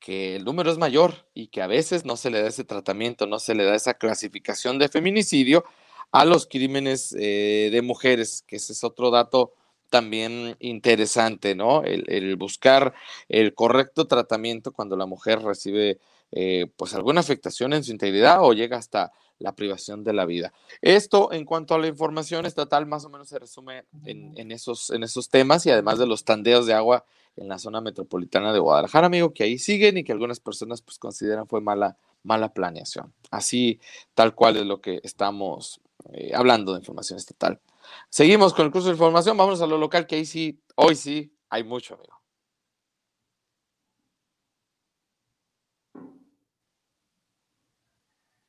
[0.00, 3.26] que el número es mayor y que a veces no se le da ese tratamiento,
[3.26, 5.64] no se le da esa clasificación de feminicidio
[6.12, 9.52] a los crímenes eh, de mujeres, que ese es otro dato
[9.90, 11.84] también interesante, ¿no?
[11.84, 12.94] El buscar
[13.28, 16.00] el correcto tratamiento cuando la mujer recibe
[16.36, 20.52] eh, pues alguna afectación en su integridad o llega hasta la privación de la vida.
[20.82, 25.04] Esto en cuanto a la información estatal más o menos se resume en, esos, en
[25.04, 27.04] esos temas y además de los tandeos de agua
[27.36, 30.98] en la zona metropolitana de Guadalajara, amigo, que ahí siguen y que algunas personas pues
[30.98, 33.12] consideran fue mala, mala planeación.
[33.30, 33.80] Así,
[34.14, 35.80] tal cual es lo que estamos
[36.12, 37.60] eh, hablando de información estatal.
[38.08, 41.32] Seguimos con el curso de información, vamos a lo local, que ahí sí, hoy sí
[41.48, 42.13] hay mucho, amigo.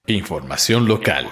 [0.08, 1.26] Información local.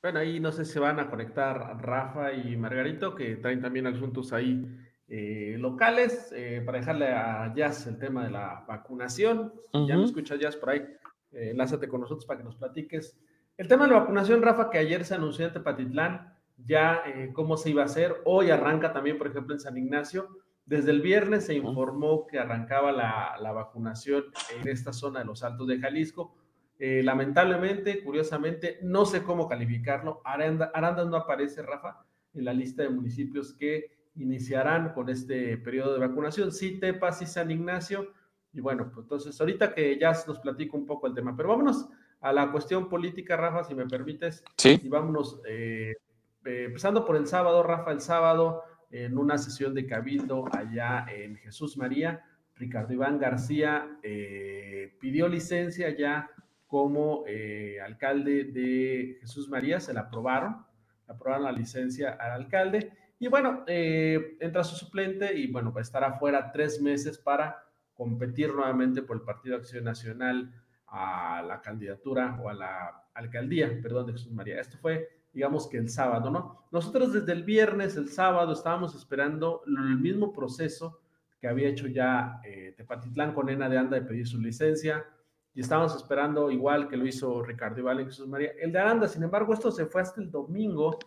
[0.00, 4.32] Bueno, ahí no sé si van a conectar Rafa y Margarito, que traen también asuntos
[4.32, 4.64] ahí
[5.08, 9.52] eh, locales, eh, para dejarle a Jazz el tema de la vacunación.
[9.88, 10.86] Ya me escuchas, Jazz, por ahí.
[11.32, 13.18] Eh, enlázate con nosotros para que nos platiques.
[13.56, 17.70] El tema de la vacunación, Rafa, que ayer se anunció en Tepatitlán, ya cómo se
[17.70, 18.22] iba a hacer.
[18.26, 20.28] Hoy arranca también, por ejemplo, en San Ignacio.
[20.70, 24.26] Desde el viernes se informó que arrancaba la, vacunación
[24.56, 26.32] en esta zona de los Altos de Jalisco.
[26.78, 30.22] Eh, lamentablemente, curiosamente, no sé cómo calificarlo.
[30.24, 36.06] Arandas no aparece, Rafa, en la lista de municipios que iniciarán con este periodo de
[36.06, 36.52] vacunación.
[36.52, 38.12] Sí, Tepas y San Ignacio.
[38.52, 41.88] Y bueno, pues entonces ahorita que ya nos platico un poco el tema, pero vámonos
[42.20, 44.44] a la cuestión política, Rafa, si me permites.
[44.56, 44.80] Sí.
[44.80, 45.96] Y vámonos, eh,
[46.44, 51.36] eh, empezando por el sábado, Rafa, el sábado en una sesión de cabildo allá en
[51.36, 52.24] Jesús María.
[52.56, 56.30] Ricardo Iván García eh, pidió licencia ya
[56.66, 60.64] como eh, alcalde de Jesús María, se la aprobaron,
[61.08, 65.82] aprobaron la licencia al alcalde y bueno, eh, entra su suplente y bueno, va a
[65.82, 70.54] estar afuera tres meses para competir nuevamente por el Partido Acción Nacional
[70.86, 74.60] a la candidatura o a la alcaldía, perdón, de Jesús María.
[74.60, 76.66] Esto fue digamos que el sábado, ¿no?
[76.70, 81.00] Nosotros desde el viernes, el sábado, estábamos esperando el mismo proceso
[81.40, 85.04] que había hecho ya eh, Tepatitlán con Ena de Anda de pedir su licencia,
[85.54, 88.52] y estábamos esperando igual que lo hizo Ricardo Iván y Jesús María.
[88.60, 90.98] El de Aranda, sin embargo, esto se fue hasta el domingo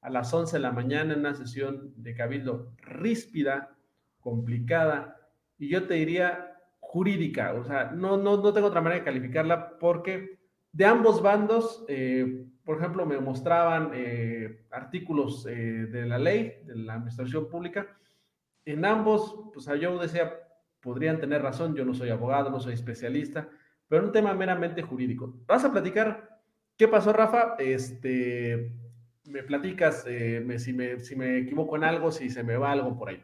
[0.00, 3.76] a las 11 de la mañana en una sesión de cabildo ríspida,
[4.20, 5.16] complicada,
[5.58, 9.78] y yo te diría jurídica, o sea, no, no, no tengo otra manera de calificarla
[9.78, 10.38] porque
[10.72, 16.76] de ambos bandos, eh, por ejemplo, me mostraban eh, artículos eh, de la ley, de
[16.76, 17.96] la administración pública.
[18.64, 20.32] En ambos, pues yo decía,
[20.80, 23.48] podrían tener razón, yo no soy abogado, no soy especialista,
[23.88, 25.34] pero un tema meramente jurídico.
[25.46, 26.40] Vas a platicar
[26.76, 27.56] qué pasó, Rafa.
[27.58, 28.72] Este,
[29.24, 33.08] me platicas si, me, si me equivoco en algo, si se me va algo por
[33.08, 33.22] ahí.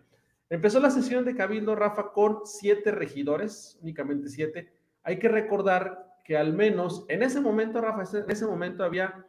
[0.51, 4.73] Empezó la sesión de Cabildo, Rafa, con siete regidores, únicamente siete.
[5.02, 9.26] Hay que recordar que al menos en ese momento, Rafa, en ese momento había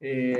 [0.00, 0.34] eh,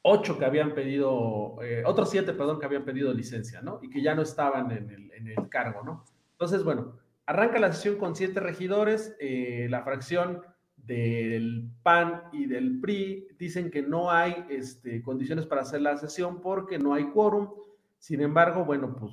[0.00, 3.80] ocho que habían pedido, eh, otros siete, perdón, que habían pedido licencia, ¿no?
[3.82, 6.06] Y que ya no estaban en el, cargo, ¿no?
[6.32, 10.40] Entonces, bueno, arranca la sesión con siete regidores, eh, la fracción
[10.74, 16.40] del PAN y del PRI dicen que no hay este, condiciones para hacer la sesión
[16.40, 17.50] porque no hay quórum.
[17.98, 19.12] Sin embargo, bueno, pues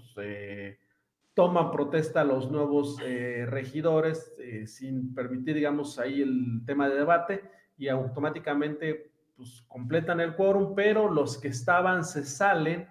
[1.38, 7.44] toman protesta los nuevos eh, regidores eh, sin permitir, digamos, ahí el tema de debate
[7.78, 12.88] y automáticamente pues completan el quórum, pero los que estaban se salen,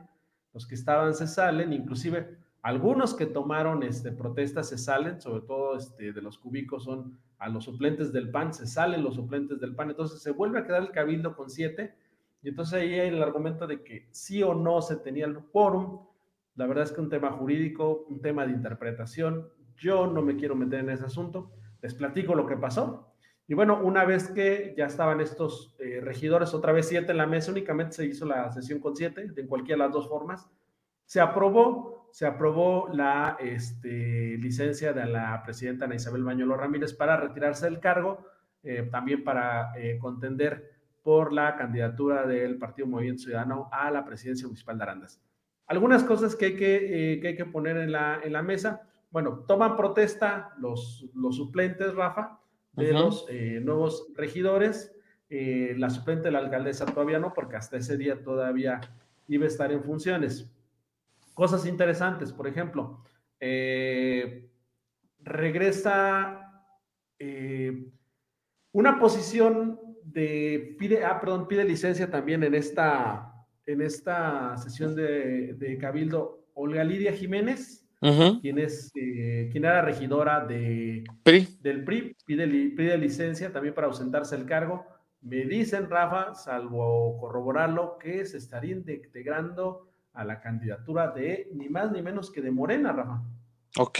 [0.54, 5.76] los que estaban se salen, inclusive algunos que tomaron este, protestas se salen, sobre todo
[5.76, 9.74] este, de los cúbicos son a los suplentes del PAN, se salen los suplentes del
[9.74, 11.96] PAN, entonces se vuelve a quedar el cabildo con siete,
[12.44, 16.06] y entonces ahí hay el argumento de que sí o no se tenía el quórum,
[16.56, 20.56] la verdad es que un tema jurídico, un tema de interpretación, yo no me quiero
[20.56, 21.52] meter en ese asunto,
[21.82, 23.12] les platico lo que pasó.
[23.46, 27.26] Y bueno, una vez que ya estaban estos eh, regidores, otra vez siete en la
[27.26, 30.50] mesa, únicamente se hizo la sesión con siete, de cualquiera de las dos formas,
[31.04, 37.16] se aprobó, se aprobó la este, licencia de la presidenta Ana Isabel Bañuelo Ramírez para
[37.16, 38.26] retirarse del cargo,
[38.64, 40.72] eh, también para eh, contender
[41.04, 45.22] por la candidatura del Partido Movimiento Ciudadano a la presidencia municipal de Arandas.
[45.66, 48.82] Algunas cosas que hay que, eh, que, hay que poner en la, en la, mesa.
[49.10, 52.38] Bueno, toman protesta los, los suplentes, Rafa,
[52.72, 54.94] de los eh, nuevos regidores.
[55.28, 58.80] Eh, la suplente de la alcaldesa todavía no, porque hasta ese día todavía
[59.26, 60.48] iba a estar en funciones.
[61.34, 63.02] Cosas interesantes, por ejemplo,
[65.20, 66.42] regresa
[68.72, 73.35] una posición de, pide, ah, perdón, pide licencia también en esta
[73.66, 77.86] en esta sesión de, Cabildo Olga Lidia Jiménez,
[78.40, 81.04] quien, es, eh, quien era regidora de,
[81.60, 84.86] del PRI, pide, pide licencia también para ausentarse del cargo.
[85.20, 91.90] Me dicen, Rafa, salvo corroborarlo, que se estaría integrando a la candidatura de ni más
[91.90, 93.22] ni menos que de Morena, Rafa.
[93.78, 93.98] Ok,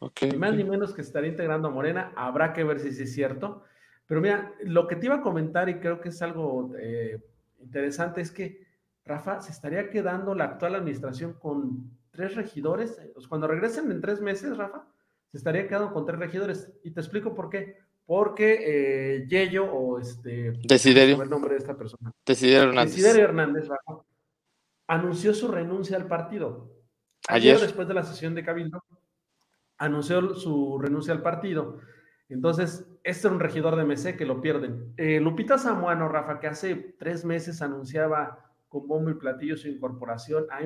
[0.00, 0.22] ok.
[0.30, 2.12] Ni más ni menos que estaría integrando a Morena.
[2.16, 3.64] Habrá que ver si es cierto.
[4.06, 7.20] Pero mira, lo que te iba a comentar y creo que es algo eh,
[7.60, 8.67] interesante es que
[9.08, 13.00] Rafa, se estaría quedando la actual administración con tres regidores.
[13.28, 14.86] Cuando regresen en tres meses, Rafa,
[15.32, 16.70] se estaría quedando con tres regidores.
[16.84, 17.78] Y te explico por qué.
[18.04, 20.52] Porque eh, Yello o este...
[20.62, 21.22] Desiderio.
[21.22, 22.12] el nombre de esta persona.
[22.24, 22.94] Desiderio Hernández.
[22.94, 24.02] Desiderio Hernández, Rafa,
[24.86, 26.70] anunció su renuncia al partido.
[27.28, 28.82] Ayer, después de la sesión de Cabildo,
[29.78, 31.78] anunció su renuncia al partido.
[32.28, 34.92] Entonces, este era un regidor de MC que lo pierden.
[34.98, 40.46] Eh, Lupita Samuano, Rafa, que hace tres meses anunciaba con bombo y platillo su incorporación
[40.50, 40.60] a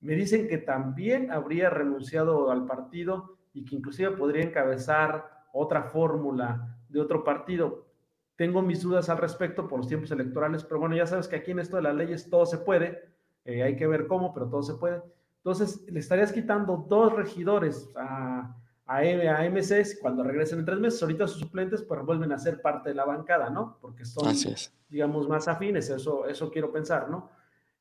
[0.00, 6.78] me dicen que también habría renunciado al partido y que inclusive podría encabezar otra fórmula
[6.88, 7.86] de otro partido.
[8.36, 11.50] Tengo mis dudas al respecto por los tiempos electorales, pero bueno, ya sabes que aquí
[11.50, 12.98] en esto de las leyes todo se puede,
[13.44, 15.02] eh, hay que ver cómo, pero todo se puede.
[15.38, 18.56] Entonces, le estarías quitando dos regidores a,
[18.90, 21.00] a, a MC cuando regresen en tres meses.
[21.00, 23.78] Ahorita sus suplentes pues vuelven a ser parte de la bancada, ¿no?
[23.80, 24.34] Porque son
[24.88, 27.30] digamos, más afines, eso, eso quiero pensar, ¿no?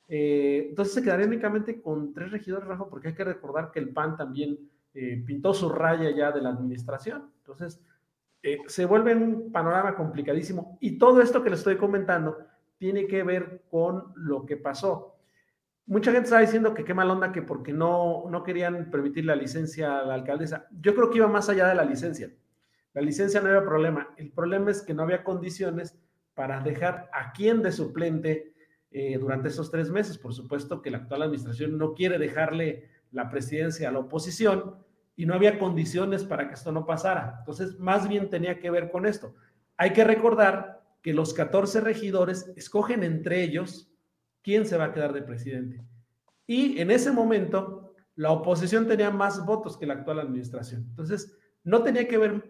[0.07, 3.89] Eh, entonces se quedaría únicamente con tres regidores, Rafa, porque hay que recordar que el
[3.89, 4.59] PAN también
[4.93, 7.31] eh, pintó su raya ya de la administración.
[7.39, 7.81] Entonces,
[8.43, 10.77] eh, se vuelve un panorama complicadísimo.
[10.79, 12.37] Y todo esto que les estoy comentando
[12.77, 15.15] tiene que ver con lo que pasó.
[15.89, 19.35] Mucha gente está diciendo que qué mal onda que porque no, no querían permitir la
[19.35, 20.67] licencia a la alcaldesa.
[20.79, 22.31] Yo creo que iba más allá de la licencia.
[22.93, 24.13] La licencia no había problema.
[24.15, 25.97] El problema es que no había condiciones
[26.35, 28.53] para dejar a quien de suplente
[28.91, 30.19] eh, durante esos tres meses.
[30.19, 34.75] Por supuesto que la actual administración no quiere dejarle la presidencia a la oposición
[35.15, 37.37] y no había condiciones para que esto no pasara.
[37.39, 39.33] Entonces, más bien tenía que ver con esto.
[39.75, 43.88] Hay que recordar que los 14 regidores escogen entre ellos
[44.43, 45.81] quién se va a quedar de presidente.
[46.47, 50.85] Y en ese momento, la oposición tenía más votos que la actual administración.
[50.89, 52.43] Entonces, no tenía que ver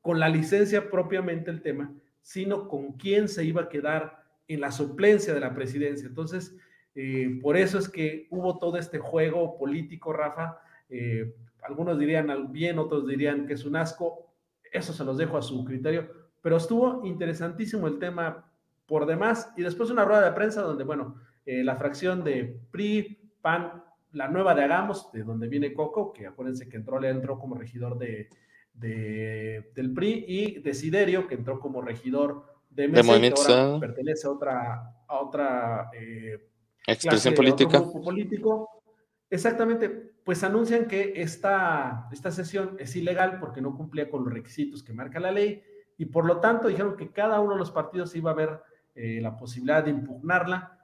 [0.00, 1.92] con la licencia propiamente el tema,
[2.22, 6.06] sino con quién se iba a quedar en la suplencia de la presidencia.
[6.06, 6.56] Entonces,
[6.94, 10.58] eh, por eso es que hubo todo este juego político, Rafa.
[10.88, 14.32] Eh, algunos dirían bien, otros dirían que es un asco.
[14.72, 16.08] Eso se los dejo a su criterio.
[16.40, 18.50] Pero estuvo interesantísimo el tema
[18.86, 19.52] por demás.
[19.56, 21.16] Y después una rueda de prensa donde, bueno,
[21.46, 23.82] eh, la fracción de PRI, PAN,
[24.12, 27.54] la nueva de Hagamos, de donde viene Coco, que acuérdense que entró, le entró como
[27.54, 28.28] regidor de,
[28.74, 34.94] de, del PRI, y Desiderio, que entró como regidor de MC, ahora pertenece a otra,
[35.06, 36.48] a otra eh,
[36.86, 37.82] expresión política.
[37.82, 38.82] político.
[39.30, 39.88] Exactamente,
[40.24, 44.92] pues anuncian que esta, esta sesión es ilegal porque no cumplía con los requisitos que
[44.92, 45.62] marca la ley
[45.98, 48.60] y por lo tanto dijeron que cada uno de los partidos iba a ver
[48.94, 50.75] eh, la posibilidad de impugnarla.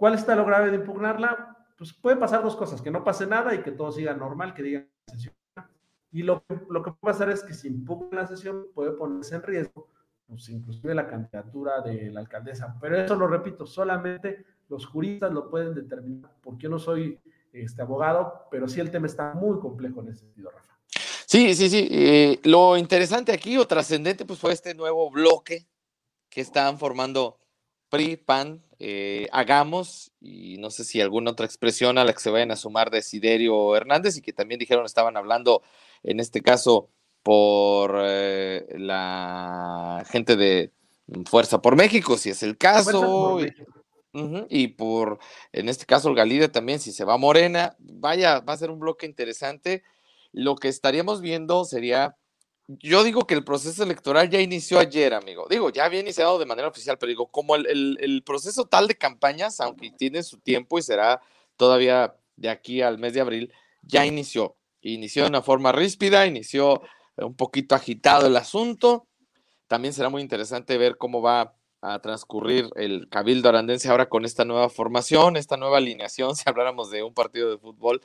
[0.00, 1.58] ¿Cuál está lo grave de impugnarla?
[1.76, 4.62] Pues puede pasar dos cosas, que no pase nada y que todo siga normal, que
[4.62, 5.34] digan sesión
[6.10, 9.42] y lo, lo que puede pasar es que si impugna la sesión puede ponerse en
[9.42, 9.90] riesgo
[10.26, 12.78] pues inclusive la candidatura de la alcaldesa.
[12.80, 17.18] Pero eso lo repito, solamente los juristas lo pueden determinar, porque yo no soy
[17.52, 20.78] este abogado, pero sí el tema está muy complejo en ese sentido, Rafa.
[21.26, 21.88] Sí, sí, sí.
[21.90, 25.66] Eh, lo interesante aquí o trascendente pues fue este nuevo bloque
[26.30, 27.38] que están formando
[27.90, 32.30] PRI, PAN, eh, Hagamos y no sé si alguna otra expresión a la que se
[32.30, 35.62] vayan a sumar Desiderio Hernández y que también dijeron estaban hablando
[36.02, 36.88] en este caso
[37.22, 40.72] por eh, la gente de
[41.26, 43.38] Fuerza por México, si es el caso.
[44.48, 45.18] Y, por,
[45.52, 48.80] en este caso, el Galide también, si se va Morena, vaya, va a ser un
[48.80, 49.84] bloque interesante.
[50.32, 52.16] Lo que estaríamos viendo sería,
[52.78, 55.46] yo digo que el proceso electoral ya inició ayer, amigo.
[55.50, 58.96] Digo, ya había iniciado de manera oficial, pero digo, como el, el proceso tal de
[58.96, 61.20] campañas, aunque tiene su tiempo y será
[61.56, 63.52] todavía de aquí al mes de abril,
[63.82, 64.56] ya inició.
[64.82, 66.82] Inició de una forma ríspida, inició
[67.16, 69.08] un poquito agitado el asunto.
[69.66, 74.44] También será muy interesante ver cómo va a transcurrir el Cabildo Arandense ahora con esta
[74.44, 78.02] nueva formación, esta nueva alineación, si habláramos de un partido de fútbol,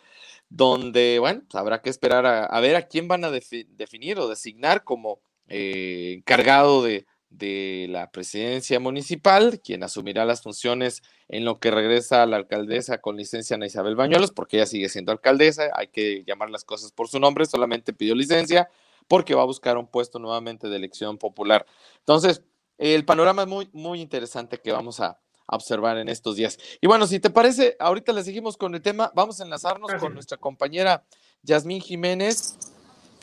[0.50, 4.84] donde, bueno, pues, habrá que esperar a, ver a quién van a definir o designar
[4.84, 7.06] como eh, encargado de,
[7.38, 13.00] de la presidencia municipal, quien asumirá las funciones en lo que regresa a la alcaldesa
[13.00, 16.92] con licencia Ana Isabel Bañuelos, porque ella sigue siendo alcaldesa, hay que llamar las cosas
[16.92, 18.70] por su nombre, solamente pidió licencia
[19.08, 21.66] porque va a buscar un puesto nuevamente de elección popular.
[22.00, 22.42] Entonces,
[22.78, 26.58] el panorama es muy, muy interesante que vamos a, observar en estos días.
[26.82, 30.14] Y bueno, si te parece, ahorita le seguimos con el tema, vamos a enlazarnos con
[30.14, 31.04] nuestra compañera
[31.44, 32.58] Yasmín Jiménez,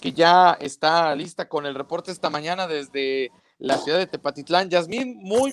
[0.01, 4.71] que ya está lista con el reporte esta mañana desde la ciudad de Tepatitlán.
[4.71, 5.53] Yasmín, muy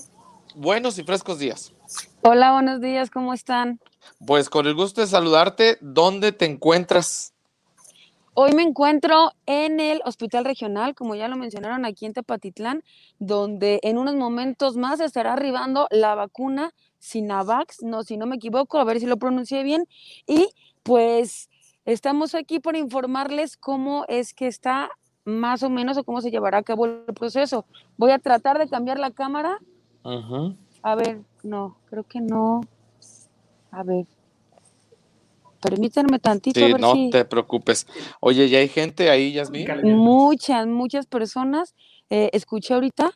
[0.55, 1.73] buenos y frescos días.
[2.21, 3.79] Hola, buenos días, ¿cómo están?
[4.25, 7.33] Pues con el gusto de saludarte, ¿dónde te encuentras?
[8.41, 12.85] Hoy me encuentro en el Hospital Regional, como ya lo mencionaron aquí en Tepatitlán,
[13.19, 18.79] donde en unos momentos más estará arribando la vacuna Sinavax, no, si no me equivoco,
[18.79, 19.87] a ver si lo pronuncié bien.
[20.25, 20.47] Y
[20.83, 21.49] pues
[21.83, 24.89] estamos aquí por informarles cómo es que está
[25.25, 27.65] más o menos o cómo se llevará a cabo el proceso.
[27.97, 29.59] Voy a tratar de cambiar la cámara.
[30.81, 32.61] A ver, no, creo que no.
[33.69, 34.07] A ver,
[35.61, 36.59] Permítanme tantito.
[36.59, 37.85] Sí, no te preocupes.
[38.21, 39.67] Oye, ¿ya hay gente ahí, Yasmin?
[39.83, 41.75] Muchas, muchas personas.
[42.09, 43.11] Eh, escuché ahorita.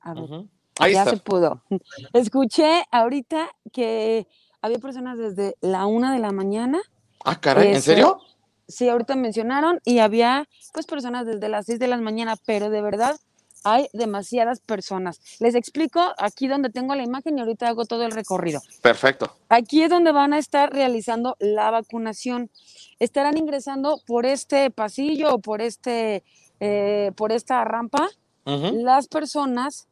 [0.00, 1.62] A ver, ya se pudo.
[2.12, 4.26] Escuché ahorita que
[4.60, 6.80] había personas desde la una de la mañana.
[7.24, 8.20] Ah, caray, ¿en serio?
[8.68, 12.82] Sí, ahorita mencionaron y había pues personas desde las seis de la mañana, pero de
[12.82, 13.16] verdad
[13.66, 15.20] hay demasiadas personas.
[15.40, 18.60] Les explico aquí donde tengo la imagen y ahorita hago todo el recorrido.
[18.80, 19.36] Perfecto.
[19.48, 22.48] Aquí es donde van a estar realizando la vacunación.
[23.00, 26.22] Estarán ingresando por este pasillo o por, este,
[26.60, 28.08] eh, por esta rampa
[28.44, 29.88] las personas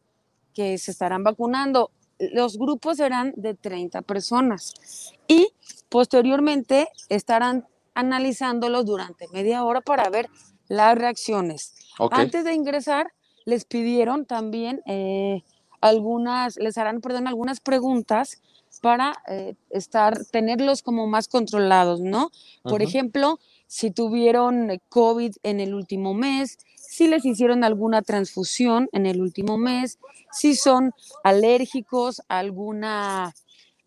[0.55, 1.91] que se estarán vacunando.
[2.21, 4.73] Los grupos serán de 30 personas
[5.27, 5.49] y
[5.89, 10.29] posteriormente estarán analizándolos durante media hora para ver
[10.69, 11.75] las reacciones.
[12.13, 13.13] Antes de ingresar,
[13.45, 15.43] les pidieron también eh,
[15.81, 18.41] algunas, les harán, perdón, algunas preguntas
[18.81, 22.31] para eh, estar, tenerlos como más controlados, ¿no?
[22.63, 29.07] Por ejemplo, si tuvieron COVID en el último mes, si les hicieron alguna transfusión en
[29.07, 29.99] el último mes,
[30.33, 30.93] si son
[31.23, 33.35] alérgicos a, alguna,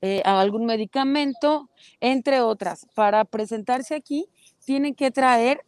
[0.02, 1.70] eh, a algún medicamento,
[2.00, 2.88] entre otras.
[2.94, 4.28] Para presentarse aquí,
[4.66, 5.62] tienen que traer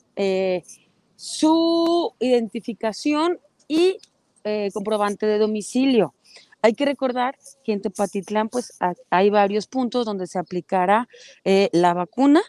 [1.16, 3.40] su identificación
[3.70, 4.00] y
[4.44, 6.14] eh, comprobante de domicilio.
[6.62, 8.78] Hay que recordar que en Tepatitlán pues
[9.10, 11.08] hay varios puntos donde se aplicará
[11.46, 12.42] eh, la vacuna.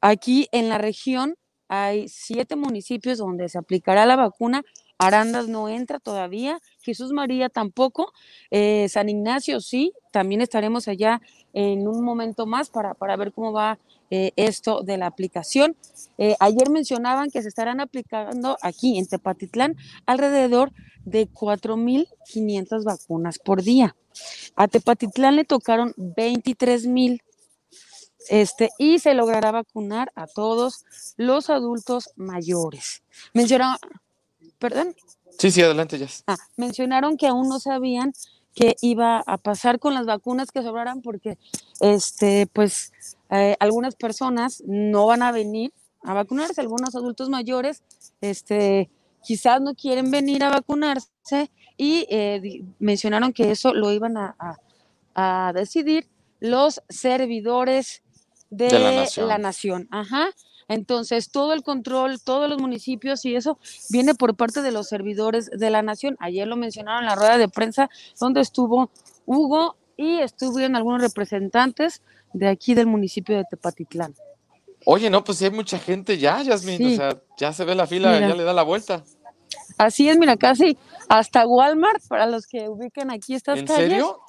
[0.00, 1.36] Aquí en la región
[1.68, 4.62] hay siete municipios donde se aplicará la vacuna.
[4.96, 8.12] Arandas no entra todavía, Jesús María tampoco,
[8.52, 11.20] eh, San Ignacio sí, también estaremos allá
[11.52, 13.78] en un momento más para, para ver cómo va
[14.10, 15.76] eh, esto de la aplicación.
[16.18, 19.76] Eh, ayer mencionaban que se estarán aplicando aquí en Tepatitlán
[20.06, 20.72] alrededor
[21.04, 23.96] de 4.500 vacunas por día.
[24.56, 27.20] A Tepatitlán le tocaron 23.000
[28.28, 30.84] este, y se logrará vacunar a todos
[31.16, 33.02] los adultos mayores.
[33.32, 33.76] Mencionaron,
[34.58, 34.94] perdón.
[35.38, 36.06] Sí, sí, adelante, ya.
[36.26, 38.12] Ah, mencionaron que aún no sabían
[38.54, 41.38] qué iba a pasar con las vacunas que sobraran porque,
[41.80, 42.92] este, pues,
[43.34, 45.72] eh, algunas personas no van a venir
[46.04, 47.82] a vacunarse, algunos adultos mayores,
[48.20, 48.90] este,
[49.24, 54.56] quizás no quieren venir a vacunarse y eh, mencionaron que eso lo iban a,
[55.52, 56.08] decidir
[56.38, 58.02] los servidores
[58.50, 59.88] de, la nación.
[59.90, 60.28] Ajá.
[60.68, 63.58] Entonces, todo el control, todos los municipios y eso
[63.90, 66.16] viene por parte de los servidores de la nación.
[66.20, 67.90] Ayer lo mencionaron en la rueda de prensa
[68.20, 68.90] donde estuvo
[69.26, 72.02] Hugo y estuvieron algunos representantes
[72.32, 74.14] de aquí del municipio de Tepatitlán.
[74.86, 76.76] Oye, no, pues sí hay mucha gente ya, Yasmin.
[76.76, 76.92] Sí.
[76.94, 78.28] O sea, ya se ve la fila, Mira.
[78.28, 79.02] ya le da la vuelta.
[79.78, 80.76] Así es, mira, casi
[81.08, 83.90] hasta Walmart, para los que ubiquen aquí estas ¿En calles.
[83.90, 84.20] serio?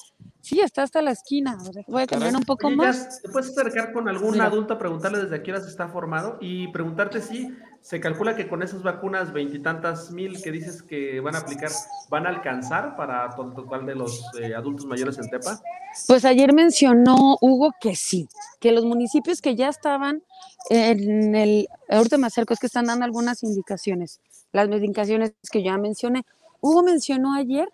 [0.45, 1.57] Sí, está hasta la esquina.
[1.87, 3.03] Voy a cambiar un poco Oye, más.
[3.03, 4.45] Jazz, ¿te puedes acercar con algún Mira.
[4.45, 7.51] adulto a preguntarle desde qué hora se está formado y preguntarte si
[7.81, 11.71] se calcula que con esas vacunas veintitantas mil que dices que van a aplicar,
[12.09, 15.59] van a alcanzar para todo el total de los eh, adultos mayores en Tepa?
[16.05, 20.21] Pues ayer mencionó Hugo que sí, que los municipios que ya estaban
[20.69, 25.75] en el, ahorita me acerco, es que están dando algunas indicaciones, las indicaciones que ya
[25.79, 26.23] mencioné.
[26.61, 27.67] Hugo mencionó ayer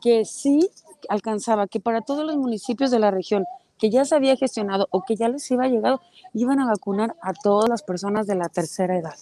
[0.00, 0.68] que sí
[1.08, 3.44] alcanzaba, que para todos los municipios de la región
[3.78, 6.00] que ya se había gestionado o que ya les iba llegado,
[6.34, 9.14] iban a vacunar a todas las personas de la tercera edad.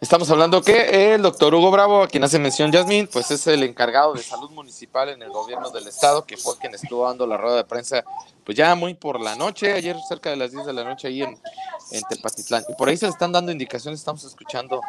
[0.00, 3.62] Estamos hablando que el doctor Hugo Bravo, a quien hace mención Yasmin, pues es el
[3.62, 7.36] encargado de salud municipal en el gobierno del estado, que fue quien estuvo dando la
[7.36, 8.02] rueda de prensa,
[8.44, 11.22] pues ya muy por la noche, ayer cerca de las 10 de la noche ahí
[11.22, 11.38] en,
[11.90, 12.64] en Tepatitlán.
[12.68, 14.80] Y por ahí se le están dando indicaciones, estamos escuchando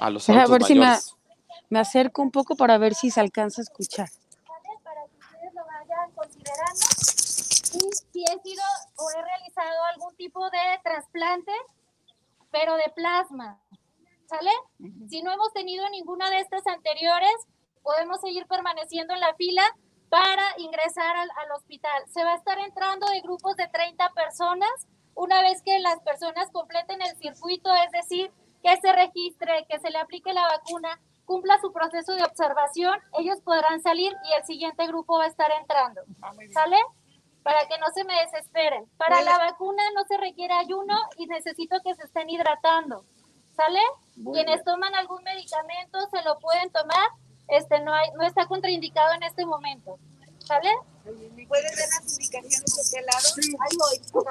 [0.00, 0.96] a los adultos ver si me,
[1.70, 4.08] me acerco un poco para ver si se alcanza a escuchar.
[4.84, 5.62] para que ustedes lo
[6.48, 7.38] considerando.
[7.74, 8.62] Y si he sido
[8.96, 11.52] o he realizado algún tipo de trasplante,
[12.50, 13.60] pero de plasma,
[14.26, 14.50] ¿sale?
[15.08, 17.34] Si no hemos tenido ninguna de estas anteriores,
[17.82, 19.62] podemos seguir permaneciendo en la fila
[20.08, 22.02] para ingresar al, al hospital.
[22.08, 24.70] Se va a estar entrando de grupos de 30 personas
[25.14, 28.30] una vez que las personas completen el circuito, es decir,
[28.62, 33.38] que se registre, que se le aplique la vacuna, cumpla su proceso de observación, ellos
[33.44, 36.00] podrán salir y el siguiente grupo va a estar entrando.
[36.54, 36.78] ¿Sale?
[37.42, 38.86] Para que no se me desesperen.
[38.96, 43.04] Para la vacuna no se requiere ayuno y necesito que se estén hidratando.
[43.54, 43.80] ¿Sale?
[44.32, 47.08] Quienes toman algún medicamento se lo pueden tomar.
[47.48, 49.98] Este no hay, no está contraindicado en este momento.
[50.38, 50.70] ¿Sale?
[51.04, 53.28] ¿Puedes ver las indicaciones de qué lado?
[53.36, 54.24] Ahí voy.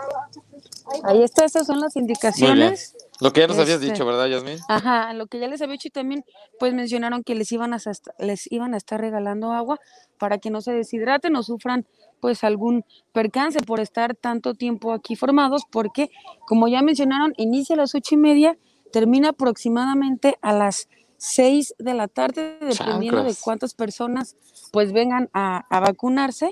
[0.94, 1.10] Ahí va.
[1.10, 2.95] Ahí está, esas son las indicaciones.
[3.19, 4.60] Lo que ya nos habías Este, dicho, ¿verdad, Yasmin?
[4.68, 6.23] Ajá, lo que ya les había dicho y también,
[6.60, 7.77] pues mencionaron que les iban a
[8.19, 9.80] les iban a estar regalando agua
[10.18, 11.85] para que no se deshidraten o sufran
[12.19, 12.84] pues algún
[13.14, 16.10] percance por estar tanto tiempo aquí formados, porque
[16.48, 18.57] como ya mencionaron, inicia a las ocho y media,
[18.91, 20.88] termina aproximadamente a las
[21.18, 24.35] seis de la tarde, dependiendo de cuántas personas
[24.72, 26.52] pues vengan a, a vacunarse.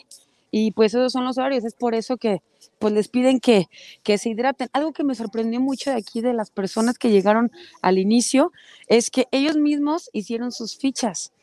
[0.58, 2.42] Y pues esos son los horarios, es por eso que
[2.80, 3.68] pues les piden que,
[4.04, 4.70] que se hidraten.
[4.72, 7.52] Algo que me sorprendió mucho de aquí de las personas que llegaron
[7.82, 8.54] al inicio
[8.88, 11.34] es que ellos mismos hicieron sus fichas.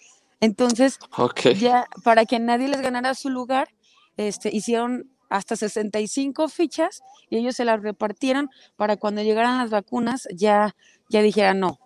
[0.41, 0.99] Entonces,
[1.61, 3.69] ya para que nadie les ganara su lugar,
[4.17, 10.27] este, hicieron hasta 65 fichas y ellos se las repartieron para cuando llegaran las vacunas
[10.35, 10.75] ya,
[11.11, 11.79] ya dijeran, no,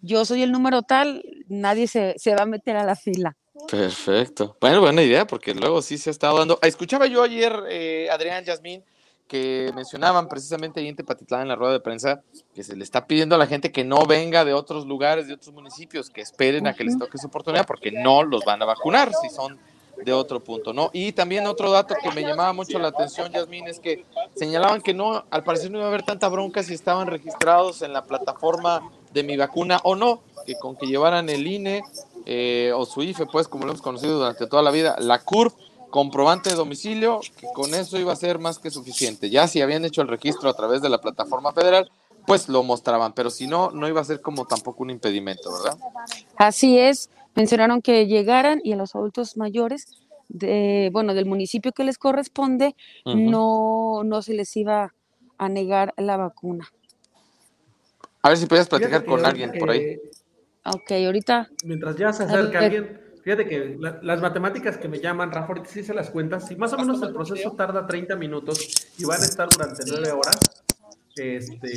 [0.00, 3.36] yo soy el número tal, nadie se, se va a meter a la fila.
[3.70, 4.56] Perfecto.
[4.60, 6.58] Bueno, buena idea, porque luego sí se ha estado dando.
[6.62, 8.82] Ah, Escuchaba yo ayer, eh, Adrián, Yasmín,
[9.28, 12.22] que mencionaban precisamente ahí en Tepatitlán en la rueda de prensa
[12.54, 15.34] que se le está pidiendo a la gente que no venga de otros lugares, de
[15.34, 18.66] otros municipios, que esperen a que les toque su oportunidad, porque no los van a
[18.66, 19.58] vacunar si son
[20.04, 20.90] de otro punto, ¿no?
[20.92, 24.04] Y también otro dato que me llamaba mucho la atención, Yasmín, es que
[24.34, 27.92] señalaban que no, al parecer no iba a haber tanta bronca si estaban registrados en
[27.92, 31.82] la plataforma de mi vacuna o no, que con que llevaran el INE
[32.26, 35.54] eh, o su IFE, pues como lo hemos conocido durante toda la vida, la CURP,
[35.90, 39.30] comprobante de domicilio, que con eso iba a ser más que suficiente.
[39.30, 41.90] Ya si habían hecho el registro a través de la plataforma federal,
[42.26, 45.78] pues lo mostraban, pero si no, no iba a ser como tampoco un impedimento, ¿verdad?
[46.36, 49.86] Así es, mencionaron que llegaran y a los adultos mayores,
[50.28, 52.74] de, bueno, del municipio que les corresponde,
[53.04, 54.94] no, no se les iba
[55.36, 56.68] a negar la vacuna.
[58.22, 59.98] A ver si podías platicar con alguien por ahí.
[60.64, 62.64] Ok, ahorita Mientras ya se A acerca ver.
[62.64, 66.46] alguien, fíjate que la- las matemáticas que me llaman, Rafa, ahorita sí se las cuentas,
[66.46, 70.12] si más o menos el proceso tarda 30 minutos y van a estar durante 9
[70.12, 70.36] horas,
[71.16, 71.72] este,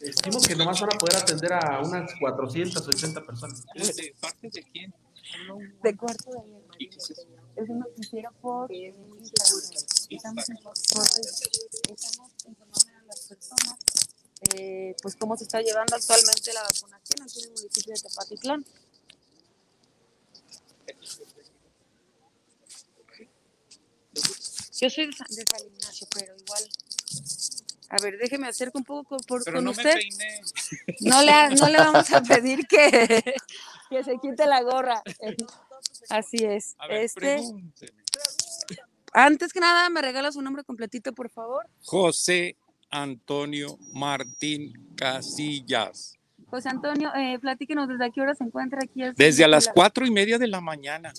[0.00, 3.64] estimo que nomás van a poder atender a unas 480 personas.
[3.74, 4.94] ¿De parte de quién?
[5.82, 6.64] de cuarto de hierro.
[6.78, 7.22] ¿Y qué es eso?
[7.54, 8.68] Es un noticiero por.
[8.72, 13.76] Estamos, en- estamos informando a las personas
[14.54, 18.64] eh, pues cómo se está llevando actualmente la vacunación aquí en el municipio de Tepatitlán.
[24.80, 26.68] Yo soy de San, de San Ignacio, pero igual.
[27.90, 29.94] A ver, déjeme acercar un poco con, por- Pero con no usted.
[30.16, 30.40] me.
[31.00, 33.34] No le, no le vamos a pedir que,
[33.90, 35.02] que se quite la gorra.
[36.08, 36.74] Así es.
[36.78, 37.92] A ver, Este, pregúnteme.
[39.12, 41.66] antes que nada, me regala su nombre completito, por favor.
[41.84, 42.56] José
[42.90, 46.18] Antonio Martín Casillas.
[46.46, 49.02] José Antonio, eh, platíquenos desde qué hora se encuentra aquí.
[49.02, 51.12] el Desde a las cuatro y media de la mañana.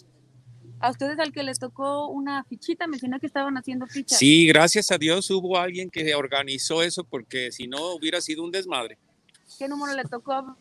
[0.79, 4.17] A ustedes al que les tocó una fichita, mencionó que estaban haciendo fichas.
[4.17, 8.51] Sí, gracias a Dios hubo alguien que organizó eso porque si no hubiera sido un
[8.51, 8.97] desmadre.
[9.59, 10.57] ¿Qué número le tocó?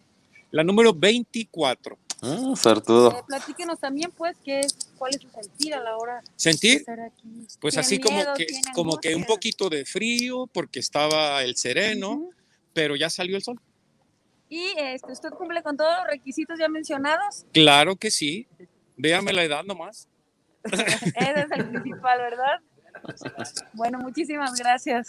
[0.51, 1.99] La número 24.
[2.23, 2.53] Ah.
[2.55, 6.79] Eh, platíquenos también, pues, qué es, cuál es su sentir a la hora de Sentir,
[6.79, 7.47] estar aquí.
[7.61, 11.57] pues ¿Tiene así como que, ¿Tiene como que un poquito de frío porque estaba el
[11.57, 12.31] sereno,
[12.75, 13.59] pero ya salió el sol.
[14.51, 17.47] Y este, usted cumple con todos los requisitos ya mencionados.
[17.53, 18.49] Claro que sí.
[18.97, 20.09] Véame la edad nomás.
[20.65, 22.61] Ese es el principal, ¿verdad?
[23.73, 25.09] Bueno, muchísimas gracias.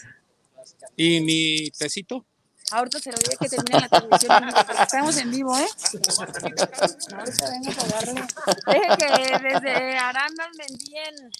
[0.95, 2.25] Y mi tecito.
[2.71, 4.49] Ahorita se lo voy a que termine la transmisión
[4.81, 5.67] estamos en vivo, ¿eh?
[7.17, 8.21] Ahorita vengo a pagarle.
[8.67, 11.31] Deje que desde Arandas me envíen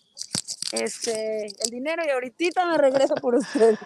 [0.71, 3.77] este, el dinero y ahorita me regreso por usted.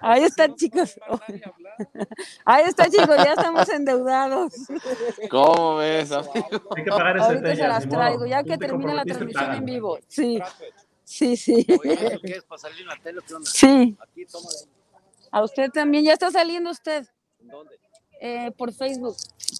[0.00, 0.98] Ahí están, chicos.
[2.44, 4.52] Ahí está, chicos, ya estamos endeudados.
[5.30, 6.34] ¿Cómo ves, amigo?
[6.76, 9.64] Hay que pagar ese Ahorita se las traigo, ya que te termine la transmisión en
[9.64, 9.98] vivo.
[10.08, 10.40] Sí,
[11.04, 11.66] sí, sí.
[11.80, 12.44] Oye, ¿eso qué es?
[12.44, 13.20] ¿Para salir en la tele?
[13.26, 13.50] ¿Qué onda?
[13.50, 14.81] Sí, Aquí, toma de ahí.
[15.32, 16.04] A usted también.
[16.04, 17.06] Ya está saliendo usted
[17.40, 17.76] ¿En ¿Dónde?
[18.20, 19.16] eh, por Facebook.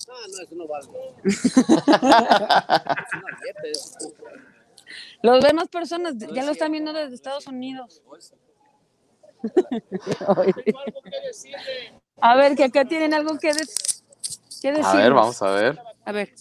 [0.09, 0.87] No, no, eso no vale.
[1.25, 3.99] es una dieta, eso.
[5.23, 8.03] Los ven más personas, ya lo están viendo desde Estados Unidos.
[12.21, 14.05] A ver, que acá tienen algo que, des-
[14.61, 14.85] que decir.
[14.87, 15.79] A ver, vamos a ver.
[16.05, 16.33] A ver.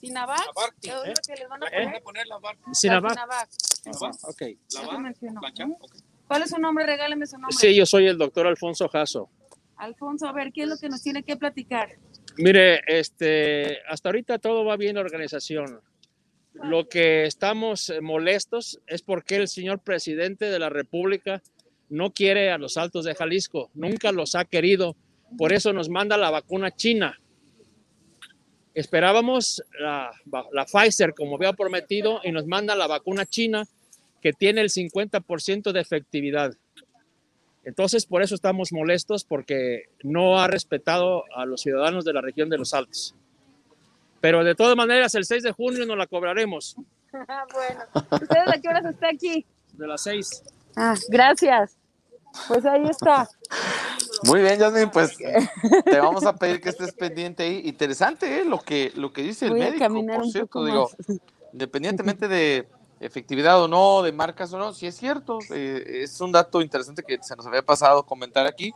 [0.00, 0.46] Sinavac.
[0.46, 0.76] La barca.
[2.72, 2.72] Sinavac.
[2.72, 3.48] Sinavac.
[4.24, 4.42] Ok.
[4.68, 5.40] Ya lo mencionó.
[6.26, 6.86] ¿Cuál es su nombre?
[6.86, 7.56] Regáleme su nombre.
[7.56, 9.28] Sí, yo soy el doctor Alfonso Jasso.
[9.76, 11.98] Alfonso, a ver, ¿qué es lo que nos tiene que platicar?
[12.38, 15.80] Mire, este, hasta ahorita todo va bien en la organización.
[16.54, 21.42] Lo que estamos eh, molestos es porque el señor presidente de la República
[21.88, 24.96] no quiere a los altos de Jalisco, nunca los ha querido,
[25.36, 27.20] por eso nos manda la vacuna china.
[28.74, 30.10] Esperábamos la,
[30.52, 33.66] la Pfizer, como había prometido, y nos manda la vacuna china
[34.26, 36.52] que tiene el 50% de efectividad.
[37.62, 42.48] Entonces, por eso estamos molestos, porque no ha respetado a los ciudadanos de la región
[42.48, 43.14] de los Altos.
[44.20, 46.74] Pero de todas maneras, el 6 de junio nos la cobraremos,
[47.12, 49.46] bueno, ¿ustedes a qué horas está aquí?
[49.74, 50.42] de las 6.
[50.74, 51.76] Ah, gracias.
[52.48, 53.28] Pues ahí está.
[54.24, 57.62] Muy bien, Yasmin, pues te vamos a pedir que estés pendiente ahí.
[57.64, 58.44] Interesante, ¿eh?
[58.44, 61.18] Lo que, lo que dice el Voy médico, por un cierto, poco digo, más.
[61.52, 62.66] independientemente de
[63.00, 67.02] efectividad o no, de marcas o no, si es cierto, eh, es un dato interesante
[67.02, 68.72] que se nos había pasado comentar aquí,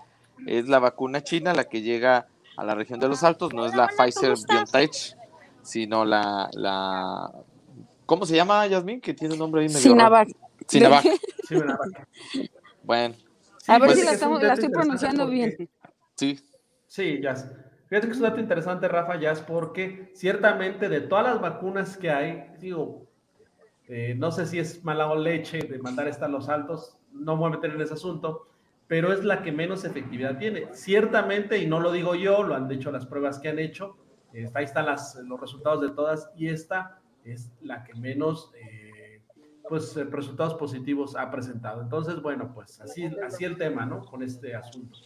[0.46, 2.26] es la vacuna china la que llega
[2.56, 4.92] a la región de los Altos, no es la Pfizer BioNTech,
[5.62, 7.30] sino la, la,
[8.06, 9.00] ¿cómo se llama, Yasmin?
[9.00, 10.28] Que tiene un nombre ahí medio Sinavac.
[10.68, 11.10] Sí, la vaca.
[12.84, 13.14] Bueno,
[13.66, 15.68] A ver Pues- si la, estamos- la estoy pronunciando porque- bien.
[16.16, 16.38] sí,
[16.86, 17.34] Sí, ya.
[17.88, 21.96] Fíjate que es un dato interesante, Rafa, ya es porque ciertamente de todas las vacunas
[21.96, 23.06] que hay, digo,
[23.92, 27.34] eh, no sé si es mala o leche de mandar esta a los altos, no
[27.34, 28.46] me voy a meter en ese asunto,
[28.86, 30.68] pero es la que menos efectividad tiene.
[30.72, 33.96] Ciertamente, y no lo digo yo, lo han dicho las pruebas que han hecho,
[34.32, 39.22] eh, ahí están los resultados de todas, y esta es la que menos eh,
[39.68, 41.82] pues, resultados positivos ha presentado.
[41.82, 44.04] Entonces, bueno, pues así, así el tema, ¿no?
[44.04, 44.98] Con este asunto.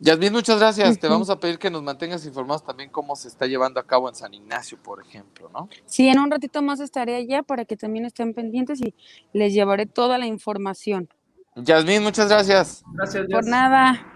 [0.00, 0.98] Yasmin, muchas gracias.
[0.98, 4.08] Te vamos a pedir que nos mantengas informados también cómo se está llevando a cabo
[4.08, 5.68] en San Ignacio, por ejemplo, ¿no?
[5.86, 8.94] Sí, en un ratito más estaré allá para que también estén pendientes y
[9.32, 11.08] les llevaré toda la información.
[11.56, 12.84] Yasmin, muchas gracias.
[12.92, 13.50] Gracias, Por Jess.
[13.50, 14.14] nada.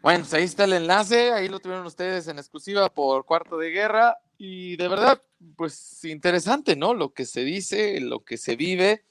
[0.00, 3.70] Bueno, pues ahí está el enlace, ahí lo tuvieron ustedes en exclusiva por Cuarto de
[3.70, 5.20] Guerra y de verdad,
[5.56, 6.94] pues interesante, ¿no?
[6.94, 9.04] Lo que se dice, lo que se vive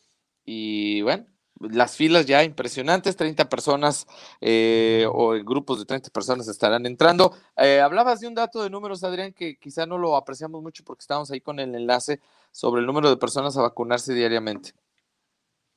[0.45, 1.25] y bueno,
[1.59, 4.07] las filas ya impresionantes, 30 personas
[4.41, 7.35] eh, o grupos de 30 personas estarán entrando.
[7.57, 11.01] Eh, hablabas de un dato de números, Adrián, que quizá no lo apreciamos mucho porque
[11.01, 12.19] estamos ahí con el enlace
[12.51, 14.73] sobre el número de personas a vacunarse diariamente.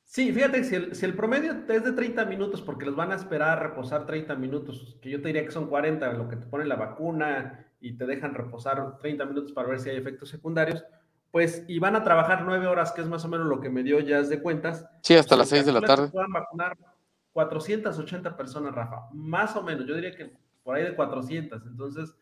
[0.05, 3.15] Sí, fíjate, si el, si el promedio es de 30 minutos, porque los van a
[3.15, 6.47] esperar a reposar 30 minutos, que yo te diría que son 40, lo que te
[6.47, 10.85] pone la vacuna y te dejan reposar 30 minutos para ver si hay efectos secundarios,
[11.31, 13.83] pues, y van a trabajar 9 horas, que es más o menos lo que me
[13.83, 14.89] dio ya de cuentas.
[15.03, 16.09] Sí, hasta las 6 de la tarde.
[16.09, 16.77] Puedan vacunar
[17.33, 20.33] 480 personas, Rafa, más o menos, yo diría que
[20.63, 22.17] por ahí de 400, entonces,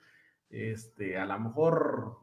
[0.51, 2.19] este, a lo mejor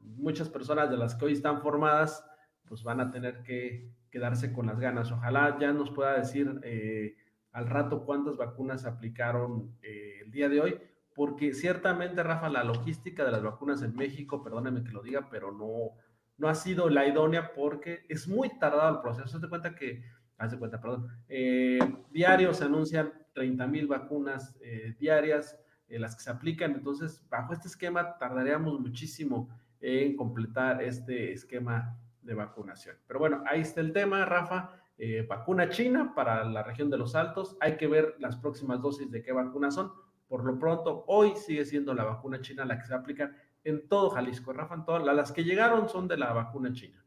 [0.00, 2.24] muchas personas de las que hoy están formadas,
[2.66, 5.10] pues van a tener que quedarse con las ganas.
[5.12, 7.16] Ojalá ya nos pueda decir eh,
[7.52, 10.78] al rato cuántas vacunas aplicaron eh, el día de hoy,
[11.14, 15.52] porque ciertamente, Rafa, la logística de las vacunas en México, perdóneme que lo diga, pero
[15.52, 15.96] no,
[16.38, 19.36] no ha sido la idónea porque es muy tardado el proceso.
[19.36, 20.02] Haz de cuenta que,
[20.38, 21.78] haz de cuenta, perdón, eh,
[22.10, 25.58] diario se anuncian 30 mil vacunas eh, diarias,
[25.88, 26.72] eh, las que se aplican.
[26.72, 29.48] Entonces, bajo este esquema, tardaríamos muchísimo
[29.80, 32.96] en completar este esquema de vacunación.
[33.06, 34.70] Pero bueno, ahí está el tema, Rafa.
[34.98, 37.56] Eh, vacuna china para la región de los Altos.
[37.60, 39.92] Hay que ver las próximas dosis de qué vacunas son.
[40.28, 43.32] Por lo pronto, hoy sigue siendo la vacuna china la que se aplica
[43.68, 44.52] en todo Jalisco.
[44.52, 47.04] Rafa, en todas, las que llegaron son de la vacuna china.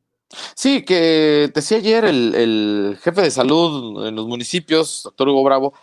[0.55, 5.73] Sí, que decía ayer el, el jefe de salud en los municipios, doctor Hugo Bravo,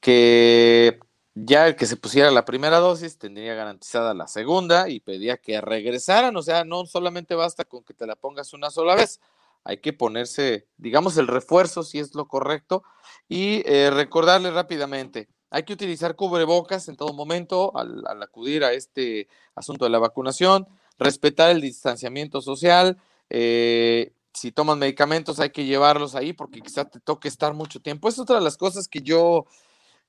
[0.00, 0.98] que
[1.34, 5.60] ya el que se pusiera la primera dosis tendría garantizada la segunda y pedía que
[5.60, 9.20] regresaran, o sea, no solamente basta con que te la pongas una sola vez,
[9.64, 12.82] hay que ponerse, digamos, el refuerzo si es lo correcto
[13.28, 19.28] y eh, recordarle rápidamente, hay que utilizar cubrebocas en todo momento al, acudir a este
[19.54, 20.66] asunto de la vacunación,
[20.98, 22.96] respetar el distanciamiento social,
[23.28, 28.08] eh, si toman medicamentos hay que llevarlos ahí porque quizás te toque estar mucho tiempo.
[28.08, 29.44] Es otra de las cosas que yo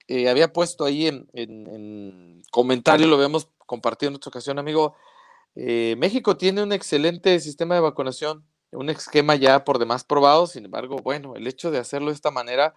[0.08, 4.96] eh, había puesto ahí en, en, comentario, lo habíamos compartido en otra ocasión, amigo.
[5.56, 10.64] Eh, México tiene un excelente sistema de vacunación, un esquema ya por demás probado, sin
[10.64, 12.74] embargo, bueno, el hecho de hacerlo de esta manera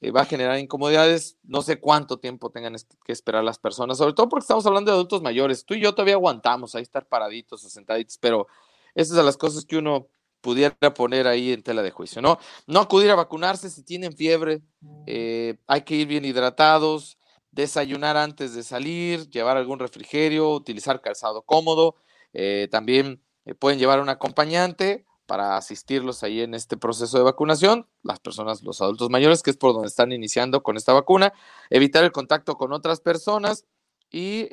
[0.00, 4.12] eh, va a generar incomodidades, no sé cuánto tiempo tengan que esperar las personas, sobre
[4.12, 7.64] todo porque estamos hablando de adultos mayores, tú y yo todavía aguantamos ahí estar paraditos
[7.64, 8.46] o sentaditos, pero
[8.94, 10.06] esas son las cosas que uno
[10.40, 12.38] pudiera poner ahí en tela de juicio, ¿no?
[12.68, 14.62] No acudir a vacunarse si tienen fiebre,
[15.06, 17.18] eh, hay que ir bien hidratados,
[17.50, 21.96] desayunar antes de salir, llevar algún refrigerio, utilizar calzado cómodo,
[22.32, 23.20] eh, también
[23.58, 28.80] pueden llevar un acompañante para asistirlos ahí en este proceso de vacunación, las personas, los
[28.80, 31.34] adultos mayores, que es por donde están iniciando con esta vacuna,
[31.70, 33.66] evitar el contacto con otras personas
[34.10, 34.48] y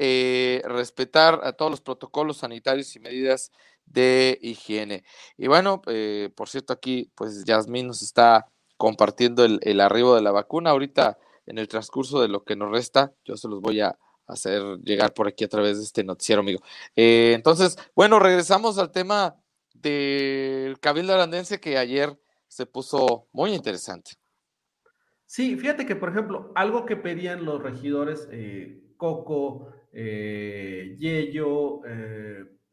[0.64, 3.52] respetar a todos los protocolos sanitarios y medidas
[3.86, 5.04] de higiene.
[5.38, 8.48] Y bueno, eh, por cierto, aquí pues Yasmín nos está
[8.78, 10.72] compartiendo el, arribo de la vacuna.
[10.72, 13.98] Ahorita, en el transcurso de lo que nos resta, yo se los voy a
[14.28, 16.62] hacer llegar por aquí a través de este noticiero, amigo.
[16.96, 19.36] Eh, entonces, bueno, regresamos al tema
[19.82, 24.12] del Cabildo Arandense que ayer se puso muy interesante.
[25.26, 31.82] Sí, fíjate que, por ejemplo, algo que pedían los regidores, eh, Coco, Yello,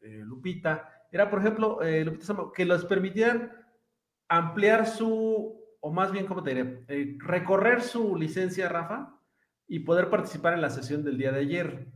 [0.01, 2.17] Lupita, era, por ejemplo, eh,
[2.55, 3.51] que les permitieran
[4.27, 6.83] ampliar su, o más bien, ¿cómo te diré?
[6.87, 9.15] Eh, recorrer su licencia, Rafa,
[9.67, 11.87] y poder participar en la sesión del día de ayer.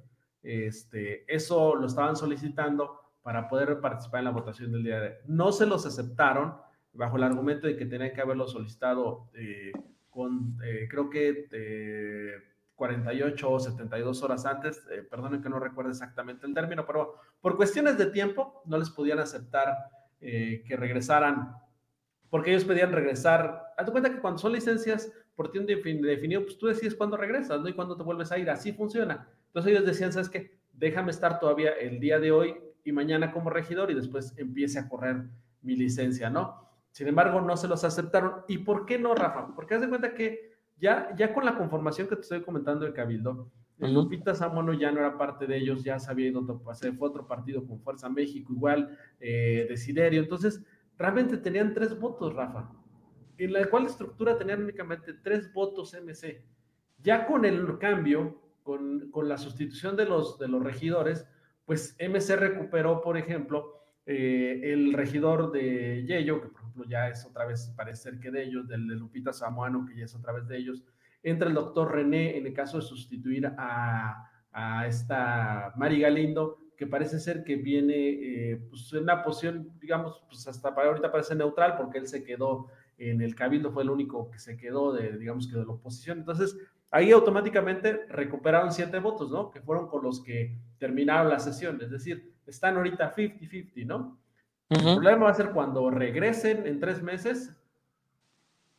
[0.44, 5.22] Este, eso lo estaban solicitando para poder participar en la votación del día de ayer.
[5.26, 6.56] No se los aceptaron
[6.94, 9.74] bajo el argumento de que tenían que haberlo solicitado eh,
[10.10, 10.56] con,
[10.90, 11.46] creo que
[12.76, 17.58] 48 o 72 horas antes, eh, perdonen que no recuerdo exactamente el término, pero por
[17.58, 19.76] cuestiones de tiempo no les podían aceptar
[20.22, 21.54] eh, que regresaran,
[22.30, 23.74] porque ellos pedían regresar.
[23.76, 27.68] Haz cuenta que cuando son licencias por tiempo definido, pues tú decides cuándo regresas, ¿no?
[27.68, 29.28] Y cuándo te vuelves a ir, así funciona.
[29.48, 30.58] Entonces ellos decían, ¿sabes qué?
[30.72, 32.56] Déjame estar todavía el día de hoy
[32.88, 35.26] y mañana como regidor y después empiece a correr
[35.62, 36.70] mi licencia, ¿no?
[36.90, 38.44] Sin embargo, no se los aceptaron.
[38.48, 39.54] ¿Y por qué no, Rafa?
[39.54, 42.94] Porque haz de cuenta que ya, ya con la conformación que te estoy comentando del
[42.94, 47.28] Cabildo, Lupita Samono ya no era parte de ellos, ya se había ido, fue otro
[47.28, 50.22] partido con Fuerza México, igual, eh, Desiderio.
[50.22, 50.64] Entonces,
[50.98, 52.72] realmente tenían tres votos, Rafa,
[53.38, 56.42] en la cual estructura tenían únicamente tres votos MC.
[57.00, 61.28] Ya con el cambio, con, con la sustitución de los, de los regidores,
[61.68, 67.26] pues MC recuperó, por ejemplo, eh, el regidor de Yello, que por ejemplo ya es
[67.26, 70.32] otra vez, parece ser que de ellos, del de Lupita Samuano, que ya es otra
[70.32, 70.82] vez de ellos,
[71.22, 76.88] entra el doctor René en el caso de sustituir a, a esta Mari Galindo, que
[76.88, 77.96] parece ser que viene
[78.52, 82.24] eh, pues en una posición, digamos, pues hasta para ahorita parece neutral, porque él se
[82.24, 82.68] quedó
[82.98, 86.20] en el cabildo, fue el único que se quedó de, digamos que de la oposición.
[86.20, 86.58] Entonces,
[86.92, 89.52] ahí automáticamente recuperaron siete votos, ¿no?
[89.52, 91.80] Que fueron con los que terminaron la sesión.
[91.82, 94.20] Es decir, están ahorita 50-50, ¿no?
[94.70, 97.56] El problema va a ser cuando regresen en tres meses,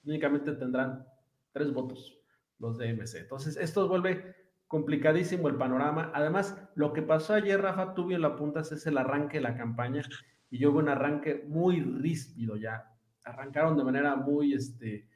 [0.05, 1.06] únicamente tendrán
[1.52, 2.18] tres votos
[2.59, 3.20] los de MC.
[3.20, 4.35] Entonces, esto vuelve
[4.66, 6.10] complicadísimo el panorama.
[6.14, 9.56] Además, lo que pasó ayer, Rafa, tú bien lo apuntas, es el arranque de la
[9.56, 10.02] campaña
[10.51, 12.85] y yo veo un arranque muy ríspido ya.
[13.24, 15.09] Arrancaron de manera muy, este,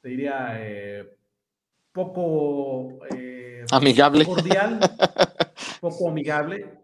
[0.00, 1.16] te diría, eh,
[1.92, 4.24] poco eh, amigable.
[4.24, 4.80] Cordial,
[5.80, 6.78] poco amigable.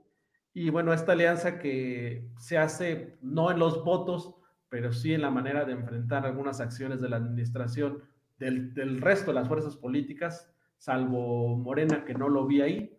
[0.53, 4.35] Y bueno, esta alianza que se hace no en los votos,
[4.69, 8.03] pero sí en la manera de enfrentar algunas acciones de la administración
[8.39, 12.99] del, del resto de las fuerzas políticas, salvo Morena, que no lo vi ahí,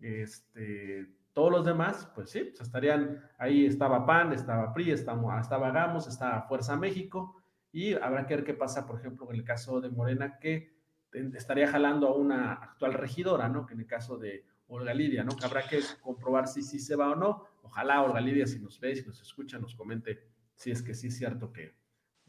[0.00, 5.70] este, todos los demás, pues sí, pues estarían, ahí estaba PAN, estaba PRI, estaba, estaba
[5.72, 9.80] Gamos, estaba Fuerza México, y habrá que ver qué pasa, por ejemplo, en el caso
[9.80, 10.73] de Morena, que
[11.34, 13.66] estaría jalando a una actual regidora, ¿no?
[13.66, 15.36] Que en el caso de Olga Lidia, ¿no?
[15.36, 17.44] Que habrá que comprobar si sí se va o no.
[17.62, 21.08] Ojalá Olga Lidia, si nos ve, si nos escucha, nos comente si es que sí
[21.08, 21.74] es cierto que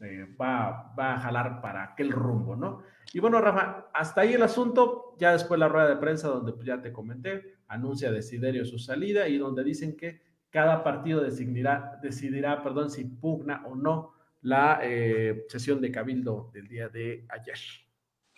[0.00, 2.82] eh, va, va a jalar para aquel rumbo, ¿no?
[3.12, 5.14] Y bueno, Rafa, hasta ahí el asunto.
[5.18, 9.28] Ya después la rueda de prensa, donde pues, ya te comenté, anuncia Desiderio su salida
[9.28, 15.44] y donde dicen que cada partido decidirá, decidirá perdón, si pugna o no la eh,
[15.48, 17.58] sesión de cabildo del día de ayer.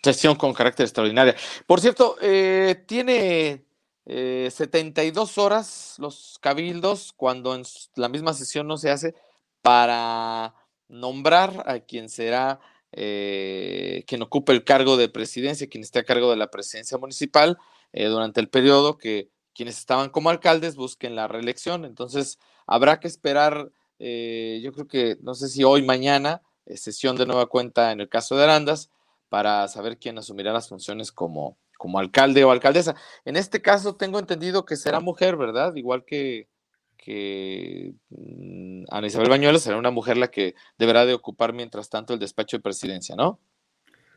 [0.03, 1.35] Sesión con carácter extraordinaria.
[1.65, 3.63] Por cierto, eh, tiene
[4.05, 7.63] 72 eh, horas los cabildos cuando en
[7.95, 9.13] la misma sesión no se hace
[9.61, 10.55] para
[10.87, 12.59] nombrar a quien será
[12.91, 17.57] quien ocupe el cargo de presidencia, quien esté a cargo de la presidencia municipal
[17.93, 21.85] durante el periodo que quienes estaban como alcaldes busquen la reelección.
[21.85, 27.17] Entonces, habrá que esperar eh, yo creo que, no sé si hoy, mañana, eh, sesión
[27.17, 28.89] de nueva cuenta en el caso de Arandas,
[29.29, 32.95] para saber quién asumirá las funciones como, como alcalde o alcaldesa.
[33.25, 35.75] En este caso tengo entendido que será mujer, ¿verdad?
[35.75, 36.49] Igual que,
[36.97, 42.13] que mm, Ana Isabel Bañuelos será una mujer la que deberá de ocupar mientras tanto
[42.13, 43.39] el despacho de presidencia, ¿no?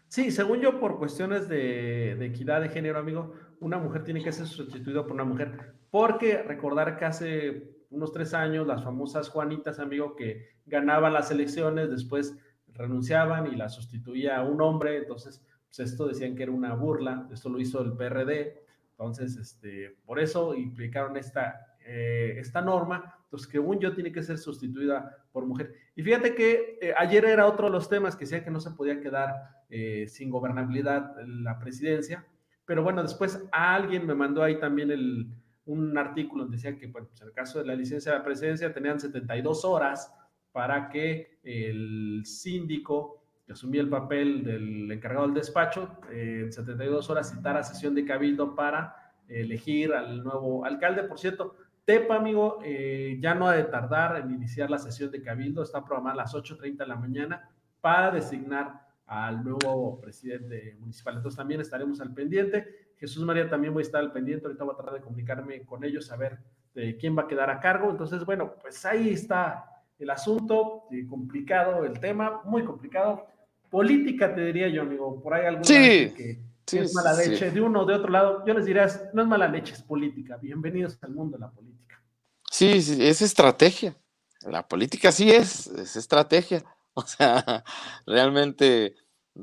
[0.08, 4.32] Sí, según yo, por cuestiones de, de, equidad de género, amigo, una mujer tiene que
[4.32, 9.78] ser sustituida por una mujer, porque recordar que hace unos tres años, las famosas Juanitas,
[9.78, 12.36] amigo, que ganaban las elecciones, después
[12.74, 17.48] renunciaban y la sustituía un hombre, entonces, pues esto decían que era una burla, esto
[17.48, 18.62] lo hizo el PRD,
[18.92, 24.22] entonces, este, por eso implicaron esta, eh, esta norma, entonces, que un yo tiene que
[24.22, 25.74] ser sustituida por mujer.
[25.96, 28.70] Y fíjate que eh, ayer era otro de los temas que decía que no se
[28.72, 29.34] podía quedar
[29.70, 32.26] eh, sin gobernabilidad la presidencia,
[32.64, 35.28] pero bueno, después alguien me mandó ahí también el,
[35.64, 38.24] un artículo donde decía que, bueno, pues en el caso de la licencia de la
[38.24, 40.12] presidencia tenían 72 horas
[40.52, 47.32] para que el síndico que asumía el papel del encargado del despacho, en 72 horas
[47.34, 51.02] citara sesión de cabildo para elegir al nuevo alcalde.
[51.04, 55.20] Por cierto, Tepa, amigo, eh, ya no ha de tardar en iniciar la sesión de
[55.20, 57.50] cabildo, está programada a las 8.30 de la mañana
[57.80, 61.16] para designar al nuevo presidente municipal.
[61.16, 62.92] Entonces también estaremos al pendiente.
[62.96, 65.82] Jesús María también voy a estar al pendiente, ahorita voy a tratar de comunicarme con
[65.82, 66.38] ellos a ver
[66.72, 67.90] de quién va a quedar a cargo.
[67.90, 69.71] Entonces, bueno, pues ahí está
[70.02, 73.26] el asunto, eh, complicado el tema, muy complicado.
[73.70, 76.40] Política, te diría yo, amigo, por ahí alguna que,
[76.72, 79.48] es mala leche, de uno o de otro lado, yo les diría, no es mala
[79.48, 80.36] leche, es política.
[80.36, 82.02] Bienvenidos al mundo de la política.
[82.50, 83.96] Sí, sí, es estrategia.
[84.42, 86.64] La política sí es, es estrategia.
[86.94, 87.64] O sea,
[88.06, 88.96] realmente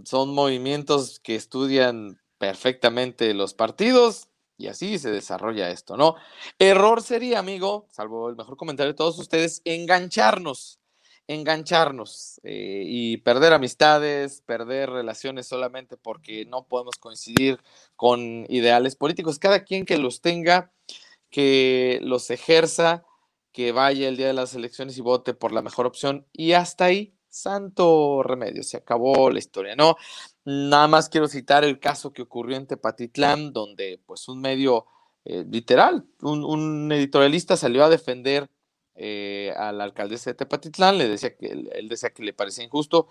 [0.03, 4.28] son movimientos que estudian perfectamente los partidos
[4.60, 6.15] y así se desarrolla esto, ¿no?
[6.60, 10.81] Error sería, amigo, salvo el mejor comentario de todos ustedes, engancharnos,
[11.27, 17.60] engancharnos eh, y perder amistades, perder relaciones solamente porque no podemos coincidir
[17.95, 19.40] con ideales políticos.
[19.40, 20.73] Cada quien que los tenga,
[21.30, 23.06] que los ejerza,
[23.53, 26.86] que vaya el día de las elecciones y vote por la mejor opción y hasta
[26.86, 29.95] ahí santo remedio, se acabó la historia, ¿no?
[30.51, 34.88] Nada más quiero citar el caso que ocurrió en Tepatitlán, donde pues un medio
[35.23, 38.49] eh, literal, un, editorialista salió a defender
[38.95, 43.09] eh, a la alcaldesa de Tepatitlán, le decía que él, decía que le parecía injusto.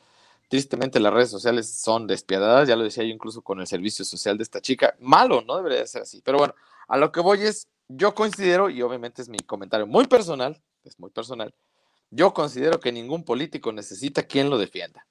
[0.48, 4.36] Tristemente las redes sociales son despiadadas, ya lo decía yo incluso con el servicio social
[4.36, 4.96] de esta chica.
[4.98, 6.20] Malo, no debería ser así.
[6.24, 6.56] Pero bueno,
[6.88, 10.98] a lo que voy es, yo considero, y obviamente es mi comentario muy personal, es
[10.98, 11.54] muy personal,
[12.10, 15.06] yo considero que ningún político necesita quien lo defienda.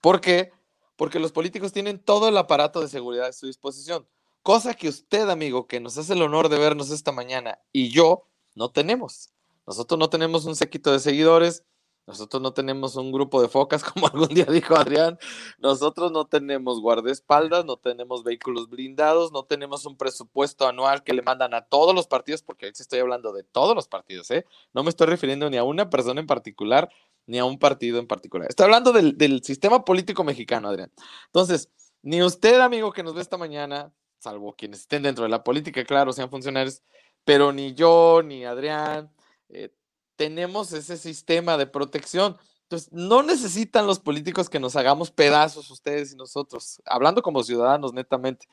[0.00, 0.52] ¿Por qué?
[0.96, 4.06] Porque los políticos tienen todo el aparato de seguridad a su disposición,
[4.42, 8.26] cosa que usted, amigo, que nos hace el honor de vernos esta mañana, y yo
[8.54, 9.30] no tenemos.
[9.66, 11.64] Nosotros no tenemos un séquito de seguidores,
[12.06, 15.18] nosotros no tenemos un grupo de focas, como algún día dijo Adrián.
[15.58, 21.22] Nosotros no tenemos guardaespaldas, no tenemos vehículos blindados, no tenemos un presupuesto anual que le
[21.22, 24.46] mandan a todos los partidos, porque ahorita estoy hablando de todos los partidos, ¿eh?
[24.72, 26.88] No me estoy refiriendo ni a una persona en particular,
[27.26, 28.48] ni a un partido en particular.
[28.48, 30.92] Estoy hablando del, del sistema político mexicano, Adrián.
[31.26, 31.70] Entonces,
[32.02, 35.84] ni usted, amigo, que nos ve esta mañana, salvo quienes estén dentro de la política,
[35.84, 36.82] claro, sean funcionarios,
[37.24, 39.12] pero ni yo, ni Adrián,
[39.48, 39.74] eh,
[40.16, 42.36] tenemos ese sistema de protección.
[42.62, 47.92] Entonces, no necesitan los políticos que nos hagamos pedazos ustedes y nosotros, hablando como ciudadanos
[47.92, 48.46] netamente.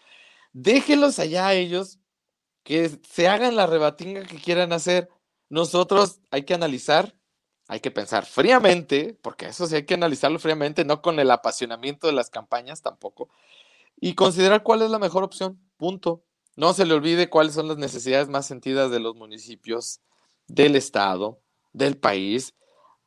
[0.52, 2.00] Déjenlos allá a ellos,
[2.64, 5.10] que se hagan la rebatinga que quieran hacer.
[5.50, 7.16] Nosotros hay que analizar,
[7.68, 12.07] hay que pensar fríamente, porque eso sí hay que analizarlo fríamente, no con el apasionamiento
[12.07, 13.30] de las campañas tampoco,
[13.99, 16.23] y considerar cuál es la mejor opción, punto.
[16.56, 20.02] No se le olvide cuáles son las necesidades más sentidas de los municipios,
[20.48, 21.41] del Estado,
[21.72, 22.53] del país.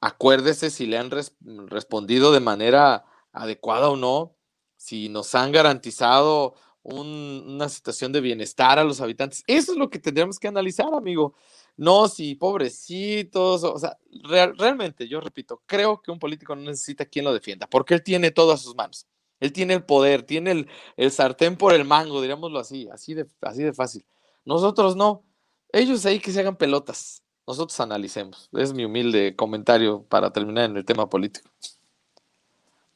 [0.01, 4.37] Acuérdese si le han respondido de manera adecuada o no,
[4.77, 9.43] si nos han garantizado una situación de bienestar a los habitantes.
[9.47, 11.35] Eso es lo que tendríamos que analizar, amigo.
[11.77, 13.99] No, si pobrecitos, o sea,
[14.57, 18.31] realmente, yo repito, creo que un político no necesita quien lo defienda, porque él tiene
[18.31, 19.07] todo a sus manos.
[19.41, 23.27] Él tiene el poder, tiene el, el sartén por el mango, diríamoslo así, así de,
[23.43, 24.05] así de fácil.
[24.47, 25.25] Nosotros no.
[25.73, 27.23] Ellos ahí que se hagan pelotas.
[27.47, 28.49] Nosotros analicemos.
[28.55, 31.51] Es mi humilde comentario para terminar en el tema político.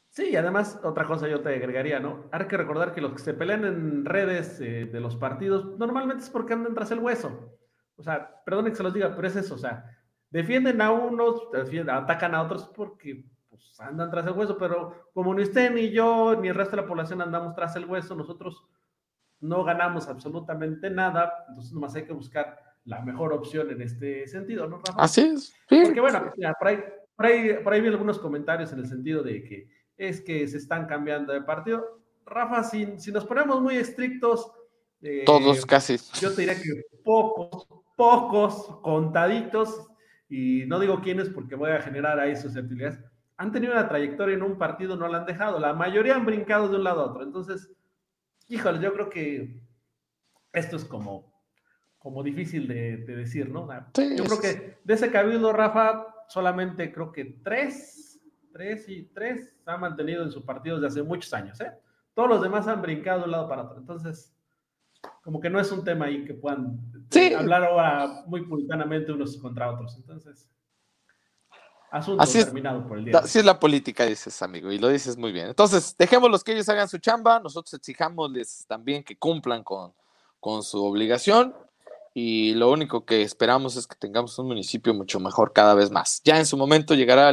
[0.08, 2.24] Sí, y además, otra cosa yo te agregaría, ¿no?
[2.32, 6.24] Hay que recordar que los que se pelean en redes eh, de los partidos normalmente
[6.24, 7.59] es porque andan tras el hueso.
[8.00, 9.84] O sea, perdón que se los diga, pero es eso, o sea,
[10.30, 11.48] defienden a unos,
[11.88, 16.34] atacan a otros porque pues, andan tras el hueso, pero como ni usted, ni yo,
[16.40, 18.64] ni el resto de la población andamos tras el hueso, nosotros
[19.40, 24.66] no ganamos absolutamente nada, entonces nomás hay que buscar la mejor opción en este sentido,
[24.66, 25.02] ¿no, Rafa?
[25.02, 25.54] Así es.
[25.68, 26.78] Porque bueno, por, ahí,
[27.14, 29.68] por, ahí, por ahí vi algunos comentarios en el sentido de que
[29.98, 32.00] es que se están cambiando de partido.
[32.24, 34.50] Rafa, si, si nos ponemos muy estrictos...
[35.02, 35.96] Eh, Todos casi.
[36.18, 37.66] Yo te diría que pocos,
[38.00, 39.86] pocos, contaditos,
[40.26, 42.98] y no digo quiénes porque voy a generar ahí susceptibilidades,
[43.36, 45.60] han tenido una trayectoria en un partido, no la han dejado.
[45.60, 47.22] La mayoría han brincado de un lado a otro.
[47.22, 47.70] Entonces,
[48.48, 49.60] híjole, yo creo que
[50.54, 51.30] esto es como,
[51.98, 53.68] como difícil de, decir, ¿no?
[53.70, 58.18] yo creo que de ese cabildo, Rafa, solamente creo que tres,
[58.50, 61.70] tres y tres se han mantenido en su partido desde hace muchos años, ¿eh?
[62.14, 63.76] Todos los demás han brincado de un lado para otro.
[63.76, 64.34] Entonces,
[65.22, 66.80] como que no es un tema ahí que puedan
[67.36, 69.96] hablar ahora muy puritanamente unos contra otros.
[69.96, 70.48] Entonces,
[71.90, 73.18] Asunto así terminado por el día.
[73.18, 75.48] Así es la política, dices, amigo, y lo dices muy bien.
[75.48, 79.92] Entonces, dejémoslos que ellos hagan su chamba, nosotros exijámosles también que cumplan con,
[80.38, 81.52] con su obligación,
[82.14, 86.20] y lo único que esperamos es que tengamos un municipio mucho mejor cada vez más.
[86.24, 87.32] Ya en su momento llegará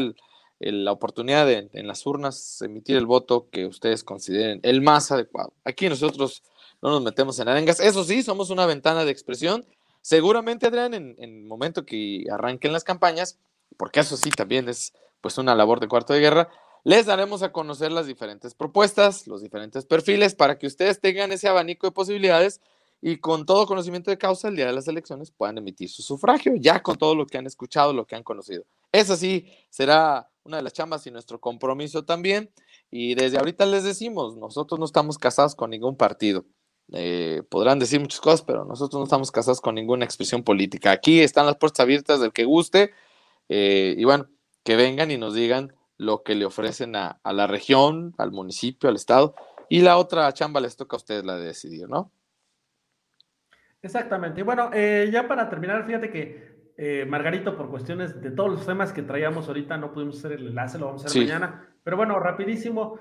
[0.60, 5.54] la oportunidad de en las urnas emitir el voto que ustedes consideren el más adecuado.
[5.66, 6.44] Aquí nosotros
[6.82, 7.80] no nos metemos en arengas.
[7.80, 9.66] Eso sí, somos una ventana de expresión.
[10.02, 13.38] Seguramente, Adrián, en, el momento que arranquen las campañas,
[13.78, 16.50] porque eso sí también es pues una labor de cuarto de guerra,
[16.84, 21.50] les daremos a conocer las diferentes propuestas, los diferentes perfiles, para que ustedes tengan ese
[21.50, 22.62] abanico de posibilidades
[23.02, 26.54] y con todo conocimiento de causa el día de las elecciones puedan emitir su sufragio,
[26.56, 28.64] ya con todo lo que han escuchado, lo que han conocido.
[28.92, 32.50] Eso sí, será una de las chambas y nuestro compromiso también.
[32.90, 36.46] Y desde ahorita les decimos, nosotros no estamos casados con ningún partido.
[36.94, 40.92] Eh, podrán decir muchas cosas, pero nosotros no estamos casados con ninguna expresión política.
[40.92, 42.94] Aquí están las puertas abiertas del que guste
[43.50, 44.28] eh, y bueno,
[44.64, 48.96] que vengan y nos digan lo que le ofrecen a, la región, al municipio, al
[48.96, 49.36] estado.
[49.70, 52.12] Y la otra chamba les toca a ustedes la de decidir, ¿no?
[53.82, 54.42] Exactamente.
[54.42, 58.66] Y bueno, eh, ya para terminar, fíjate que eh, Margarito, por cuestiones de todos los
[58.66, 61.68] temas que traíamos ahorita, no pudimos hacer el enlace, lo vamos a hacer mañana.
[61.88, 63.00] Pero bueno, rapidísimo,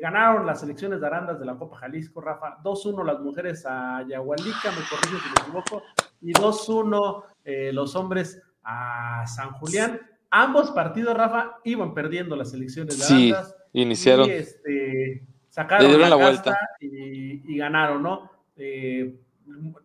[0.00, 2.58] ganaron las elecciones de Arandas de la Copa Jalisco, Rafa.
[2.62, 5.82] 2-1 las mujeres a Yahualica, me corrijo si me equivoco,
[6.20, 7.24] y 2-1
[7.72, 10.00] los hombres a San Julián.
[10.30, 13.34] Ambos partidos, Rafa, iban perdiendo las elecciones de sí,
[13.72, 14.28] iniciaron.
[14.28, 18.30] Y este, sacaron la, vuelta y, ganaron, ¿no?
[18.56, 19.12] Eh,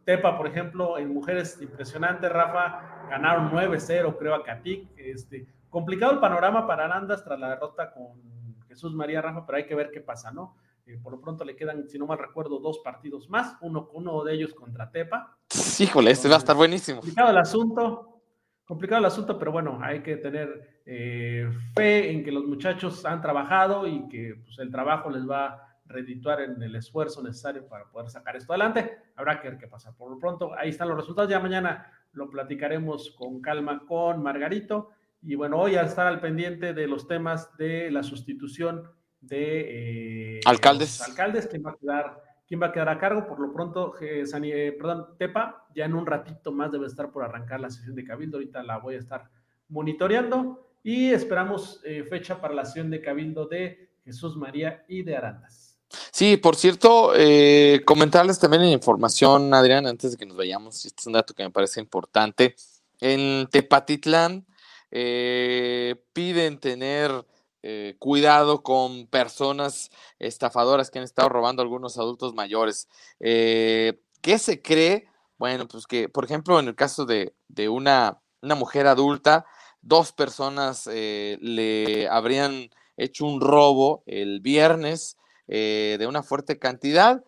[0.03, 4.88] Tepa, por ejemplo, en mujeres impresionante, Rafa, ganaron 9-0, creo, a Catic.
[4.97, 8.34] Este, complicado el panorama para Arandas tras la derrota con
[8.76, 10.57] Jesús María Rafa, pero hay que ver qué pasa, ¿no?
[10.85, 14.23] Eh, por lo pronto le quedan, si no mal recuerdo, dos partidos más, uno, uno
[14.26, 15.38] de ellos contra Tepa.
[15.80, 16.99] Híjole, este va a estar buenísimo.
[16.99, 18.22] Complicado el asunto,
[18.65, 23.22] complicado el asunto, pero bueno, hay que tener eh, fe en que los muchachos han
[23.22, 27.85] trabajado y que pues, el trabajo les va a redituar en el esfuerzo necesario para
[27.85, 28.97] poder sacar esto adelante.
[29.15, 29.95] Habrá que ver qué pasa.
[29.95, 31.31] Por lo pronto, ahí están los resultados.
[31.31, 34.89] Ya mañana lo platicaremos con calma con Margarito.
[35.27, 38.91] Y bueno, hoy a estar al pendiente de los temas de la sustitución
[39.22, 41.02] de eh, alcaldes.
[41.02, 43.26] alcaldes, que va a quedar quién va a quedar a cargo.
[43.26, 47.60] Por lo pronto, eh, perdón, Tepa, ya en un ratito más debe estar por arrancar
[47.60, 48.38] la sesión de Cabildo.
[48.38, 49.31] Ahorita la voy a estar
[49.69, 55.18] monitoreando y esperamos eh, fecha para la sesión de Cabildo de Jesús María y de
[55.18, 55.80] Arandas.
[56.11, 61.02] Sí, por cierto, eh, comentarles también en información, Adrián, antes de que nos vayamos, este
[61.02, 62.56] es un dato que me parece importante.
[62.99, 64.45] En Tepatitlán
[64.89, 67.25] piden tener
[67.67, 69.89] eh, cuidado con personas
[70.19, 72.87] estafadoras que han estado robando a algunos adultos mayores.
[73.19, 75.07] Eh, ¿Qué se cree?
[75.39, 77.33] Bueno, pues que, por ejemplo, en el caso de,
[77.67, 79.47] una, mujer adulta,
[79.81, 85.17] dos personas eh, le habrían hecho un robo el viernes
[85.47, 87.23] de una fuerte cantidad.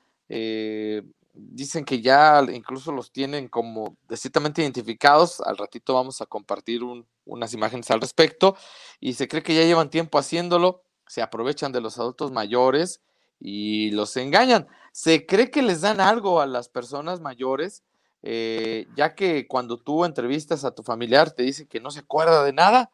[1.37, 5.41] Dicen que ya incluso los tienen como ciertamente identificados.
[5.41, 6.81] Al ratito vamos a compartir
[7.25, 8.55] unas imágenes al respecto.
[8.99, 10.83] Y se cree que ya llevan tiempo haciéndolo.
[11.07, 13.01] Se aprovechan de los adultos mayores
[13.39, 14.67] y los engañan.
[14.91, 17.83] Se cree que les dan algo a las personas mayores,
[18.23, 22.43] eh, ya que cuando tú entrevistas a tu familiar te dice que no se acuerda
[22.43, 22.91] de nada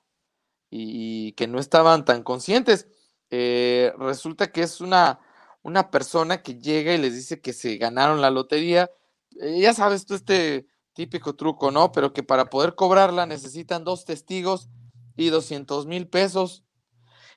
[0.70, 2.88] y que no estaban tan conscientes.
[3.30, 5.20] Eh, resulta que es una
[5.64, 8.92] una persona que llega y les dice que se ganaron la lotería.
[9.42, 11.92] Eh, ya sabes tú este típico truco, ¿no?
[11.92, 14.70] Pero que para poder cobrarla necesitan dos testigos
[15.16, 16.64] y 200 mil pesos.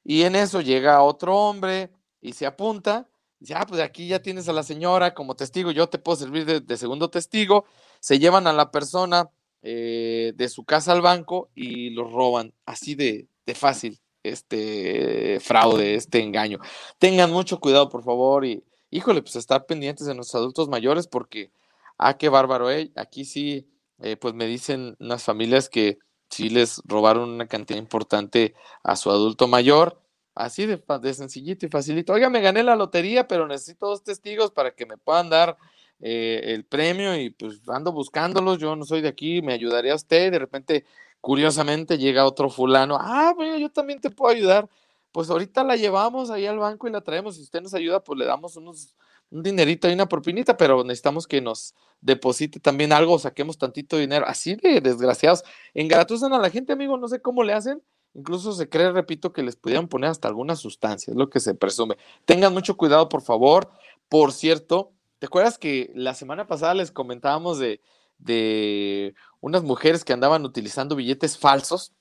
[0.05, 3.09] Y en eso llega otro hombre y se apunta.
[3.39, 6.63] Ya, ah, pues aquí ya tienes a la señora como testigo, yo te puedo servir
[6.63, 7.67] de, segundo testigo.
[8.01, 9.31] Se llevan a la persona
[9.63, 14.01] eh, de su casa al banco y lo roban, así de, de fácil
[14.31, 16.59] este fraude, este engaño.
[16.99, 21.51] Tengan mucho cuidado, por favor, y híjole, pues estar pendientes de nuestros adultos mayores porque,
[21.99, 22.91] ah, qué bárbaro, ¿eh?
[22.97, 23.69] Aquí sí,
[24.01, 25.99] eh, pues me dicen unas familias que
[26.29, 30.01] sí les robaron una cantidad importante a su adulto mayor,
[30.35, 30.83] así de,
[31.15, 32.13] sencillito y facilito.
[32.13, 35.57] Oiga, me gané la lotería, pero necesito dos testigos para que me puedan dar
[36.01, 40.31] eh, el premio y pues ando buscándolos, yo no soy de aquí, me ayudaría usted,
[40.31, 40.85] de repente
[41.21, 44.69] Curiosamente llega otro fulano, ah, bueno, yo también te puedo ayudar.
[45.13, 47.37] Pues ahorita la llevamos ahí al banco y la traemos.
[47.37, 48.95] Si usted nos ayuda, pues le damos unos,
[49.31, 54.27] un dinerito y una propinita, pero necesitamos que nos deposite también algo, saquemos tantito dinero.
[54.29, 55.43] Así de desgraciados.
[55.73, 57.83] Engatusan a la gente, amigo, no sé cómo le hacen.
[58.13, 61.55] Incluso se cree, repito, que les pudieran poner hasta alguna sustancia, es lo que se
[61.55, 61.97] presume.
[62.25, 63.71] Tengan mucho cuidado, por favor.
[64.09, 67.81] Por cierto, ¿te acuerdas que la semana pasada les comentábamos de,
[68.19, 71.93] de unas mujeres que andaban utilizando billetes falsos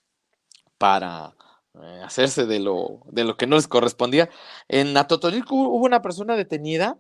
[0.78, 1.36] para
[1.76, 4.30] eh, hacerse de lo, de lo que no les correspondía.
[4.68, 7.00] En Atotonilco hubo una persona detenida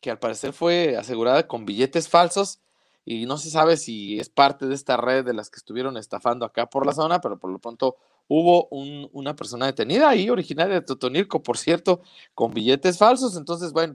[0.00, 2.60] que al parecer fue asegurada con billetes falsos
[3.04, 6.44] y no se sabe si es parte de esta red de las que estuvieron estafando
[6.44, 7.96] acá por la zona, pero por lo pronto
[8.28, 12.00] hubo una persona detenida ahí, originaria de Totonilco, por cierto,
[12.34, 13.36] con billetes falsos.
[13.36, 13.94] Entonces, bueno,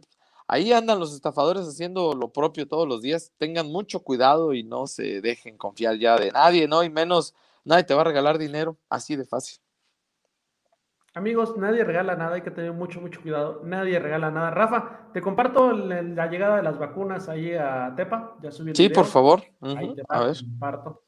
[0.51, 3.31] Ahí andan los estafadores haciendo lo propio todos los días.
[3.37, 6.83] Tengan mucho cuidado y no se dejen confiar ya de nadie, ¿no?
[6.83, 7.33] Y menos,
[7.63, 9.61] nadie te va a regalar dinero, así de fácil.
[11.13, 13.61] Amigos, nadie regala nada, hay que tener mucho, mucho cuidado.
[13.63, 14.51] Nadie regala nada.
[14.51, 18.35] Rafa, te comparto la llegada de las vacunas ahí a Tepa.
[18.41, 19.41] Ya subí Sí, por favor.
[20.09, 20.35] a ver.
[20.35, 21.03] Comparto.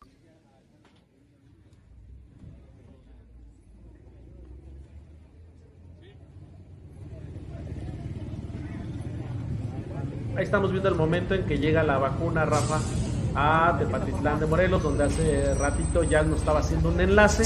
[10.35, 12.79] Ahí estamos viendo el momento en que llega la vacuna, Rafa,
[13.35, 17.43] a Tepatitlán de Morelos, donde hace ratito ya nos estaba haciendo un enlace.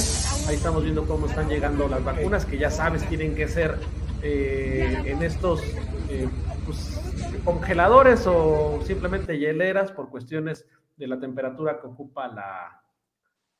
[0.48, 3.78] Ahí estamos viendo cómo están llegando las vacunas, que ya sabes, tienen que ser
[4.22, 5.62] eh, en estos
[6.10, 6.30] eh,
[6.66, 7.02] pues,
[7.44, 10.66] congeladores o simplemente hieleras por cuestiones
[10.96, 12.84] de la temperatura que ocupa la,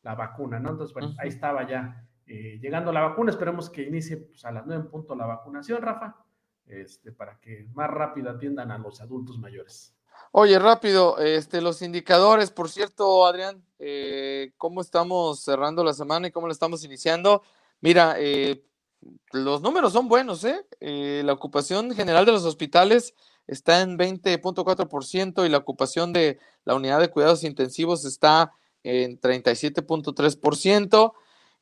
[0.04, 0.70] la vacuna, ¿no?
[0.70, 3.32] Entonces, bueno, ahí estaba ya eh, llegando la vacuna.
[3.32, 6.16] Esperemos que inicie pues, a las 9 en punto la vacunación, Rafa
[6.68, 9.94] este, para que más rápido atiendan a los adultos mayores.
[10.32, 16.32] Oye, rápido, este, los indicadores, por cierto, Adrián, eh, ¿cómo estamos cerrando la semana y
[16.32, 17.44] cómo la estamos iniciando?
[17.82, 18.64] Mira, eh,
[19.32, 20.66] los números son buenos, ¿eh?
[20.80, 21.22] ¿eh?
[21.24, 23.14] La ocupación general de los hospitales
[23.46, 28.52] está en 20.4% y la ocupación de la unidad de cuidados intensivos está
[28.84, 31.14] en 37.3%.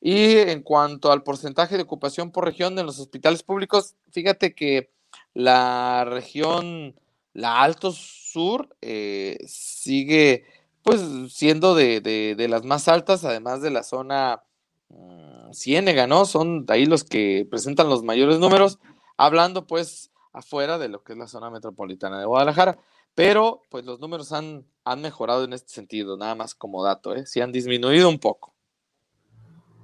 [0.02, 4.92] Y en cuanto al porcentaje de ocupación por región de los hospitales públicos, fíjate que
[5.36, 6.96] la región,
[7.34, 10.46] la Alto Sur, eh, sigue
[10.82, 14.44] pues siendo de, las más altas, además de la zona
[14.90, 16.26] mm, Ciénega, ¿no?
[16.26, 18.80] Son ahí los que presentan los mayores números,
[19.18, 22.78] hablando pues afuera de lo que es la zona metropolitana de Guadalajara.
[23.14, 27.26] Pero pues los números han, han mejorado en este sentido, nada más como dato, ¿eh?
[27.26, 28.55] Sí han disminuido un poco.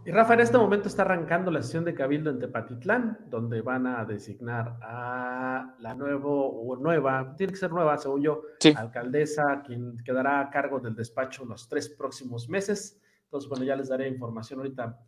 [0.04, 3.86] Y Rafa, en este momento está arrancando la sesión de Cabildo en Tepatitlán, donde van
[3.86, 8.42] a designar a la nuevo, o nueva, tiene que ser nueva, según yo,
[8.76, 13.00] alcaldesa, quien quedará a cargo del despacho los tres próximos meses.
[13.26, 15.00] Entonces, bueno, ya les daré información ahorita.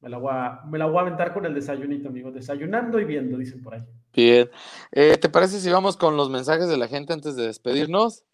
[0.00, 2.30] Me la voy a, me la voy a aventar con el desayunito, amigo.
[2.30, 3.84] Desayunando y viendo, dicen por ahí.
[4.12, 4.50] Bien.
[4.92, 8.24] Eh, ¿Te parece si vamos con los mensajes de la gente antes de despedirnos?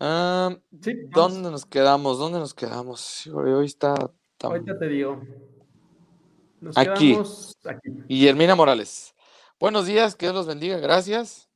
[0.00, 2.18] Ah, sí, ¿Dónde nos quedamos?
[2.18, 3.28] ¿Dónde nos quedamos?
[3.28, 3.94] Hoy está
[4.42, 5.20] Ahorita te digo.
[6.76, 7.16] aquí.
[7.64, 7.90] aquí.
[8.08, 9.14] Guillermina Morales.
[9.58, 11.50] Buenos días, que Dios los bendiga, gracias.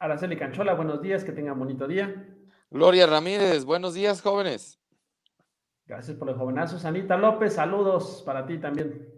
[0.00, 2.28] Araceli Canchola, buenos días, que tengan bonito día.
[2.70, 4.80] Gloria Ramírez, buenos días, jóvenes.
[5.86, 6.84] Gracias por los jovenazos.
[6.84, 9.08] Anita López, saludos para ti también.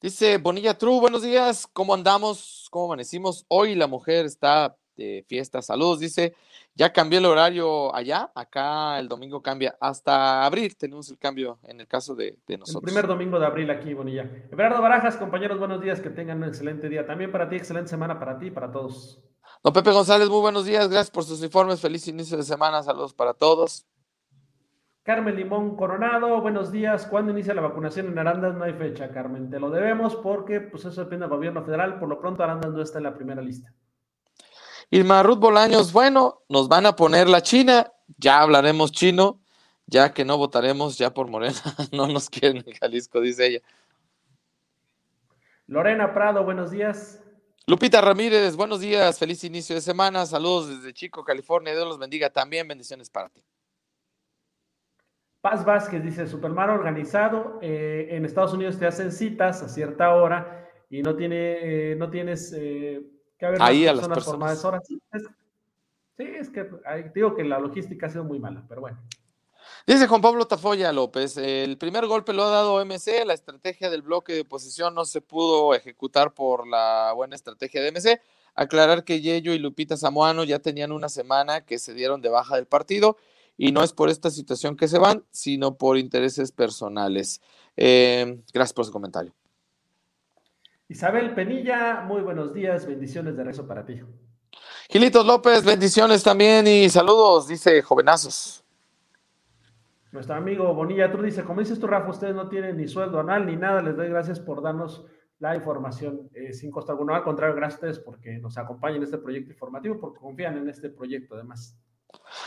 [0.00, 2.68] Dice Bonilla True, buenos días, ¿cómo andamos?
[2.70, 3.44] ¿Cómo amanecimos?
[3.48, 5.62] Hoy la mujer está de fiesta.
[5.62, 6.34] Saludos, dice.
[6.74, 8.30] Ya cambió el horario allá.
[8.34, 10.76] Acá el domingo cambia hasta abril.
[10.76, 12.82] Tenemos el cambio en el caso de, de nosotros.
[12.82, 14.30] El primer domingo de abril aquí, Bonilla.
[14.52, 16.00] Everardo Barajas, compañeros, buenos días.
[16.00, 17.06] Que tengan un excelente día.
[17.06, 19.22] También para ti, excelente semana para ti y para todos.
[19.62, 20.88] Don Pepe González, muy buenos días.
[20.88, 21.80] Gracias por sus informes.
[21.80, 22.82] Feliz inicio de semana.
[22.82, 23.86] Saludos para todos.
[25.08, 27.06] Carmen Limón Coronado, buenos días.
[27.06, 28.54] ¿Cuándo inicia la vacunación en Arandas?
[28.54, 29.48] No hay fecha, Carmen.
[29.48, 31.98] Te lo debemos porque pues eso depende del gobierno federal.
[31.98, 33.72] Por lo pronto Arandas no está en la primera lista.
[34.90, 37.92] Irma Ruth Bolaños, bueno, nos van a poner la China.
[38.16, 39.40] Ya hablaremos chino,
[39.86, 41.54] ya que no votaremos ya por Morena.
[41.92, 43.60] no nos quieren en Jalisco, dice ella.
[45.66, 47.20] Lorena Prado, buenos días.
[47.66, 49.18] Lupita Ramírez, buenos días.
[49.18, 50.24] Feliz inicio de semana.
[50.24, 51.74] Saludos desde Chico, California.
[51.74, 52.66] Dios los bendiga también.
[52.66, 53.44] Bendiciones para ti.
[55.42, 60.68] Paz Vázquez dice, Superman organizado, eh, en Estados Unidos te hacen citas a cierta hora
[60.90, 63.02] y no tiene, eh, no tienes eh,
[63.38, 64.82] que haber Ahí a las personas por más horas.
[64.86, 65.22] Sí, es,
[66.16, 66.68] sí, es que
[67.14, 68.98] digo que la logística ha sido muy mala, pero bueno.
[69.86, 74.02] Dice Juan Pablo Tafoya López, el primer golpe lo ha dado MC, la estrategia del
[74.02, 78.20] bloque de oposición no se pudo ejecutar por la buena estrategia de MC.
[78.54, 82.56] Aclarar que Yello y Lupita Samoano ya tenían una semana que se dieron de baja
[82.56, 83.16] del partido
[83.56, 87.40] y no es por esta situación que se van, sino por intereses personales.
[87.76, 89.32] Eh, gracias por su comentario.
[90.88, 94.00] Isabel Penilla, muy buenos días, bendiciones de rezo para ti.
[94.88, 98.64] Gilitos López, bendiciones también y saludos, dice Jovenazos.
[100.12, 103.44] Nuestro amigo Bonilla True dice, como dices tú, Rafa, ustedes no tienen ni sueldo anual
[103.44, 105.04] ni nada, les doy gracias por darnos
[105.40, 107.14] la información eh, sin costo alguno.
[107.14, 110.70] Al contrario, gracias a ustedes porque nos acompañan en este proyecto informativo, porque confían en
[110.70, 111.76] este proyecto además.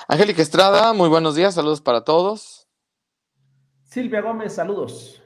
[0.07, 2.67] Angélica Estrada, muy buenos días, saludos para todos.
[3.83, 5.20] Silvia Gómez, saludos.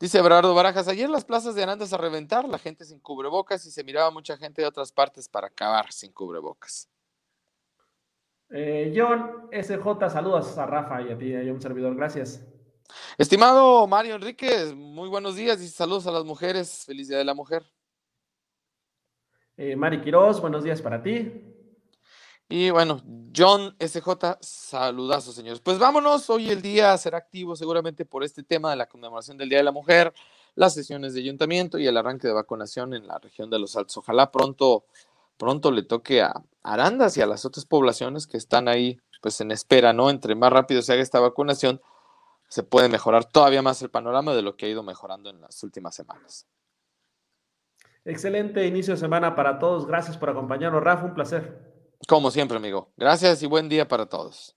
[0.00, 3.70] Dice Everardo Barajas, ayer las plazas de Arandas a reventar, la gente sin cubrebocas y
[3.70, 6.88] se miraba mucha gente de otras partes para acabar sin cubrebocas.
[8.48, 12.42] Eh, John SJ, saludos a Rafa y a ti, y a un servidor, gracias.
[13.18, 17.34] Estimado Mario Enríquez, muy buenos días y saludos a las mujeres, feliz día de la
[17.34, 17.62] mujer.
[19.58, 21.49] Eh, Mari Quiroz, buenos días para ti.
[22.52, 23.00] Y bueno,
[23.34, 25.60] John SJ, saludazos, señores.
[25.60, 29.48] Pues vámonos, hoy el día será activo seguramente por este tema de la conmemoración del
[29.48, 30.12] Día de la Mujer,
[30.56, 33.98] las sesiones de ayuntamiento y el arranque de vacunación en la región de los Altos.
[33.98, 34.84] Ojalá pronto,
[35.36, 39.52] pronto le toque a Arandas y a las otras poblaciones que están ahí, pues en
[39.52, 40.10] espera, ¿no?
[40.10, 41.80] Entre más rápido se haga esta vacunación,
[42.48, 45.62] se puede mejorar todavía más el panorama de lo que ha ido mejorando en las
[45.62, 46.48] últimas semanas.
[48.04, 49.86] Excelente inicio de semana para todos.
[49.86, 51.04] Gracias por acompañarnos, Rafa.
[51.04, 51.69] Un placer.
[52.06, 52.92] Como siempre, amigo.
[52.96, 54.56] Gracias y buen día para todos.